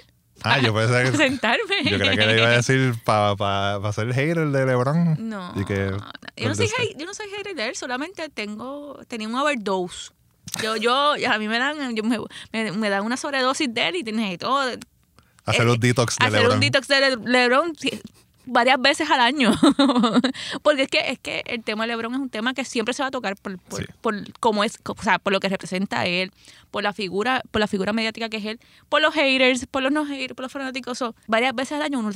ah, 0.44 0.58
yo 0.60 0.74
pensé 0.74 1.10
que... 1.10 1.16
sentarme. 1.16 1.62
Yo 1.84 1.98
creía 1.98 2.16
que 2.16 2.26
le 2.26 2.38
iba 2.38 2.46
a 2.48 2.50
decir 2.56 2.94
para 3.04 3.36
pa, 3.36 3.80
pa 3.82 3.92
ser 3.92 4.12
hater 4.14 4.48
de 4.50 4.66
LeBron. 4.66 5.16
No, 5.28 5.52
Y 5.56 5.64
que 5.64 5.94
yo, 6.36 6.48
no 6.48 6.54
soy 6.54 6.68
yo 6.98 7.06
no 7.06 7.14
soy 7.14 7.26
hater 7.36 7.54
de 7.54 7.68
él, 7.68 7.76
solamente 7.76 8.28
tengo, 8.30 8.98
tenía 9.08 9.28
un 9.28 9.34
overdose. 9.34 10.10
Yo, 10.62 10.76
yo, 10.76 11.14
a 11.30 11.38
mí 11.38 11.48
me 11.48 11.58
dan, 11.58 11.94
yo 11.94 12.02
me, 12.02 12.18
me, 12.52 12.72
me 12.72 12.90
dan 12.90 13.04
una 13.04 13.16
sobredosis 13.16 13.72
de 13.72 13.88
él 13.88 13.96
y 13.96 14.02
necesito 14.02 14.58
Hacer 15.44 15.66
eh, 15.66 15.70
un 15.70 15.80
detox 15.80 16.16
de 16.18 16.26
hacer 16.26 16.40
LeBron. 16.40 16.54
un 16.54 16.60
detox 16.60 16.88
de 16.88 17.00
Le- 17.00 17.16
LeBron 17.30 17.72
varias 18.46 18.80
veces 18.80 19.10
al 19.10 19.20
año. 19.20 19.52
Porque 20.62 20.82
es 20.82 20.88
que, 20.88 20.98
es 21.10 21.18
que 21.18 21.42
el 21.46 21.62
tema 21.62 21.84
de 21.84 21.88
LeBron 21.88 22.14
es 22.14 22.20
un 22.20 22.30
tema 22.30 22.54
que 22.54 22.64
siempre 22.64 22.94
se 22.94 23.02
va 23.02 23.08
a 23.08 23.10
tocar 23.10 23.36
por, 23.36 23.58
por, 23.58 23.80
Sí. 23.80 23.86
por 24.00 24.32
cómo 24.40 24.64
es, 24.64 24.78
o 24.84 25.02
sea, 25.02 25.18
por 25.18 25.32
lo 25.32 25.40
que 25.40 25.48
representa 25.48 26.06
él, 26.06 26.32
por 26.70 26.82
la 26.82 26.92
figura, 26.92 27.42
por 27.50 27.60
la 27.60 27.66
figura 27.66 27.92
mediática 27.92 28.28
que 28.28 28.38
es 28.38 28.44
él, 28.44 28.60
por 28.88 29.00
los 29.02 29.14
haters, 29.14 29.66
por 29.66 29.82
los 29.82 29.92
no 29.92 30.04
haters, 30.06 30.34
por 30.34 30.44
los 30.44 30.52
fanáticos. 30.52 30.98
So, 30.98 31.14
varias 31.26 31.54
veces 31.54 31.72
al 31.72 31.82
año 31.82 31.98
uno, 31.98 32.10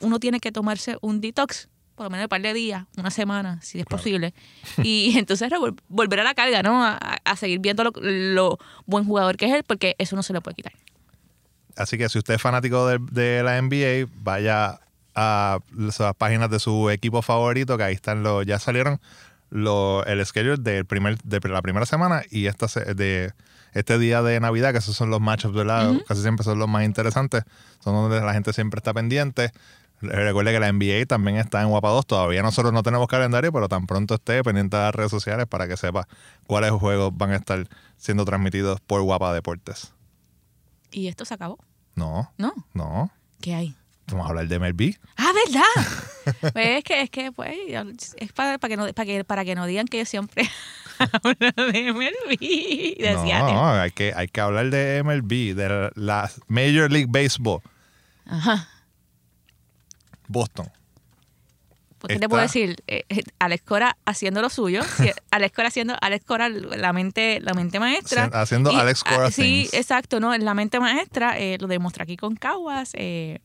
uno- 0.00 0.18
tiene 0.20 0.40
que 0.40 0.52
tomarse 0.52 0.96
un 1.00 1.20
detox 1.20 1.68
por 1.96 2.04
lo 2.06 2.10
menos 2.10 2.24
un 2.24 2.28
par 2.30 2.40
de 2.40 2.54
días, 2.54 2.86
una 2.96 3.10
semana, 3.10 3.60
si 3.60 3.78
es 3.78 3.84
posible. 3.84 4.32
Y 4.82 5.18
entonces 5.18 5.50
volver 5.88 6.20
a 6.20 6.24
la 6.24 6.32
carga, 6.32 6.62
¿no? 6.62 6.82
A, 6.82 6.94
a 6.96 7.36
seguir 7.36 7.58
viendo 7.58 7.84
lo, 7.84 7.92
lo 8.00 8.58
buen 8.86 9.04
jugador 9.04 9.36
que 9.36 9.44
es 9.44 9.52
él, 9.52 9.64
porque 9.64 9.96
eso 9.98 10.16
no 10.16 10.22
se 10.22 10.32
le 10.32 10.40
puede 10.40 10.54
quitar. 10.54 10.72
Así 11.76 11.98
que 11.98 12.08
si 12.08 12.16
usted 12.18 12.34
es 12.34 12.40
fanático 12.42 12.86
de, 12.86 12.98
de 13.12 13.42
la 13.42 13.60
NBA, 13.60 14.10
vaya 14.22 14.80
a 15.22 15.58
las 15.76 15.98
páginas 16.16 16.48
de 16.50 16.58
su 16.58 16.88
equipo 16.88 17.20
favorito, 17.20 17.76
que 17.76 17.84
ahí 17.84 17.94
están 17.94 18.22
los, 18.22 18.46
ya 18.46 18.58
salieron 18.58 19.00
los, 19.50 20.06
el 20.06 20.24
schedule 20.24 20.56
del 20.56 20.86
primer, 20.86 21.18
de 21.22 21.46
la 21.48 21.60
primera 21.60 21.84
semana 21.84 22.22
y 22.30 22.46
esta 22.46 22.66
de 22.94 23.32
este 23.74 23.98
día 23.98 24.22
de 24.22 24.40
Navidad, 24.40 24.72
que 24.72 24.78
esos 24.78 24.96
son 24.96 25.10
los 25.10 25.20
matchups, 25.20 25.54
¿verdad? 25.54 25.92
Casi 26.08 26.22
siempre 26.22 26.42
son 26.44 26.58
los 26.58 26.68
más 26.68 26.84
interesantes, 26.84 27.44
son 27.80 27.94
donde 27.94 28.20
la 28.20 28.32
gente 28.32 28.52
siempre 28.54 28.78
está 28.78 28.94
pendiente. 28.94 29.52
Recuerde 30.00 30.52
que 30.52 30.60
la 30.60 30.72
NBA 30.72 31.04
también 31.06 31.36
está 31.36 31.60
en 31.60 31.68
Guapa 31.68 31.90
2. 31.90 32.06
Todavía 32.06 32.42
nosotros 32.42 32.72
no 32.72 32.82
tenemos 32.82 33.06
calendario, 33.06 33.52
pero 33.52 33.68
tan 33.68 33.86
pronto 33.86 34.14
esté 34.14 34.42
pendiente 34.42 34.76
de 34.78 34.82
las 34.84 34.94
redes 34.94 35.10
sociales 35.10 35.46
para 35.46 35.68
que 35.68 35.76
sepa 35.76 36.08
cuáles 36.46 36.70
juegos 36.70 37.10
van 37.14 37.32
a 37.32 37.36
estar 37.36 37.68
siendo 37.98 38.24
transmitidos 38.24 38.80
por 38.80 39.02
Guapa 39.02 39.34
Deportes. 39.34 39.92
Y 40.90 41.08
esto 41.08 41.24
se 41.26 41.34
acabó, 41.34 41.58
No, 41.94 42.32
¿no? 42.38 42.54
no. 42.72 43.10
¿Qué 43.42 43.54
hay? 43.54 43.76
Vamos 44.10 44.26
a 44.26 44.28
hablar 44.30 44.48
de 44.48 44.58
MLB. 44.58 44.94
Ah, 45.16 45.30
¿verdad? 45.46 46.42
pues 46.52 46.66
es 46.78 46.84
que, 46.84 47.02
es 47.02 47.10
que, 47.10 47.32
pues, 47.32 47.54
es 48.16 48.32
para, 48.32 48.58
para, 48.58 48.68
que 48.70 48.76
no, 48.76 48.92
para, 48.92 49.06
que, 49.06 49.24
para 49.24 49.44
que 49.44 49.54
no 49.54 49.66
digan 49.66 49.86
que 49.86 49.98
yo 49.98 50.04
siempre 50.04 50.48
hablo 50.98 51.72
de 51.72 51.92
MLB. 51.92 52.38
Decía, 52.98 53.38
No, 53.40 53.70
hay 53.72 53.90
que, 53.90 54.12
hay 54.14 54.28
que 54.28 54.40
hablar 54.40 54.70
de 54.70 55.02
MLB, 55.02 55.54
de 55.54 55.90
la 55.94 56.30
Major 56.48 56.90
League 56.90 57.06
Baseball. 57.08 57.60
Ajá. 58.26 58.68
Boston. 60.28 60.70
Pues, 61.98 62.14
¿qué 62.14 62.18
te 62.20 62.28
puedo 62.30 62.40
decir? 62.42 62.76
Eh, 62.86 63.04
eh, 63.10 63.22
Alex 63.38 63.62
Cora 63.62 63.98
haciendo 64.06 64.40
lo 64.40 64.48
suyo. 64.48 64.82
sí, 64.96 65.10
Alex 65.30 65.54
Cora 65.54 65.68
haciendo, 65.68 65.96
Alex 66.00 66.24
Cora 66.24 66.48
la 66.48 66.92
mente, 66.94 67.40
la 67.42 67.52
mente 67.52 67.78
maestra. 67.78 68.30
Haci- 68.30 68.34
haciendo 68.42 68.70
Alex 68.70 69.04
Cora 69.04 69.26
ah, 69.26 69.30
Sí, 69.30 69.42
things. 69.68 69.74
exacto, 69.74 70.18
¿no? 70.18 70.34
La 70.38 70.54
mente 70.54 70.80
maestra 70.80 71.38
eh, 71.38 71.58
lo 71.60 71.66
demostró 71.66 72.04
aquí 72.04 72.16
con 72.16 72.36
Caguas, 72.36 72.92
eh, 72.94 73.40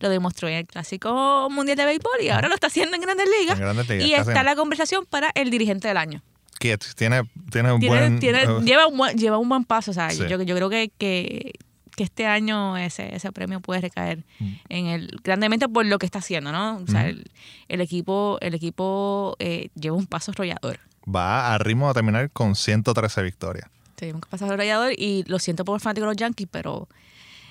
lo 0.00 0.08
demostró 0.08 0.48
en 0.48 0.54
el 0.54 0.66
Clásico 0.66 1.48
Mundial 1.50 1.76
de 1.76 1.84
Béisbol 1.84 2.20
y 2.22 2.28
ahora 2.28 2.48
lo 2.48 2.54
está 2.54 2.66
haciendo 2.68 2.96
en 2.96 3.02
Grandes 3.02 3.26
Ligas. 3.40 3.56
En 3.58 3.64
Grandes 3.64 3.88
Ligas, 3.88 4.06
y 4.08 4.14
está 4.14 4.42
la 4.42 4.56
conversación 4.56 5.04
para 5.06 5.30
el 5.34 5.50
dirigente 5.50 5.88
del 5.88 5.96
año. 5.96 6.22
Que 6.58 6.78
tiene, 6.96 7.22
tiene 7.50 7.70
un 7.72 7.80
Tiene- 7.80 7.98
buen. 7.98 8.18
tiene- 8.18 8.42
eh, 8.44 8.60
lleva, 8.64 8.86
un 8.86 9.08
lleva 9.10 9.38
un 9.38 9.48
buen 9.48 9.64
paso. 9.64 9.90
O 9.90 9.94
sea, 9.94 10.10
Sí. 10.10 10.22
yo, 10.28 10.40
yo 10.42 10.56
creo 10.56 10.70
que, 10.70 10.90
que, 10.96 11.52
que 11.94 12.02
este 12.04 12.26
año 12.26 12.76
ese, 12.78 13.14
ese 13.14 13.30
premio 13.32 13.60
puede 13.60 13.82
recaer 13.82 14.24
Mm. 14.38 14.52
en 14.70 14.86
él 14.86 15.20
grandemente 15.22 15.68
por 15.68 15.84
lo 15.84 15.98
que 15.98 16.06
está 16.06 16.18
haciendo, 16.20 16.52
¿no? 16.52 16.76
O 16.76 16.86
sea, 16.86 17.00
Ujú. 17.00 17.08
el, 17.10 17.30
el 17.68 17.80
equipo, 17.82 18.38
el 18.40 18.54
equipo 18.54 19.36
eh, 19.38 19.68
lleva 19.74 19.96
un 19.96 20.06
paso 20.06 20.30
arrollador. 20.32 20.80
va 21.08 21.54
a 21.54 21.58
ritmo 21.58 21.88
de 21.88 21.94
terminar 21.94 22.30
con 22.30 22.54
113 22.56 23.22
victorias. 23.22 23.68
Sí, 23.98 24.10
un 24.12 24.20
paso 24.20 24.44
arrollador 24.46 24.92
y 24.96 25.24
lo 25.28 25.38
siento 25.38 25.64
por 25.64 25.74
los 25.76 25.82
fanáticos 25.82 26.06
de 26.06 26.10
los 26.14 26.16
Yankees, 26.16 26.48
pero 26.50 26.88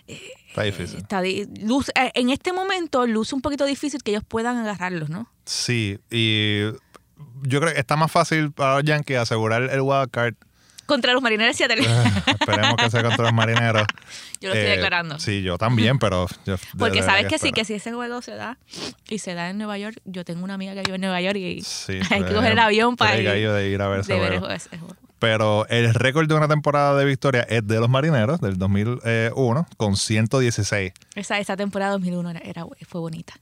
Está 0.07 0.63
difícil. 0.63 0.97
está 0.99 1.21
di- 1.21 1.47
luce- 1.61 1.91
eh, 1.95 2.11
en 2.15 2.29
este 2.29 2.53
momento 2.53 3.05
luce 3.07 3.35
un 3.35 3.41
poquito 3.41 3.65
difícil 3.65 4.01
que 4.03 4.11
ellos 4.11 4.23
puedan 4.27 4.57
agarrarlos, 4.57 5.09
¿no? 5.09 5.29
Sí, 5.45 5.99
y 6.11 6.61
yo 7.43 7.59
creo 7.61 7.73
que 7.73 7.79
está 7.79 7.95
más 7.95 8.11
fácil 8.11 8.51
para 8.51 8.75
los 8.75 8.83
Yankees 8.83 9.17
asegurar 9.17 9.63
el 9.63 9.81
wild 9.81 10.09
card. 10.11 10.35
Contra 10.85 11.13
los 11.13 11.21
marineros 11.23 11.55
Seattle. 11.57 11.81
Esperemos 12.27 12.75
que 12.77 12.89
sea 12.91 13.01
contra 13.01 13.23
los 13.25 13.33
marineros. 13.33 13.87
Yo 14.39 14.49
lo 14.49 14.55
estoy 14.55 14.67
Eh, 14.67 14.75
declarando. 14.75 15.17
Sí, 15.19 15.41
yo 15.41 15.57
también, 15.57 15.97
pero. 15.97 16.27
yo- 16.45 16.57
Porque 16.77 17.01
sabes 17.01 17.25
que 17.25 17.39
sí, 17.39 17.51
que 17.51 17.65
si 17.65 17.73
ese 17.73 17.91
juego 17.91 18.21
se 18.21 18.35
da 18.35 18.59
y 19.09 19.17
se 19.17 19.33
da 19.33 19.49
en 19.49 19.57
Nueva 19.57 19.79
York, 19.79 19.97
yo 20.05 20.23
tengo 20.23 20.43
una 20.43 20.53
amiga 20.53 20.73
que 20.75 20.81
vive 20.81 20.95
en 20.95 21.01
Nueva 21.01 21.21
York 21.21 21.37
y 21.37 21.61
Sí, 21.63 21.93
hay 21.93 21.99
que 22.19 22.25
pues, 22.25 22.33
coger 22.35 22.51
el 22.51 22.59
avión 22.59 22.95
para 22.97 23.15
ir, 23.17 23.23
pregallo 23.23 23.53
de 23.53 23.69
ir 23.69 23.81
a 23.81 23.87
ver 23.87 24.03
juego. 24.05 24.49
ese 24.51 24.77
juego. 24.77 24.95
Pero 25.19 25.65
el 25.69 25.93
récord 25.93 26.27
de 26.27 26.35
una 26.35 26.47
temporada 26.47 26.97
de 26.97 27.05
victoria 27.05 27.41
es 27.49 27.65
de 27.65 27.79
los 27.79 27.89
marineros 27.89 28.41
del 28.41 28.57
2001 28.57 29.67
con 29.77 29.95
116. 29.95 30.91
Esa, 31.15 31.39
esa 31.39 31.55
temporada 31.55 31.91
2001 31.93 32.29
era, 32.31 32.39
era- 32.41 32.65
fue 32.87 33.01
bonita. 33.01 33.33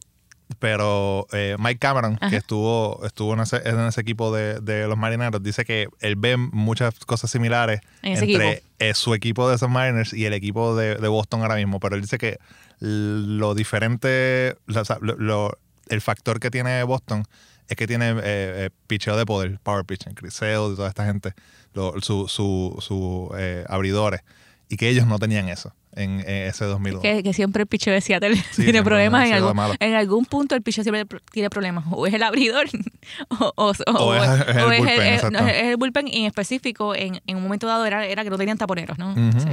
Pero 0.60 1.26
eh, 1.32 1.56
Mike 1.58 1.80
Cameron, 1.80 2.18
Ajá. 2.22 2.30
que 2.30 2.36
estuvo, 2.38 3.04
estuvo 3.06 3.34
en, 3.34 3.40
ese, 3.40 3.68
en 3.68 3.80
ese 3.80 4.02
equipo 4.02 4.32
de, 4.36 4.60
de 4.60 4.88
los 4.88 4.98
marineros, 4.98 5.42
dice 5.42 5.66
que 5.66 5.88
él 6.00 6.16
ve 6.16 6.38
muchas 6.38 6.94
cosas 7.06 7.32
similares 7.32 7.82
En 8.04 8.14
entre 8.14 8.26
equipo. 8.52 8.66
eh, 8.80 8.94
su 8.94 9.14
equipo 9.16 9.50
de 9.50 9.56
esos 9.56 9.70
Mariners 9.70 10.14
y 10.14 10.26
el 10.26 10.34
equipo 10.34 10.76
de, 10.76 10.96
de 10.96 11.08
Boston 11.08 11.42
ahora 11.42 11.56
mismo. 11.56 11.80
Pero 11.80 11.96
él 11.96 12.02
dice 12.02 12.18
que 12.20 12.38
lo 12.80 13.56
diferente, 13.56 14.56
lo, 14.68 14.84
lo- 15.18 15.58
el 15.90 16.02
factor 16.02 16.40
que 16.40 16.52
tiene 16.52 16.84
Boston 16.84 17.24
es 17.68 17.76
que 17.78 17.88
tiene 17.88 18.10
eh, 18.12 18.16
eh, 18.24 18.70
picheo 18.88 19.16
de 19.18 19.26
poder, 19.26 19.60
power 19.64 19.86
pitching, 19.86 20.14
Chris 20.14 20.34
Sale 20.36 20.54
y 20.74 20.76
toda 20.76 20.90
esta 20.90 21.06
gente, 21.06 21.34
lo- 21.74 22.00
su, 22.02 22.28
su, 22.28 22.76
su, 22.82 23.34
eh, 23.38 23.66
abridores, 23.70 24.22
y 24.70 24.78
que 24.78 24.90
ellos 24.90 25.06
no 25.08 25.20
tenían 25.20 25.50
eso 25.50 25.74
en, 25.96 26.20
ese 26.22 26.66
2001. 26.66 27.02
Que, 27.02 27.22
que 27.22 27.34
siempre 27.34 27.62
el 27.62 27.68
picheo 27.68 27.94
de 27.94 28.02
Seattle 28.02 28.36
tiene 28.56 28.82
problemas 28.84 29.28
en 29.28 29.34
algún, 29.34 29.56
en 29.80 29.94
algún 29.94 30.26
punto 30.26 30.56
el 30.56 30.62
picheo 30.64 30.84
siempre 30.84 31.06
pr- 31.06 31.22
tiene 31.32 31.50
problemas 31.52 31.86
o 31.92 32.08
es 32.08 32.14
el 32.14 32.24
abridor 32.24 32.66
o, 33.30 33.54
o- 33.56 33.74
o- 33.88 33.92
O 33.92 34.14
es- 34.16 34.24
es 34.24 34.56
el 34.56 34.58
es 34.58 35.78
bullpen, 35.78 36.08
es 36.08 36.14
el 36.14 36.20
en 36.20 36.26
específico 36.26 36.96
en, 36.96 37.22
en 37.28 37.38
un 37.38 37.44
momento 37.44 37.68
dado 37.68 37.86
era, 37.86 38.06
era 38.08 38.24
que 38.24 38.30
no 38.32 38.38
tenían 38.38 38.58
taponeros 38.58 38.98
¿no? 38.98 39.14
Sí. 39.40 39.50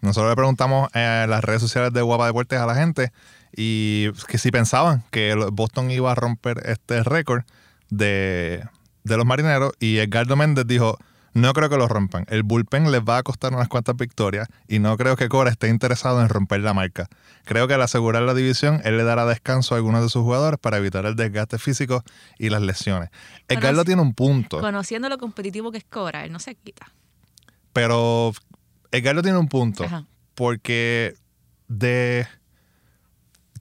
Nosotros 0.00 0.30
le 0.30 0.36
preguntamos 0.36 0.88
en 0.94 1.28
las 1.28 1.42
redes 1.44 1.60
sociales 1.60 1.92
de 1.92 2.00
Guapa 2.02 2.26
Deportes 2.26 2.58
a 2.58 2.66
la 2.66 2.74
gente 2.76 3.12
y 3.56 4.12
que 4.28 4.38
si 4.38 4.50
pensaban 4.50 5.04
que 5.10 5.34
Boston 5.52 5.90
iba 5.90 6.12
a 6.12 6.14
romper 6.14 6.62
este 6.66 7.02
récord 7.02 7.42
de, 7.90 8.64
de 9.04 9.16
los 9.16 9.26
marineros 9.26 9.72
y 9.80 9.98
Edgardo 9.98 10.36
Méndez 10.36 10.66
dijo, 10.66 10.98
no 11.34 11.52
creo 11.52 11.68
que 11.68 11.76
lo 11.76 11.88
rompan. 11.88 12.24
El 12.28 12.42
bullpen 12.42 12.90
les 12.90 13.00
va 13.00 13.18
a 13.18 13.22
costar 13.22 13.54
unas 13.54 13.68
cuantas 13.68 13.96
victorias 13.96 14.48
y 14.66 14.78
no 14.78 14.96
creo 14.96 15.16
que 15.16 15.28
Cora 15.28 15.50
esté 15.50 15.68
interesado 15.68 16.20
en 16.20 16.28
romper 16.28 16.60
la 16.60 16.74
marca. 16.74 17.08
Creo 17.44 17.68
que 17.68 17.74
al 17.74 17.82
asegurar 17.82 18.22
la 18.22 18.34
división, 18.34 18.80
él 18.84 18.96
le 18.96 19.04
dará 19.04 19.24
descanso 19.24 19.74
a 19.74 19.78
algunos 19.78 20.02
de 20.02 20.08
sus 20.08 20.22
jugadores 20.22 20.58
para 20.58 20.78
evitar 20.78 21.06
el 21.06 21.16
desgaste 21.16 21.58
físico 21.58 22.02
y 22.38 22.50
las 22.50 22.62
lesiones. 22.62 23.10
Edgardo 23.48 23.84
tiene 23.84 24.02
un 24.02 24.14
punto. 24.14 24.60
conociendo 24.60 25.08
lo 25.08 25.18
competitivo 25.18 25.70
que 25.70 25.78
es 25.78 25.84
Cora 25.84 26.24
él 26.24 26.32
no 26.32 26.38
se 26.38 26.54
quita 26.54 26.90
Pero 27.72 28.32
Edgardo 28.90 29.22
tiene 29.22 29.38
un 29.38 29.48
punto. 29.48 29.84
Ajá. 29.84 30.04
Porque 30.34 31.14
de 31.68 32.26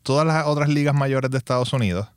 todas 0.07 0.25
las 0.25 0.45
otras 0.47 0.69
ligas 0.69 0.95
mayores 0.95 1.29
de 1.29 1.37
Estados 1.37 1.73
Unidos, 1.73 2.07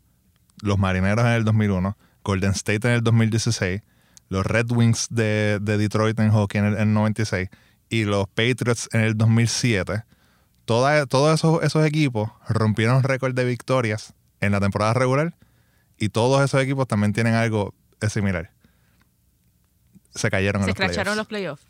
los 0.62 0.78
Marineros 0.78 1.24
en 1.24 1.32
el 1.32 1.44
2001, 1.44 1.96
Golden 2.22 2.52
State 2.52 2.86
en 2.86 2.94
el 2.94 3.02
2016, 3.02 3.82
los 4.28 4.46
Red 4.46 4.70
Wings 4.70 5.08
de, 5.10 5.58
de 5.60 5.76
Detroit 5.76 6.18
en 6.20 6.30
hockey 6.30 6.60
en 6.60 6.66
el, 6.66 6.74
en 6.74 6.80
el 6.82 6.94
96 6.94 7.48
y 7.88 8.04
los 8.04 8.28
Patriots 8.28 8.88
en 8.92 9.00
el 9.00 9.16
2007, 9.18 10.04
toda- 10.66 11.06
todos 11.06 11.34
esos, 11.40 11.64
esos 11.64 11.84
equipos 11.84 12.30
rompieron 12.48 13.02
récord 13.02 13.34
de 13.34 13.44
victorias 13.44 14.14
en 14.40 14.52
la 14.52 14.60
temporada 14.60 14.94
regular 14.94 15.34
y 15.98 16.10
todos 16.10 16.44
esos 16.44 16.62
equipos 16.62 16.86
también 16.86 17.12
tienen 17.12 17.34
algo 17.34 17.74
similar. 18.08 18.52
Se 20.14 20.30
cayeron 20.30 20.62
en 20.62 20.66
se 20.66 20.68
los 20.68 20.76
playoffs. 20.76 20.90
escracharon 20.92 21.16
los 21.16 21.26
playoffs 21.26 21.64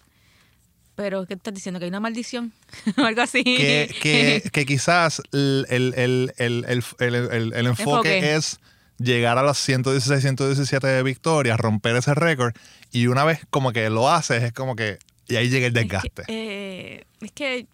pero 1.00 1.24
¿qué 1.24 1.32
estás 1.34 1.54
diciendo? 1.54 1.78
¿que 1.78 1.84
hay 1.86 1.88
una 1.88 2.00
maldición? 2.00 2.52
o 2.98 3.02
algo 3.04 3.22
así 3.22 3.42
que, 3.42 3.94
que, 4.02 4.42
que 4.52 4.66
quizás 4.66 5.22
el, 5.32 5.66
el, 5.70 5.94
el, 5.96 6.32
el, 6.38 6.64
enfoque, 6.76 7.70
Enfoque. 7.70 8.34
es 8.34 8.60
llegar 8.98 9.38
a 9.38 9.42
las 9.42 9.56
116, 9.58 10.20
117 10.20 11.02
victorias, 11.02 11.58
romper 11.58 11.96
ese 11.96 12.12
récord 12.14 12.52
y 12.92 13.06
una 13.06 13.24
vez 13.24 13.40
como 13.48 13.72
que 13.72 13.88
lo 13.88 14.10
haces 14.10 14.42
es 14.42 14.52
como 14.52 14.76
que 14.76 14.98
y 15.26 15.36
ahí 15.36 15.48
llega 15.48 15.66
el 15.68 15.76
Es 15.76 15.82
que, 15.84 15.88
desgaste. 15.88 16.22
eh, 16.28 17.04
es 17.20 17.32
que 17.32 17.66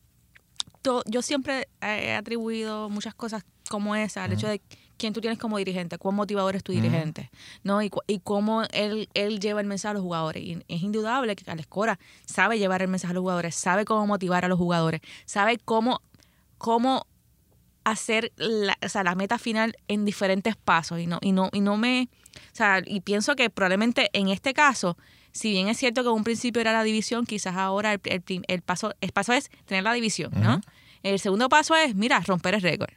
to- 0.82 1.02
yo 1.06 1.20
siempre 1.22 1.66
he 1.82 2.12
atribuido 2.14 2.88
muchas 2.90 3.14
cosas 3.14 3.42
como 3.68 3.96
esa 3.96 4.22
al 4.24 4.32
hecho 4.34 4.46
de 4.46 4.60
quién 4.96 5.12
tú 5.12 5.20
tienes 5.20 5.38
como 5.38 5.58
dirigente, 5.58 5.98
cuán 5.98 6.14
motivador 6.14 6.56
es 6.56 6.64
tu 6.64 6.72
dirigente, 6.72 7.30
¿no? 7.62 7.82
Y, 7.82 7.90
y 8.06 8.20
cómo 8.20 8.62
él, 8.72 9.08
él 9.14 9.40
lleva 9.40 9.60
el 9.60 9.66
mensaje 9.66 9.90
a 9.90 9.94
los 9.94 10.02
jugadores. 10.02 10.42
Y 10.42 10.62
es 10.68 10.82
indudable 10.82 11.36
que 11.36 11.50
Alex 11.50 11.66
Cora 11.68 11.98
sabe 12.24 12.58
llevar 12.58 12.82
el 12.82 12.88
mensaje 12.88 13.12
a 13.12 13.14
los 13.14 13.22
jugadores, 13.22 13.54
sabe 13.54 13.84
cómo 13.84 14.06
motivar 14.06 14.44
a 14.44 14.48
los 14.48 14.58
jugadores, 14.58 15.00
sabe 15.24 15.58
cómo, 15.58 16.02
cómo 16.58 17.06
hacer 17.84 18.32
la, 18.36 18.76
o 18.84 18.88
sea, 18.88 19.04
la 19.04 19.14
meta 19.14 19.38
final 19.38 19.76
en 19.88 20.04
diferentes 20.04 20.56
pasos. 20.56 20.98
Y 20.98 21.06
no 21.06 21.18
y 21.22 21.32
no 21.32 21.50
y 21.52 21.60
no 21.60 21.76
me 21.76 22.08
o 22.36 22.56
sea 22.56 22.82
y 22.84 23.00
pienso 23.00 23.36
que 23.36 23.48
probablemente 23.48 24.10
en 24.12 24.28
este 24.28 24.52
caso 24.52 24.96
si 25.32 25.50
bien 25.50 25.68
es 25.68 25.76
cierto 25.78 26.02
que 26.02 26.08
en 26.08 26.14
un 26.14 26.24
principio 26.24 26.60
era 26.60 26.72
la 26.72 26.82
división 26.82 27.26
quizás 27.26 27.56
ahora 27.56 27.94
el, 27.94 28.00
el 28.04 28.22
el 28.46 28.62
paso 28.62 28.92
el 29.00 29.12
paso 29.12 29.32
es 29.32 29.50
tener 29.64 29.84
la 29.84 29.92
división 29.92 30.32
no 30.34 30.60
el 31.02 31.18
segundo 31.18 31.48
paso 31.48 31.74
es 31.76 31.94
mira 31.94 32.20
romper 32.20 32.54
el 32.54 32.62
récord 32.62 32.92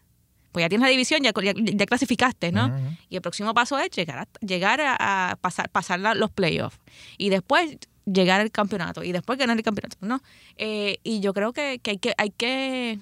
pues 0.51 0.63
ya 0.63 0.69
tienes 0.69 0.85
la 0.85 0.89
división 0.91 1.21
ya, 1.21 1.31
ya, 1.43 1.53
ya 1.55 1.85
clasificaste 1.85 2.51
no 2.51 2.67
y 3.09 3.15
el 3.15 3.21
próximo 3.21 3.53
paso 3.53 3.77
es 3.79 3.89
llegar 3.91 4.19
a, 4.19 4.27
llegar 4.45 4.81
a, 4.81 5.31
a 5.31 5.35
pasar 5.35 5.69
pasar 5.69 5.99
la- 5.99 6.15
los 6.15 6.31
playoffs 6.31 6.77
y 7.17 7.29
después 7.29 7.77
llegar 8.05 8.41
al 8.41 8.49
campeonato 8.51 9.03
y 9.03 9.11
después 9.11 9.37
ganar 9.37 9.55
el 9.57 9.63
campeonato 9.63 9.97
no 10.01 10.21
Eh, 10.57 10.97
y 11.03 11.19
yo 11.19 11.33
creo 11.33 11.53
que, 11.53 11.79
que 11.79 11.91
hay 11.91 11.97
que 11.99 12.13
hay 12.17 12.29
que 12.31 12.99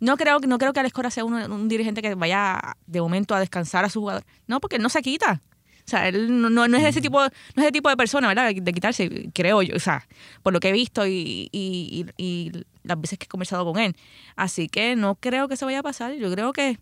no 0.00 0.16
creo, 0.16 0.40
no 0.40 0.58
creo 0.58 0.72
que 0.72 0.80
Alex 0.80 0.92
Cora 0.92 1.10
sea 1.12 1.24
un, 1.24 1.34
un 1.34 1.68
dirigente 1.68 2.02
que 2.02 2.14
vaya 2.16 2.60
de 2.88 3.00
momento 3.00 3.36
a 3.36 3.38
descansar 3.40 3.84
a 3.84 3.88
su 3.88 4.00
jugador. 4.00 4.24
No, 4.48 4.58
porque 4.58 4.74
él 4.76 4.82
no 4.82 4.88
se 4.88 5.00
quita. 5.00 5.40
O 5.84 5.90
sea, 5.92 6.08
él 6.08 6.40
no, 6.40 6.48
no, 6.48 6.76
es 6.76 6.84
ese 6.84 7.00
tipo, 7.00 7.20
no 7.20 7.26
es 7.26 7.62
ese 7.64 7.72
tipo 7.72 7.88
de 7.88 7.96
persona, 7.96 8.28
¿verdad? 8.28 8.52
De, 8.54 8.72
quitarse, 8.72 9.30
creo 9.34 9.62
yo. 9.62 9.74
O 9.76 9.80
sea, 9.80 10.06
por 10.42 10.52
lo 10.52 10.60
que 10.60 10.68
he 10.68 10.72
visto 10.72 11.06
y, 11.06 11.48
y, 11.52 12.06
y- 12.16 12.22
y 12.24 12.52
las 12.84 13.00
veces 13.00 13.18
que 13.18 13.24
he 13.24 13.28
conversado 13.28 13.64
con 13.64 13.78
él. 13.80 13.96
Así 14.36 14.68
que 14.68 14.96
no 14.96 15.16
creo 15.16 15.48
que 15.48 15.56
se 15.56 15.64
vaya 15.64 15.80
a 15.80 15.82
pasar. 15.82 16.14
Yo 16.14 16.32
creo 16.32 16.52
que 16.52 16.78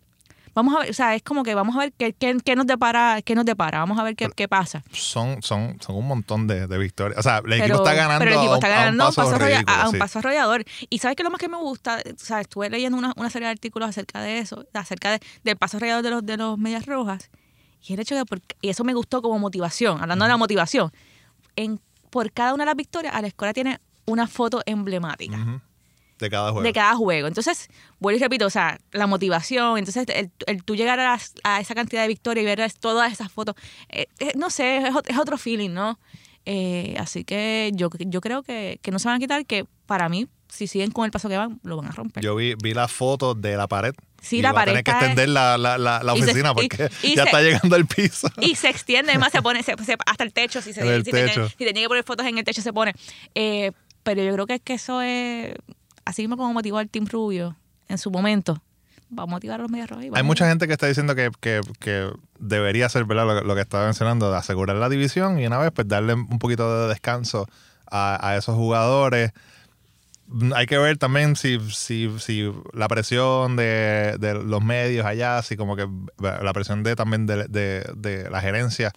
vamos 0.53 0.75
a 0.75 0.79
ver, 0.81 0.89
o 0.89 0.93
sea, 0.93 1.15
es 1.15 1.23
como 1.23 1.43
que 1.43 1.55
vamos 1.55 1.75
a 1.75 1.79
ver 1.79 1.93
qué, 1.97 2.13
qué, 2.13 2.37
qué 2.43 2.55
nos 2.55 2.67
depara, 2.67 3.21
qué 3.23 3.33
nos 3.35 3.45
depara. 3.45 3.79
Vamos 3.79 3.97
a 3.99 4.03
ver 4.03 4.15
qué, 4.15 4.29
qué 4.35 4.47
pasa. 4.47 4.83
Son, 4.91 5.41
son, 5.41 5.77
son 5.81 5.95
un 5.95 6.07
montón 6.07 6.45
de, 6.47 6.67
de 6.67 6.77
victorias. 6.77 7.17
O 7.19 7.23
sea, 7.23 7.41
el 7.45 7.53
equipo 7.53 7.77
está 7.77 7.93
ganando, 7.93 8.19
pero 8.19 8.31
el 8.31 8.37
equipo 8.37 8.53
a, 8.53 8.57
un, 8.57 8.63
está 8.63 8.67
a 8.67 8.69
un 8.91 8.97
ganando 8.97 9.05
paso, 9.15 9.35
arrolla- 9.35 9.55
ridículo, 9.57 9.77
a 9.77 9.85
un 9.87 9.91
sí. 9.93 9.97
paso 9.99 10.19
arrollador. 10.19 10.63
Y 10.89 10.99
sabes 10.99 11.15
que 11.17 11.23
lo 11.23 11.31
más 11.31 11.39
que 11.39 11.49
me 11.49 11.57
gusta, 11.57 11.97
o 12.05 12.17
sea, 12.17 12.41
estuve 12.41 12.69
leyendo 12.69 12.97
una, 12.97 13.13
una 13.15 13.29
serie 13.29 13.47
de 13.47 13.51
artículos 13.53 13.89
acerca 13.89 14.21
de 14.21 14.39
eso, 14.39 14.65
acerca 14.73 15.11
de- 15.11 15.19
del 15.43 15.57
paso 15.57 15.77
arrollador 15.77 16.03
de 16.03 16.09
los, 16.11 16.25
de 16.25 16.37
los 16.37 16.57
medias 16.57 16.85
rojas. 16.85 17.29
Y 17.83 17.93
el 17.93 17.99
hecho 17.99 18.15
de, 18.15 18.25
por- 18.25 18.41
y 18.61 18.69
eso 18.69 18.83
me 18.83 18.93
gustó 18.93 19.21
como 19.21 19.39
motivación, 19.39 20.01
hablando 20.01 20.25
de 20.25 20.29
la 20.29 20.37
motivación. 20.37 20.91
En, 21.55 21.79
por 22.09 22.31
cada 22.31 22.53
una 22.53 22.63
de 22.63 22.67
las 22.67 22.75
victorias, 22.75 23.13
a 23.15 23.21
la 23.21 23.27
escuela 23.27 23.53
tiene 23.53 23.79
una 24.05 24.27
foto 24.27 24.61
emblemática. 24.65 25.37
De 26.19 26.29
cada 26.29 26.51
juego. 26.51 26.61
de 26.63 26.73
cada 26.73 26.95
juego. 26.95 27.27
Entonces, 27.27 27.67
vuelvo 27.99 28.17
y 28.17 28.21
repito, 28.21 28.45
o 28.45 28.49
sea, 28.51 28.77
la 28.91 29.07
motivación, 29.07 29.79
entonces 29.79 30.05
el, 30.15 30.31
el 30.45 30.63
tú 30.63 30.75
llegar 30.75 30.99
a, 30.99 31.13
las- 31.13 31.33
a 31.43 31.59
esa 31.59 31.73
cantidad 31.73 32.03
de 32.03 32.07
victorias 32.09 32.43
y 32.43 32.45
ver 32.45 32.71
todas 32.79 33.11
esas 33.11 33.31
fotos, 33.31 33.55
eh, 33.89 34.05
eh, 34.19 34.31
no 34.35 34.51
sé, 34.51 34.77
es, 34.77 34.93
ot- 34.93 35.07
es 35.07 35.17
otro 35.17 35.37
feeling, 35.39 35.71
¿no? 35.71 35.99
Eh, 36.45 36.95
así 36.99 37.23
que 37.23 37.71
yo, 37.73 37.89
yo 37.97 38.21
creo 38.21 38.43
que, 38.43 38.79
que 38.83 38.91
no 38.91 38.99
se 38.99 39.07
van 39.07 39.17
a 39.17 39.19
quitar, 39.19 39.45
que 39.47 39.65
para 39.87 40.09
mí, 40.09 40.27
si 40.47 40.67
siguen 40.67 40.91
con 40.91 41.05
el 41.05 41.11
paso 41.11 41.27
que 41.29 41.37
van, 41.37 41.59
lo 41.63 41.77
van 41.77 41.87
a 41.87 41.91
romper. 41.91 42.23
Yo 42.23 42.35
vi, 42.35 42.53
vi 42.61 42.73
la 42.75 42.87
foto 42.87 43.33
de 43.33 43.55
la 43.57 43.67
pared. 43.67 43.93
Sí, 44.21 44.41
la 44.41 44.53
pared 44.53 44.71
tener 44.73 44.83
que 44.83 44.91
extender 44.91 45.29
la, 45.29 45.57
la, 45.57 45.77
la, 45.77 46.01
la 46.03 46.13
se- 46.15 46.21
oficina 46.23 46.51
y- 46.51 46.53
porque 46.53 46.89
y 47.03 47.15
ya 47.15 47.23
se- 47.23 47.29
está 47.29 47.41
llegando 47.41 47.75
al 47.75 47.85
piso. 47.87 48.29
y 48.39 48.55
se 48.55 48.69
extiende, 48.69 49.11
además 49.11 49.31
se 49.31 49.41
pone 49.41 49.63
se- 49.63 49.75
se- 49.83 49.97
hasta 50.05 50.23
el 50.23 50.31
techo, 50.31 50.61
si, 50.61 50.73
se, 50.73 50.81
si, 51.03 51.03
te- 51.03 51.11
techo. 51.27 51.49
si 51.49 51.55
tenía 51.65 51.81
que 51.83 51.87
poner 51.89 52.03
fotos 52.03 52.25
en 52.27 52.37
el 52.37 52.43
techo 52.43 52.61
se 52.61 52.71
pone. 52.71 52.93
Eh, 53.35 53.71
pero 54.03 54.23
yo 54.23 54.31
creo 54.33 54.45
que 54.47 54.55
es 54.55 54.61
que 54.61 54.73
eso 54.75 55.01
es, 55.01 55.53
así 56.05 56.21
mismo 56.21 56.37
como 56.37 56.53
motivó 56.53 56.77
al 56.77 56.87
Team 56.89 57.07
Rubio 57.07 57.55
en 57.89 57.97
su 57.97 58.09
momento, 58.11 58.61
va 59.17 59.23
a 59.23 59.25
motivar 59.25 59.59
a 59.59 59.63
los 59.63 59.71
rojas. 59.89 60.05
y 60.05 60.09
Hay 60.13 60.23
mucha 60.23 60.47
gente 60.47 60.67
que 60.67 60.73
está 60.73 60.87
diciendo 60.87 61.15
que, 61.15 61.31
que, 61.41 61.59
que 61.79 62.09
debería 62.39 62.87
ser 62.89 63.05
¿verdad? 63.05 63.25
Lo, 63.25 63.41
lo 63.41 63.55
que 63.55 63.61
estaba 63.61 63.85
mencionando, 63.85 64.31
de 64.31 64.37
asegurar 64.37 64.75
la 64.77 64.87
división 64.87 65.39
y 65.39 65.45
una 65.47 65.57
vez 65.57 65.71
pues 65.73 65.87
darle 65.87 66.13
un 66.13 66.39
poquito 66.39 66.83
de 66.83 66.89
descanso 66.89 67.47
a, 67.89 68.25
a 68.29 68.37
esos 68.37 68.55
jugadores. 68.55 69.31
Mm, 70.31 70.53
Hay 70.55 70.65
que 70.65 70.77
ver 70.77 70.97
también 70.97 71.35
si, 71.35 71.59
si, 71.71 72.09
si 72.19 72.51
la 72.73 72.87
presión 72.87 73.55
de, 73.55 74.15
de 74.19 74.33
los 74.33 74.63
medios 74.63 75.05
allá, 75.05 75.41
si 75.41 75.57
como 75.57 75.75
que 75.75 75.87
la 76.19 76.53
presión 76.53 76.83
de 76.83 76.95
también 76.95 77.25
de, 77.25 77.45
de- 77.47 77.83
de 77.95 78.29
la 78.29 78.41
gerencia, 78.41 78.91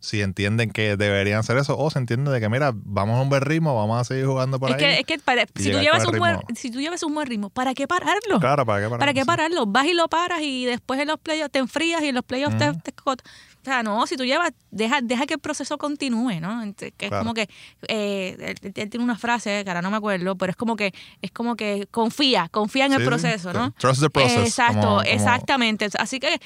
si 0.00 0.20
entienden 0.20 0.70
que 0.70 0.98
deberían 0.98 1.38
hacer 1.40 1.56
eso 1.56 1.78
o 1.78 1.90
se 1.90 1.98
entiende 1.98 2.30
de 2.30 2.38
que 2.38 2.50
mira, 2.50 2.72
vamos 2.74 3.18
a 3.18 3.22
un 3.22 3.30
buen 3.30 3.40
ritmo, 3.40 3.74
vamos 3.74 3.98
a 3.98 4.04
seguir 4.04 4.26
jugando 4.26 4.60
por 4.60 4.68
es 4.68 4.74
ahí. 4.76 4.80
que, 4.80 5.00
es 5.00 5.06
que 5.06 5.18
para- 5.18 5.46
si, 5.54 5.70
tú 5.72 5.78
llevas 5.80 6.04
un 6.04 6.18
buen, 6.18 6.36
si 6.54 6.70
tú 6.70 6.78
llevas 6.80 7.02
un 7.02 7.14
buen 7.14 7.26
ritmo, 7.26 7.48
¿para 7.48 7.72
qué 7.72 7.88
pararlo? 7.88 8.38
Claro, 8.38 8.66
¿para 8.66 8.80
qué 8.82 8.84
parar? 8.90 8.98
¿Para 8.98 9.14
qué 9.14 9.20
Sí. 9.22 9.26
pararlo? 9.26 9.64
Vas 9.66 9.86
y 9.86 9.94
lo 9.94 10.06
paras 10.08 10.42
y 10.42 10.66
después 10.66 11.00
en 11.00 11.08
los 11.08 11.18
playoffs 11.18 11.50
te 11.52 11.58
enfrías 11.58 12.02
y 12.02 12.08
en 12.08 12.16
los 12.16 12.24
playoffs 12.24 12.58
te, 12.58 12.68
Ujú. 12.68 12.80
te 12.80 12.92
cot- 12.94 13.22
O 13.64 13.66
sea, 13.66 13.82
no, 13.82 14.06
si 14.06 14.16
tú 14.18 14.24
llevas, 14.26 14.52
deja, 14.70 15.00
deja 15.00 15.24
que 15.24 15.32
el 15.34 15.40
proceso 15.40 15.78
continúe, 15.78 16.38
¿no? 16.38 16.60
Que 16.76 16.88
es 16.88 16.92
Claro. 17.08 17.20
como 17.20 17.32
que, 17.32 17.48
eh, 17.88 18.36
él, 18.62 18.72
él 18.74 18.90
tiene 18.90 19.02
una 19.02 19.16
frase, 19.16 19.64
que 19.64 19.70
ahora 19.70 19.80
no 19.80 19.90
me 19.90 19.96
acuerdo, 19.96 20.36
pero 20.36 20.50
es 20.50 20.56
como 20.56 20.76
que, 20.76 20.92
es 21.22 21.30
como 21.30 21.56
que 21.56 21.86
confía, 21.90 22.50
confía 22.50 22.84
en 22.84 22.92
el 22.92 23.00
Sí, 23.00 23.06
proceso, 23.06 23.52
¿no? 23.54 23.70
Trust 23.78 24.02
the 24.02 24.10
process, 24.10 24.46
Exacto, 24.46 24.74
como- 24.80 24.86
como- 24.96 25.02
exactamente. 25.02 25.88
Así 25.98 26.20
que, 26.20 26.38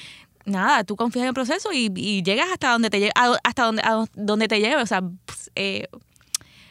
nada, 0.45 0.85
tú 0.85 0.95
confías 0.95 1.23
en 1.23 1.27
el 1.27 1.33
proceso 1.33 1.73
y, 1.73 1.91
y 1.93 2.23
llegas 2.23 2.47
hasta 2.53 2.71
donde 2.71 2.89
te 2.89 2.99
llegue, 2.99 3.11
a- 3.15 3.37
hasta 3.43 3.63
donde, 3.65 3.81
a 3.81 4.05
donde 4.13 4.47
te 4.47 4.59
lleve, 4.61 4.81
o 4.81 4.85
sea, 4.85 5.01
eh, 5.55 5.87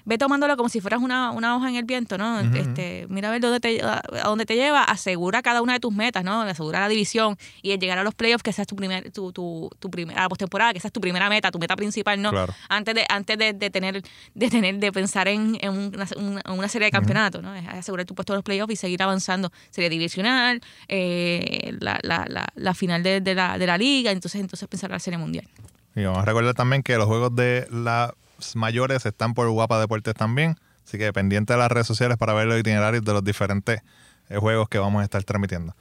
ve 0.09 0.17
tomándolo 0.17 0.57
como 0.57 0.71
si 0.71 0.81
fueras 0.81 1.01
una, 1.03 1.33
una 1.33 1.55
hoja 1.55 1.69
en 1.69 1.77
el 1.77 1.85
viento, 1.85 2.17
¿no? 2.17 2.41
Este, 2.41 3.07
mira 3.11 3.29
a 3.29 3.31
ver 3.31 3.43
dónde 3.43 3.61
te, 3.61 3.83
a, 3.83 4.01
a 4.23 4.29
dónde 4.29 4.47
te 4.47 4.55
lleva, 4.57 4.83
asegura 4.83 5.43
cada 5.43 5.61
una 5.61 5.75
de 5.75 5.81
tus 5.81 5.93
metas, 5.95 6.25
¿no? 6.25 6.41
Asegura 6.41 6.81
la 6.81 6.89
división 6.89 7.37
y 7.61 7.73
el 7.73 7.79
llegar 7.79 7.99
a 7.99 8.03
los 8.03 8.15
playoffs, 8.15 8.43
que 8.43 8.49
esa 8.49 8.63
es 8.63 8.69
tu, 8.69 8.75
primer, 8.75 9.11
tu, 9.13 9.33
tu, 9.33 9.69
tu 9.79 9.91
primera, 9.91 10.23
la 10.23 10.29
postemporada, 10.31 10.73
que 10.73 10.79
esa 10.79 10.89
es 10.89 10.93
tu 10.93 11.01
primera 11.03 11.29
meta, 11.29 11.51
tu 11.51 11.59
meta 11.59 11.77
principal, 11.77 12.23
¿no? 12.23 12.31
Claro. 12.31 12.55
Antes 12.71 12.95
de, 12.95 13.05
antes 13.09 13.37
de, 13.37 13.53
de 13.53 13.69
tener, 13.71 14.03
de 14.35 14.49
tener, 14.51 14.79
de 14.79 14.93
pensar 14.93 15.29
en, 15.29 15.59
en 15.61 15.73
una, 15.77 16.07
una- 16.49 16.69
serie 16.69 16.87
de 16.87 16.91
campeonatos, 16.93 17.43
¿no? 17.43 17.55
Es 17.55 17.69
asegurar 17.69 18.07
tu 18.07 18.15
puesto 18.15 18.33
en 18.33 18.37
los 18.39 18.45
playoffs 18.45 18.73
y 18.73 18.77
seguir 18.77 19.03
avanzando. 19.03 19.53
Serie 19.71 19.91
divisional, 19.91 20.63
eh, 20.89 21.77
la, 21.81 21.99
la, 22.03 22.25
la, 22.29 22.47
la 22.55 22.75
final 22.75 23.03
de, 23.03 23.21
de 23.21 23.35
la, 23.35 23.59
de 23.59 23.67
la 23.67 23.77
liga, 23.77 24.11
entonces, 24.11 24.41
entonces 24.41 24.67
pensar 24.69 24.89
en 24.91 24.95
la 24.95 24.99
serie 25.01 25.19
mundial. 25.19 25.47
Y 25.95 26.05
vamos 26.05 26.23
a 26.23 26.25
recordar 26.25 26.55
también 26.55 26.83
que 26.83 26.97
los 26.97 27.07
juegos 27.07 27.35
de 27.37 27.67
las 27.71 28.13
mayores 28.55 29.05
están 29.07 29.34
por 29.34 29.49
Guapa 29.51 29.78
Deportes 29.80 30.14
también. 30.14 30.57
Así 30.86 30.97
que 30.99 31.12
pendiente 31.12 31.53
de 31.53 31.59
las 31.59 31.70
redes 31.70 31.86
sociales 31.86 32.16
para 32.16 32.32
ver 32.32 32.47
los 32.47 32.59
itinerarios 32.59 33.05
de 33.05 33.12
los 33.12 33.22
diferentes 33.22 33.82
eh, 34.30 34.36
juegos 34.39 34.68
que 34.68 34.78
vamos 34.78 35.01
a 35.03 35.05
estar 35.05 35.22
transmitiendo. 35.24 35.74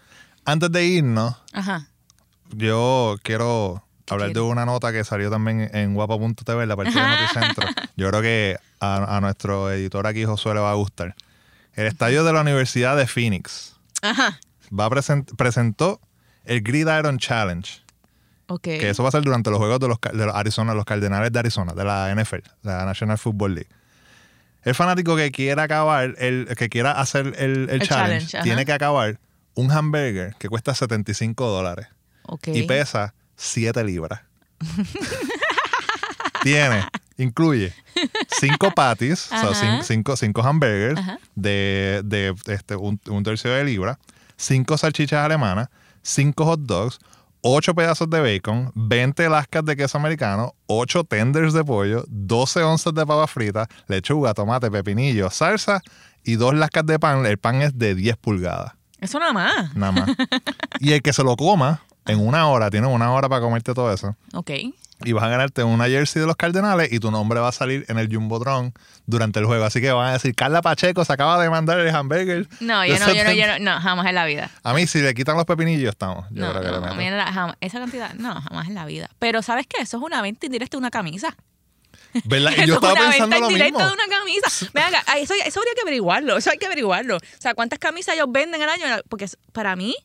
Antes 0.46 0.72
de 0.72 0.86
irnos, 0.86 1.36
Ajá. 1.54 1.88
yo 2.50 3.18
quiero 3.24 3.84
¿Qué 4.06 4.14
hablar 4.14 4.32
de 4.34 4.40
una 4.42 4.66
nota 4.66 4.92
que 4.94 5.04
salió 5.04 5.30
también 5.30 5.70
en 5.74 5.94
guapa.tv, 5.94 6.66
la 6.66 6.76
parte 6.76 6.92
de 6.94 7.02
Noticentro. 7.02 7.68
Yo 7.98 8.08
creo 8.10 8.22
que 8.22 8.58
a, 8.80 9.18
a 9.18 9.22
nuestro 9.22 9.70
editor 9.72 10.08
aquí, 10.08 10.24
Josué, 10.24 10.54
le 10.54 10.60
va 10.62 10.72
a 10.72 10.76
gustar. 10.76 11.16
El 11.74 11.88
estadio 11.88 12.24
de 12.24 12.32
la 12.32 12.42
Universidad 12.42 12.96
de 12.96 13.06
Phoenix 13.08 13.76
Ajá. 14.02 14.40
va 14.78 14.86
a 14.86 14.90
present- 14.90 15.36
presentó 15.36 16.00
el 16.46 16.62
Gridiron 16.62 17.18
Challenge. 17.18 17.82
Que 18.80 18.90
eso 18.90 19.04
va 19.04 19.10
a 19.10 19.12
ser 19.12 19.24
durante 19.24 19.50
los 19.50 19.60
juegos 19.60 19.80
de 19.80 19.88
los, 19.88 19.98
de 20.02 20.26
los 20.26 20.36
Arizona, 20.36 20.74
los 20.74 20.86
Cardenales 20.86 21.32
de 21.32 21.40
Arizona, 21.40 21.74
de 21.74 21.84
la 21.84 22.14
NFL, 22.16 22.38
la 22.64 22.86
National 22.86 23.18
Football 23.18 23.56
League. 23.56 23.70
El 24.64 24.74
fanático 24.76 25.16
que 25.16 25.32
quiera 25.32 25.64
acabar, 25.64 26.16
el 26.18 26.48
que 26.58 26.70
quiera 26.70 26.92
hacer 26.94 27.28
el, 27.38 27.70
el 27.70 27.82
El 27.82 27.88
challenge, 27.88 28.42
tiene 28.44 28.66
que 28.66 28.74
acabar 28.74 29.20
un 29.56 29.72
hamburger 29.72 30.36
que 30.40 30.50
cuesta 30.50 30.74
75 30.76 31.48
dólares 31.48 31.88
y 32.46 32.64
pesa 32.64 33.14
7 33.36 33.84
libras. 33.84 34.22
tiene, 36.44 36.86
incluye 37.18 37.74
cinco 38.40 38.72
patties, 38.72 39.26
o 39.28 39.30
sea, 39.30 39.50
Ajá. 39.50 39.54
cin- 39.54 39.84
cinco, 39.84 40.16
cinco 40.16 40.42
hamburgers 40.44 41.00
Ajá. 41.00 41.20
de, 41.36 42.02
de, 42.06 42.36
este, 42.48 42.76
un, 42.76 43.00
un 43.10 43.24
tercio 43.24 43.52
de 43.52 43.64
libra, 43.64 44.00
cinco 44.36 44.78
salchichas 44.78 45.24
alemanas, 45.26 45.70
cinco 46.02 46.46
hot 46.46 46.62
dogs, 46.62 47.00
ocho 47.50 47.74
pedazos 47.74 48.10
de 48.10 48.20
bacon, 48.22 48.72
20 48.76 49.30
lascas 49.30 49.64
de 49.66 49.76
queso 49.76 49.98
americano, 49.98 50.54
ocho 50.68 51.04
tenders 51.04 51.54
de 51.54 51.64
pollo, 51.64 52.04
12 52.08 52.64
onzas 52.64 52.94
de 52.94 53.06
papa 53.06 53.28
frita, 53.28 53.68
lechuga, 53.88 54.34
tomate, 54.34 54.70
pepinillo, 54.70 55.30
salsa 55.30 55.82
y 56.24 56.36
dos 56.36 56.54
lascas 56.54 56.86
de 56.86 57.00
pan. 57.00 57.26
El 57.26 57.38
pan 57.38 57.62
es 57.62 57.78
de 57.78 57.96
10 57.96 58.18
pulgadas, 58.18 58.74
Eso 59.00 59.20
nada 59.20 59.34
más. 59.34 59.76
nada 59.76 59.92
más. 59.92 60.10
y 60.80 60.92
el 60.94 61.02
que 61.02 61.14
se 61.14 61.24
lo 61.24 61.36
coma 61.36 61.82
en 62.06 62.20
una 62.26 62.48
hora, 62.48 62.70
tiene 62.70 62.88
una 62.88 63.12
hora 63.14 63.30
para 63.30 63.42
comerte 63.42 63.74
todo 63.74 63.92
eso. 63.94 64.16
Ok. 64.34 64.52
Y 65.06 65.12
vas 65.14 65.24
a 65.26 65.28
ganarte 65.28 65.64
una 65.64 65.86
jersey 65.86 66.20
de 66.20 66.26
los 66.26 66.36
Cardenales 66.36 66.92
y 66.92 67.00
tu 67.00 67.12
nombre 67.12 67.40
va 67.40 67.50
a 67.50 67.52
salir 67.52 67.86
en 67.88 68.00
el 68.00 68.12
Jumbotron 68.12 68.74
durante 69.06 69.40
el 69.40 69.46
juego. 69.46 69.64
Así 69.64 69.80
que 69.80 69.92
van 69.92 70.08
a 70.10 70.14
decir, 70.14 70.34
Carla 70.34 70.62
Pacheco 70.64 71.06
se 71.06 71.14
acaba 71.14 71.40
de 71.42 71.50
mandar 71.52 71.80
el 71.80 71.94
hamburger. 71.96 72.48
No, 72.62 72.84
yo 72.84 72.94
no, 73.00 73.08
yo 73.14 73.24
no, 73.24 73.30
70". 73.30 73.34
yo 73.36 73.48
no, 73.60 73.74
no, 73.76 73.80
jamás 73.80 74.08
en 74.08 74.16
la 74.16 74.26
vida. 74.26 74.50
A 74.64 74.74
mí, 74.74 74.88
si 74.88 75.00
le 75.02 75.14
quitan 75.14 75.36
los 75.38 75.46
pepinillos, 75.46 75.90
estamos. 75.92 76.26
Yo 76.32 76.46
No, 76.46 76.52
creo 76.52 76.62
que 76.64 76.68
no, 76.70 76.72
le 76.72 76.78
a 76.78 76.82
meto. 76.82 76.96
mí 76.96 77.06
en 77.06 77.18
la- 77.18 77.32
jamás- 77.32 77.58
esa 77.62 77.80
cantidad, 77.80 78.14
no, 78.16 78.42
jamás 78.42 78.68
en 78.68 78.74
la 78.76 78.86
vida. 78.88 79.10
Pero 79.20 79.44
¿sabes 79.44 79.68
qué? 79.68 79.84
Eso 79.84 79.98
es 79.98 80.04
una 80.04 80.22
venta 80.24 80.48
indirecta 80.48 80.78
de 80.78 80.80
una 80.80 80.90
camisa. 80.92 81.36
¿Verdad? 82.26 82.52
Yo 82.58 82.64
es 82.64 82.70
estaba 82.70 82.94
una 82.94 83.02
pensando 83.10 83.28
venta 83.36 83.40
lo 83.40 83.48
mismo. 83.50 83.52
indirecta 83.52 83.86
de 83.88 83.94
una 83.94 84.08
camisa. 84.08 84.70
Ven 84.74 84.84
acá, 84.84 85.04
ay, 85.08 85.24
eso, 85.24 85.34
eso 85.46 85.60
habría 85.60 85.74
que 85.76 85.82
averiguarlo, 85.82 86.38
eso 86.38 86.50
hay 86.50 86.58
que 86.58 86.66
averiguarlo. 86.66 87.18
O 87.18 87.20
sea, 87.40 87.54
¿cuántas 87.54 87.78
camisas 87.80 88.16
ellos 88.16 88.28
venden 88.32 88.62
al 88.64 88.70
año? 88.70 88.86
Porque 89.10 89.28
para 89.54 89.76
mí, 89.76 89.96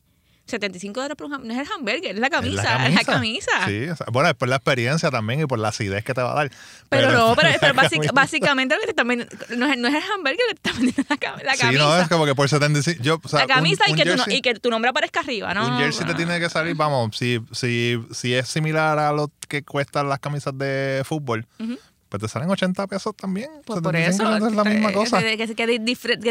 75 0.53 0.99
dólares 0.99 1.17
por 1.17 1.27
un 1.27 1.47
no 1.47 1.53
es 1.53 1.59
el 1.59 1.67
hamburger, 1.75 2.15
es 2.15 2.19
la 2.19 2.29
camisa, 2.29 2.87
es 2.87 2.93
la 2.95 3.03
camisa. 3.03 3.51
Sí, 3.67 3.87
o 3.89 3.95
sea, 3.95 4.05
bueno, 4.11 4.29
es 4.29 4.35
por 4.35 4.47
la 4.47 4.55
experiencia 4.57 5.09
también 5.11 5.41
y 5.41 5.45
por 5.45 5.59
la 5.59 5.69
acidez 5.69 6.03
que 6.03 6.13
te 6.13 6.21
va 6.21 6.31
a 6.31 6.35
dar. 6.35 6.51
Pero, 6.89 7.11
no, 7.11 7.35
pero, 7.61 7.73
básicamente 8.13 8.75
lo 8.75 8.81
que 8.81 8.85
te 8.87 8.91
están 8.91 9.07
vendiendo, 9.07 9.35
no 9.57 9.65
es, 9.67 9.77
no 9.77 9.87
es 9.87 9.95
el 9.95 10.03
hamburger 10.11 10.37
que 10.49 10.55
te 10.55 10.69
están 10.69 10.75
vendiendo 10.75 11.03
la, 11.09 11.43
la 11.43 11.53
Sí, 11.55 11.61
camisa. 11.61 11.83
no, 11.83 11.97
es 11.99 12.07
como 12.07 12.25
que 12.25 12.35
por 12.35 12.47
75. 12.49 13.03
Yo, 13.03 13.19
o 13.23 13.27
sea, 13.27 13.39
la 13.39 13.47
camisa 13.47 13.83
un- 13.85 13.89
y, 13.89 13.91
un 13.93 13.97
que 13.97 14.03
tu, 14.05 14.11
jersey- 14.23 14.35
y 14.37 14.41
que 14.41 14.53
tu 14.55 14.69
nombre 14.69 14.89
aparezca 14.89 15.19
arriba, 15.21 15.53
¿no? 15.53 15.67
Un 15.67 15.77
jersey 15.79 16.05
te 16.05 16.13
tiene 16.13 16.39
que 16.39 16.49
salir, 16.49 16.75
vamos, 16.75 17.17
si, 17.17 17.39
si, 17.51 17.99
si 18.11 18.33
es 18.33 18.47
similar 18.47 18.99
a 18.99 19.11
lo 19.11 19.31
que 19.47 19.63
cuestan 19.63 20.09
las 20.09 20.19
camisas 20.19 20.57
de 20.57 21.01
fútbol, 21.05 21.45
Ujú. 21.59 21.77
Pues 22.13 22.21
te 22.21 22.27
salen 22.27 22.47
80 22.47 22.85
pesos 22.85 23.15
también. 23.15 23.49
Pues 23.65 23.81
por 23.81 23.91
75 23.95 24.35
eso. 24.37 24.47
es 24.47 24.53
la 24.55 24.63
misma 24.63 24.89
que- 24.89 24.93
cosa. 24.93 25.19
Que, 25.19 25.35
que- 25.55 25.67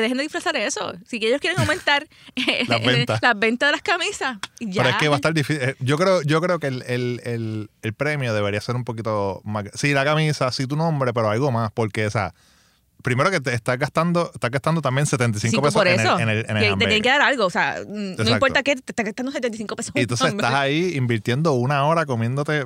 dejen 0.01 0.16
de 0.16 0.22
disfrazar 0.22 0.55
eso. 0.55 0.93
Si 1.09 1.16
ellos 1.16 1.41
quieren 1.41 1.59
aumentar 1.59 2.07
eh, 2.37 2.64
Las 2.68 2.85
ventas. 2.85 3.18
las 3.20 3.37
ventas 3.37 3.66
de 3.68 3.72
las 3.72 3.83
camisas, 3.83 4.39
ya. 4.61 4.83
Pero 4.85 4.89
es 4.91 4.97
que 5.01 5.09
va 5.09 5.14
a 5.14 5.16
estar 5.16 5.35
difícil. 5.35 5.61
Eh, 5.61 5.74
Yo 5.80 5.99
creo, 5.99 6.22
yo 6.22 6.41
creo 6.41 6.61
que 6.61 6.68
el, 6.68 6.83
el, 6.87 7.20
el, 7.24 7.70
el 7.83 7.93
premio 7.95 8.33
debería 8.33 8.61
ser 8.61 8.76
un 8.76 8.85
poquito 8.85 9.41
más. 9.45 9.64
Sí, 9.74 9.93
la 9.93 10.05
camisa, 10.05 10.53
sí 10.53 10.68
tu 10.68 10.76
nombre, 10.76 11.12
pero 11.12 11.28
algo 11.30 11.51
más. 11.51 11.72
Porque, 11.72 12.07
o 12.07 12.11
sea, 12.12 12.33
primero 13.03 13.30
que 13.30 13.40
te 13.40 13.53
estás 13.53 13.78
gastando, 13.78 14.30
estás 14.34 14.50
gastando 14.50 14.80
también 14.80 15.07
75 15.07 15.50
Sí, 15.50 15.61
pesos 15.61 15.74
por 15.74 15.86
en 15.88 16.00
eso. 16.00 16.16
el, 16.16 16.22
en 16.22 16.28
el, 16.28 16.46
en 16.48 16.57
el 16.57 16.62
Que 16.62 16.70
te 16.70 16.76
tienen 16.78 17.03
que 17.03 17.09
dar 17.09 17.22
algo. 17.22 17.46
O 17.46 17.50
sea, 17.50 17.82
mm, 17.86 17.92
no 17.92 18.11
Exacto. 18.12 18.32
importa 18.32 18.62
qué, 18.62 18.76
te 18.76 18.92
estás 18.92 19.05
gastando 19.07 19.32
75 19.32 19.76
pesos. 19.76 19.92
Y 19.94 20.00
entonces 20.00 20.28
estás 20.28 20.55
ahí 20.55 20.92
invirtiendo 20.96 21.53
una 21.53 21.84
hora 21.84 22.07
comiéndote 22.07 22.64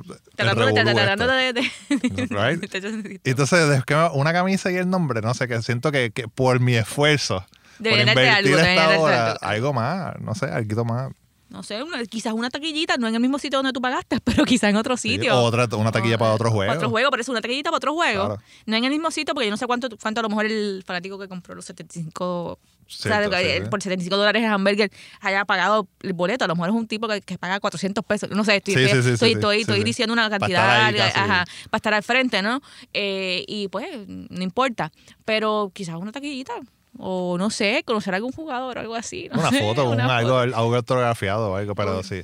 entonces, 3.23 3.83
una 4.13 4.33
camisa 4.33 4.71
y 4.71 4.75
el 4.75 4.89
nombre, 4.89 5.21
no 5.21 5.33
sé, 5.33 5.47
que 5.47 5.61
siento 5.61 5.91
que, 5.91 6.11
que 6.11 6.27
por 6.27 6.59
mi 6.59 6.75
esfuerzo, 6.75 7.45
Deberían 7.79 8.13
por 8.13 8.23
invertir 8.23 8.53
algo, 8.55 8.67
esta 8.67 8.99
hora, 8.99 9.31
algo 9.41 9.73
más, 9.73 10.19
no 10.19 10.35
sé, 10.35 10.45
algo 10.47 10.85
más. 10.85 11.11
No 11.49 11.63
sé, 11.63 11.81
una- 11.81 12.03
quizás 12.05 12.33
una 12.33 12.49
taquillita, 12.49 12.97
no 12.97 13.07
en 13.07 13.15
el 13.15 13.21
mismo 13.21 13.39
sitio 13.39 13.59
donde 13.59 13.71
tú 13.71 13.79
pagaste, 13.81 14.19
pero 14.23 14.43
quizás 14.45 14.69
en 14.69 14.75
otro 14.75 14.97
Sí, 14.97 15.11
sitio. 15.11 15.39
Otra, 15.39 15.67
una 15.77 15.91
taquilla 15.91 16.17
para 16.17 16.33
otro 16.33 16.51
juego. 16.51 16.67
Para 16.67 16.77
otro 16.79 16.89
juego, 16.89 17.09
pero 17.09 17.21
es 17.21 17.29
una 17.29 17.39
taquillita 17.41 17.69
para 17.69 17.77
otro 17.77 17.93
juego. 17.93 18.25
Claro. 18.25 18.41
No 18.65 18.75
en 18.75 18.83
el 18.83 18.89
mismo 18.91 19.11
sitio, 19.11 19.33
porque 19.33 19.45
yo 19.47 19.51
no 19.51 19.57
sé 19.57 19.65
cuánto, 19.65 19.87
cuánto 20.01 20.19
a 20.19 20.23
lo 20.23 20.29
mejor 20.29 20.45
el 20.45 20.83
fanático 20.85 21.17
que 21.17 21.27
compró 21.29 21.55
los 21.55 21.63
75. 21.65 22.25
o 22.53 22.59
sea, 22.89 23.23
sí, 23.23 23.29
sí. 23.63 23.69
por 23.69 23.81
75 23.81 24.15
dólares 24.17 24.43
el 24.43 24.49
hamburger 24.49 24.89
haya 25.21 25.45
pagado 25.45 25.87
el 26.01 26.13
boleto. 26.13 26.45
A 26.45 26.47
lo 26.47 26.55
mejor 26.55 26.69
es 26.69 26.75
un 26.75 26.87
tipo 26.87 27.07
que, 27.07 27.21
que 27.21 27.37
paga 27.37 27.59
400 27.59 28.03
pesos. 28.05 28.29
No 28.29 28.43
sé, 28.43 28.57
estoy, 28.57 28.75
Sí, 28.75 28.79
sí, 28.81 28.87
sí, 28.87 29.01
sí, 29.03 29.09
estoy, 29.13 29.29
sí, 29.29 29.33
estoy- 29.35 29.55
sí, 29.57 29.61
estoy 29.61 29.77
sí. 29.79 29.83
diciendo 29.83 30.13
una 30.13 30.29
Para 30.29 30.39
cantidad 30.39 30.89
estar 30.89 31.13
casi. 31.13 31.19
ajá, 31.31 31.45
para 31.69 31.77
estar 31.77 31.93
al 31.93 32.03
frente, 32.03 32.41
¿no? 32.41 32.61
Eh, 32.93 33.43
y 33.47 33.67
pues, 33.69 33.87
no 34.07 34.41
importa. 34.43 34.91
Pero 35.25 35.71
quizás 35.73 35.95
una 35.95 36.11
taquillita. 36.11 36.53
O 36.99 37.37
no 37.37 37.49
sé, 37.49 37.83
conocer 37.85 38.13
a 38.13 38.17
algún 38.17 38.31
jugador 38.31 38.77
o 38.77 38.81
algo 38.81 38.95
así. 38.95 39.29
no 39.31 39.39
Una 39.39 39.49
sé, 39.51 39.59
foto, 39.59 39.89
una 39.89 40.17
algo, 40.17 40.29
foto. 40.41 40.55
algo 40.57 40.75
autografiado 40.75 41.51
o 41.51 41.55
algo, 41.55 41.75
pero 41.75 42.01
sí. 42.03 42.23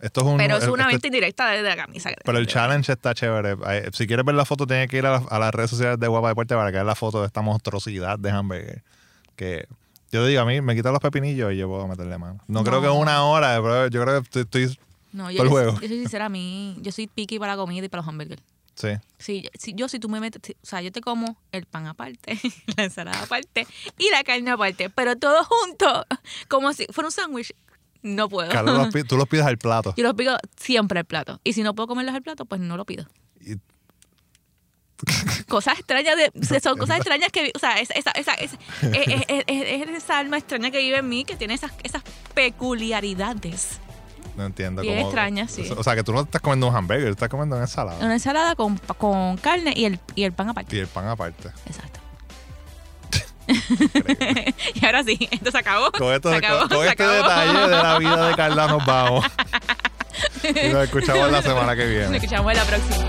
Esto 0.00 0.20
es 0.22 0.26
un. 0.26 0.36
Pero 0.36 0.56
es 0.56 0.66
una 0.66 0.82
este- 0.84 0.94
venta 0.94 1.06
indirecta 1.06 1.50
de, 1.50 1.62
de 1.62 1.68
la 1.68 1.76
camisa. 1.76 2.10
Pero 2.24 2.38
el 2.38 2.46
challenge 2.48 2.90
está 2.92 3.14
chévere. 3.14 3.56
Si 3.92 4.06
quieres 4.08 4.24
ver 4.24 4.34
la 4.34 4.44
foto, 4.44 4.66
tienes 4.66 4.88
que 4.88 4.98
ir 4.98 5.06
a, 5.06 5.12
la- 5.20 5.26
a 5.30 5.38
las 5.38 5.54
redes 5.54 5.70
sociales 5.70 6.00
de 6.00 6.08
Guapa 6.08 6.28
Deporte 6.28 6.54
para 6.56 6.70
que 6.70 6.74
veas 6.74 6.86
la 6.86 6.96
foto 6.96 7.20
de 7.20 7.26
esta 7.28 7.40
monstruosidad 7.42 8.18
de 8.18 8.30
hamburger. 8.30 8.82
Que 9.36 9.66
yo 10.10 10.26
digo, 10.26 10.40
a 10.40 10.44
mí 10.44 10.60
me 10.60 10.74
quitan 10.74 10.92
los 10.92 11.00
pepinillos 11.00 11.52
y 11.52 11.56
yo 11.58 11.68
puedo 11.68 11.86
meterle 11.86 12.18
mano. 12.18 12.40
No, 12.48 12.64
creo 12.64 12.82
que 12.82 12.88
una 12.88 13.24
hora, 13.24 13.60
pero 13.62 13.86
yo 13.86 14.02
creo 14.02 14.22
que 14.22 14.40
estoy. 14.40 14.62
estoy- 14.64 14.78
No, 15.12 15.30
yo, 15.30 15.42
el 15.42 15.48
yo- 15.48 15.50
juego. 15.52 15.72
yo 15.74 15.78
soy 15.86 15.98
sincera, 16.00 16.24
a 16.26 16.28
mí, 16.28 16.76
yo 16.80 16.90
soy 16.90 17.06
picky 17.06 17.38
para 17.38 17.52
la 17.54 17.58
comida 17.62 17.84
y 17.86 17.88
para 17.88 18.00
los 18.02 18.08
hamburgers. 18.08 18.42
Sí. 18.74 18.88
Sí, 19.18 19.48
si, 19.58 19.72
yo 19.74 19.88
si 19.88 19.98
tú 20.00 20.08
me 20.08 20.18
metes, 20.20 20.40
si- 20.44 20.52
o 20.60 20.66
sea, 20.66 20.80
yo 20.82 20.90
te 20.90 21.00
como 21.00 21.36
el 21.52 21.64
pan 21.66 21.86
aparte, 21.86 22.38
la 22.76 22.84
ensalada 22.84 23.22
aparte 23.22 23.66
y 23.98 24.10
la 24.10 24.24
carne 24.24 24.50
aparte, 24.50 24.90
pero 24.90 25.16
todo 25.16 25.44
junto, 25.44 26.06
como 26.48 26.72
si 26.72 26.86
fuera 26.86 27.08
un 27.08 27.12
sándwich, 27.12 27.54
no 28.02 28.28
puedo. 28.28 28.50
Carlos, 28.50 28.76
los 28.92 29.04
tú 29.06 29.16
los 29.16 29.28
pides 29.28 29.44
al 29.46 29.58
plato. 29.58 29.94
Yo 29.96 30.02
los 30.04 30.14
pido 30.14 30.36
siempre 30.56 30.98
al 30.98 31.04
plato. 31.04 31.40
Y 31.44 31.52
si 31.52 31.62
no 31.62 31.74
puedo 31.74 31.86
comerlos 31.86 32.14
al 32.14 32.22
plato, 32.22 32.44
pues 32.46 32.60
no 32.60 32.76
lo 32.76 32.84
pido. 32.84 33.06
Y- 33.40 33.56
Cosas 35.48 35.78
extrañas 35.80 36.16
de, 36.16 36.60
son 36.60 36.78
cosas 36.78 36.96
extrañas 36.98 37.30
que, 37.32 37.50
o 37.54 37.58
sea, 37.58 37.78
esa, 37.80 37.92
esa, 37.94 38.10
esa, 38.12 38.34
esa- 38.34 38.58
es, 38.82 39.24
es- 39.28 39.44
es- 39.46 39.88
es 39.88 39.88
esa 40.04 40.18
alma 40.18 40.38
extraña 40.38 40.70
que 40.70 40.78
vive 40.78 40.98
en 40.98 41.08
mí 41.08 41.24
que 41.24 41.36
tiene 41.36 41.54
esas, 41.54 41.72
esas 41.82 42.02
peculiaridades. 42.34 43.80
No 44.36 44.46
entiendo 44.46 44.82
Bien 44.82 44.96
cómo. 44.96 45.08
extraña, 45.08 45.48
sí. 45.48 45.68
O 45.76 45.82
sea, 45.84 45.94
que 45.94 46.02
tú 46.02 46.12
no 46.12 46.22
estás 46.22 46.40
comiendo 46.40 46.68
un 46.68 46.74
hamburger, 46.76 47.08
estás 47.08 47.28
comiendo 47.28 47.56
una 47.56 47.64
ensalada. 47.64 47.98
Una 48.04 48.14
ensalada 48.14 48.54
con, 48.56 48.78
con 48.78 49.36
carne 49.36 49.72
y 49.76 49.84
el, 49.84 49.98
y 50.14 50.24
el 50.24 50.32
pan 50.32 50.48
aparte. 50.48 50.74
Y 50.76 50.78
el 50.80 50.86
pan 50.86 51.08
aparte. 51.08 51.48
Exacto. 51.66 52.00
y 54.74 54.84
ahora 54.86 55.02
sí, 55.04 55.28
esto 55.30 55.50
se 55.50 55.58
acabó. 55.58 55.90
Con, 55.92 56.12
esto- 56.14 56.30
se 56.30 56.36
acabó, 56.36 56.60
con- 56.60 56.68
con 56.68 56.78
se 56.84 56.88
este 56.90 57.02
acabó. 57.02 57.16
detalle 57.28 57.58
de 57.68 57.82
la 57.82 57.98
vida 57.98 58.28
de 58.28 58.34
Carla 58.36 58.66
nos 58.68 58.86
vamos. 58.86 59.26
y 60.44 60.68
nos 60.72 60.84
escuchamos 60.84 61.30
la 61.30 61.42
semana 61.42 61.74
que 61.76 61.86
viene. 61.86 62.04
Nos 62.06 62.14
escuchamos 62.16 62.54
la 62.54 62.64
próxima. 62.64 63.06